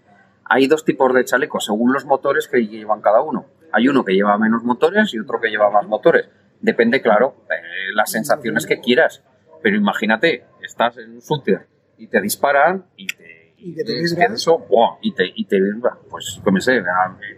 Hay 0.46 0.68
dos 0.68 0.84
tipos 0.84 1.14
de 1.14 1.26
chalecos 1.26 1.66
según 1.66 1.94
los 1.94 2.06
motores 2.06 2.48
que 2.48 2.66
llevan 2.66 3.02
cada 3.02 3.22
uno. 3.22 3.46
Hay 3.72 3.88
uno 3.88 4.04
que 4.04 4.14
lleva 4.14 4.38
menos 4.38 4.64
motores 4.64 5.14
y 5.14 5.20
otro 5.20 5.40
que 5.40 5.50
lleva 5.50 5.70
más 5.70 5.86
motores. 5.88 6.28
Depende, 6.60 7.02
claro, 7.02 7.36
eh, 7.50 7.94
las 7.94 8.12
sensaciones 8.12 8.66
que 8.66 8.80
quieras. 8.80 9.24
Pero 9.62 9.78
imagínate, 9.78 10.46
estás 10.62 10.98
en 10.98 11.12
un 11.12 11.20
shooter 11.20 11.68
y 11.98 12.08
te 12.08 12.22
disparan 12.22 12.86
y 12.96 13.08
te. 13.08 13.39
Y 13.62 13.74
que 13.76 13.84
te 13.84 14.00
es 14.02 14.12
vibra. 14.14 14.28
que 14.28 14.34
eso, 14.34 14.58
¡buah! 14.70 14.98
y 15.02 15.14
te, 15.14 15.24
y 15.36 15.46
te. 15.46 15.60
Pues, 16.10 16.40
como 16.44 16.60
sé, 16.60 16.82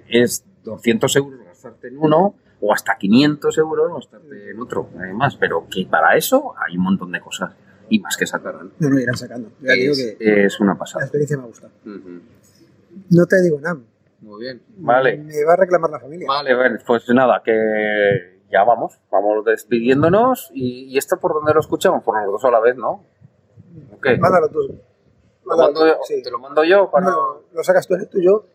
es 0.08 0.44
200 0.64 1.16
euros 1.16 1.40
gastarte 1.46 1.88
en 1.88 1.98
uno 1.98 2.36
o 2.60 2.74
hasta 2.74 2.96
500 2.98 3.58
euros 3.58 3.94
gastarte 3.94 4.52
en 4.52 4.60
otro, 4.62 4.90
además. 4.98 5.36
Pero 5.38 5.66
que 5.70 5.86
para 5.86 6.16
eso 6.16 6.54
hay 6.58 6.78
un 6.78 6.84
montón 6.84 7.12
de 7.12 7.20
cosas 7.20 7.54
y 7.90 8.00
más 8.00 8.16
que 8.18 8.26
sacarán. 8.28 8.72
No, 8.80 8.90
no, 8.90 9.00
irán 9.00 9.18
sacando. 9.18 9.50
Ya 9.62 9.74
digo 9.74 9.94
Es, 9.94 10.16
que 10.20 10.46
es 10.46 10.60
una 10.60 10.74
la 10.74 10.80
pasada. 10.80 11.04
experiencia 11.06 11.38
me 11.38 11.44
ha 11.44 11.48
gustado. 11.48 11.74
Ujú. 11.86 12.22
No 13.10 13.26
te 13.26 13.42
digo 13.42 13.60
nada. 13.60 13.80
Muy 14.22 14.42
bien. 14.42 14.62
Vale. 14.78 15.18
Me 15.18 15.44
va 15.44 15.54
a 15.54 15.58
reclamar 15.58 15.90
la 15.90 16.00
familia. 16.00 16.28
Vale, 16.28 16.54
vale, 16.54 16.78
pues 16.86 17.10
nada, 17.10 17.42
que 17.44 18.40
ya 18.52 18.64
vamos, 18.64 19.00
vamos 19.12 19.44
despidiéndonos. 19.46 20.52
¿Y, 20.54 20.86
y 20.94 20.98
esto 20.98 21.18
por 21.20 21.34
dónde 21.34 21.54
lo 21.54 21.60
escuchamos? 21.62 22.04
Por 22.04 22.22
los 22.24 22.32
dos 22.34 22.46
a 22.46 22.52
la 22.52 22.60
vez, 22.60 22.76
¿no? 22.76 23.04
¿O 23.92 24.00
qué? 24.00 24.18
Mándalo 24.18 24.50
tú. 24.50 24.80
¿Lo 25.52 25.58
Mándalo 25.58 25.74
mando 25.74 25.80
tú, 25.82 25.88
yo? 25.88 26.04
sí. 26.04 26.24
¿Te 26.24 26.32
lo 26.32 26.40
mando 26.40 26.64
yo? 26.64 26.90
Para... 26.90 27.06
No, 27.08 27.42
lo 27.52 27.64
sacas 27.64 27.88
tú 27.88 27.96
en 27.96 28.02
el 28.02 28.10
tuyo. 28.10 28.46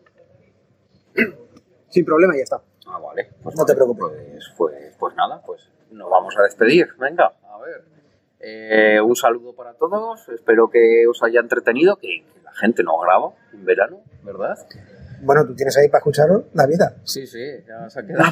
Sin 1.89 2.05
problema 2.05 2.33
y 2.35 2.37
ya 2.39 2.43
está. 2.43 2.61
Ah, 2.87 2.99
vale. 2.99 3.29
Pues 3.43 3.55
No 3.55 3.65
te 3.65 3.73
preocupes. 3.75 4.11
Pues, 4.11 4.53
pues, 4.57 4.95
pues 4.99 5.15
nada, 5.15 5.41
pues 5.45 5.69
nos 5.91 6.09
vamos 6.09 6.35
a 6.37 6.43
despedir. 6.43 6.89
Venga, 6.99 7.33
a 7.49 7.57
ver. 7.59 7.83
Eh, 8.39 9.01
un 9.01 9.15
saludo 9.15 9.53
para 9.53 9.73
todos. 9.73 10.27
Espero 10.29 10.69
que 10.69 11.05
os 11.09 11.23
haya 11.23 11.39
entretenido, 11.39 11.95
que, 11.95 12.23
que 12.33 12.41
la 12.43 12.53
gente 12.53 12.83
no 12.83 12.97
graba 12.99 13.31
en 13.53 13.65
verano, 13.65 14.01
¿verdad? 14.23 14.57
Bueno, 15.21 15.45
tú 15.45 15.55
tienes 15.55 15.75
ahí 15.77 15.87
para 15.89 15.99
escucharlo 15.99 16.45
la 16.53 16.65
vida. 16.67 16.95
Sí, 17.03 17.25
sí, 17.27 17.39
ya 17.67 17.89
se 17.89 17.99
ha 17.99 18.05
quedado. 18.05 18.31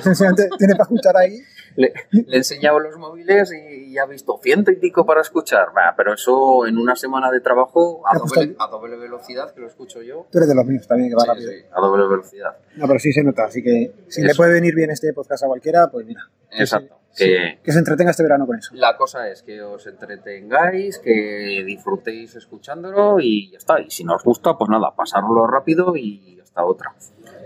Tienes 0.57 0.75
para 0.77 0.83
escuchar 0.83 1.17
ahí. 1.17 1.39
Le, 1.75 1.93
le 2.11 2.33
he 2.33 2.38
enseñado 2.38 2.79
los 2.79 2.97
móviles 2.97 3.51
y, 3.51 3.91
y 3.91 3.97
ha 3.97 4.05
visto 4.05 4.39
ciento 4.41 4.71
y 4.71 4.77
pico 4.77 5.05
para 5.05 5.21
escuchar. 5.21 5.67
Va, 5.77 5.93
pero 5.97 6.13
eso 6.13 6.65
en 6.67 6.77
una 6.77 6.95
semana 6.95 7.29
de 7.31 7.41
trabajo 7.41 8.01
a 8.07 8.17
pues 8.17 8.31
doble, 8.31 8.55
a 8.59 8.67
doble 8.67 8.97
velocidad, 8.97 9.53
que 9.53 9.59
lo 9.61 9.67
escucho 9.67 10.01
yo. 10.01 10.27
Tú 10.31 10.38
eres 10.38 10.47
de 10.47 10.55
los 10.55 10.65
míos 10.65 10.88
también, 10.88 11.09
que 11.09 11.15
va 11.15 11.21
Sí, 11.23 11.27
rápido. 11.27 11.51
sí, 11.51 11.57
a 11.71 11.81
doble 11.81 12.07
velocidad. 12.07 12.57
No, 12.75 12.88
pero 12.88 12.99
sí 12.99 13.11
se 13.11 13.23
nota. 13.23 13.45
Así 13.45 13.61
que 13.61 13.91
si 14.07 14.21
Eso. 14.21 14.27
le 14.27 14.36
puede 14.36 14.53
venir 14.53 14.73
bien 14.75 14.89
este 14.91 15.11
podcast 15.13 15.43
a 15.43 15.47
cualquiera, 15.47 15.89
pues 15.91 16.05
mira. 16.05 16.21
Exacto. 16.51 16.95
se- 17.11 17.25
Que 17.25 17.59
Que 17.63 17.71
se 17.71 17.79
entretenga 17.79 18.11
este 18.11 18.23
verano 18.23 18.45
con 18.45 18.57
eso. 18.57 18.71
la 18.75 18.95
cosa 18.97 19.29
es 19.29 19.41
que 19.43 19.61
os 19.61 19.86
entretengáis, 19.88 20.99
que 20.99 21.63
disfrutéis 21.65 22.36
escuchándolo 22.36 23.19
y 23.19 23.51
ya 23.51 23.57
está. 23.57 23.79
Y 23.81 23.89
si 23.89 24.03
no 24.03 24.15
os 24.15 24.23
gusta, 24.23 24.57
pues 24.57 24.69
nada, 24.69 24.93
pasarlo 24.95 25.47
rápido 25.47 25.95
y 25.95 26.34
otra. 26.64 26.93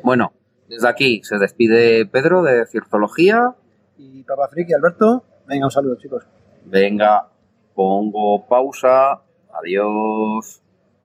Bueno, 0.04 0.34
desde 0.68 0.88
aquí 0.88 1.22
se 1.24 1.38
despide 1.38 2.06
Pedro 2.06 2.44
de 2.44 2.66
Ciertología. 2.68 3.56
Y 3.98 4.24
Papa 4.24 4.48
Friki, 4.50 4.74
Alberto, 4.74 5.24
venga, 5.48 5.66
un 5.66 5.72
saludo, 5.72 5.96
chicos. 5.96 6.24
Venga, 6.66 7.28
pongo 7.74 8.46
pausa. 8.48 9.22
Adiós. 9.52 10.62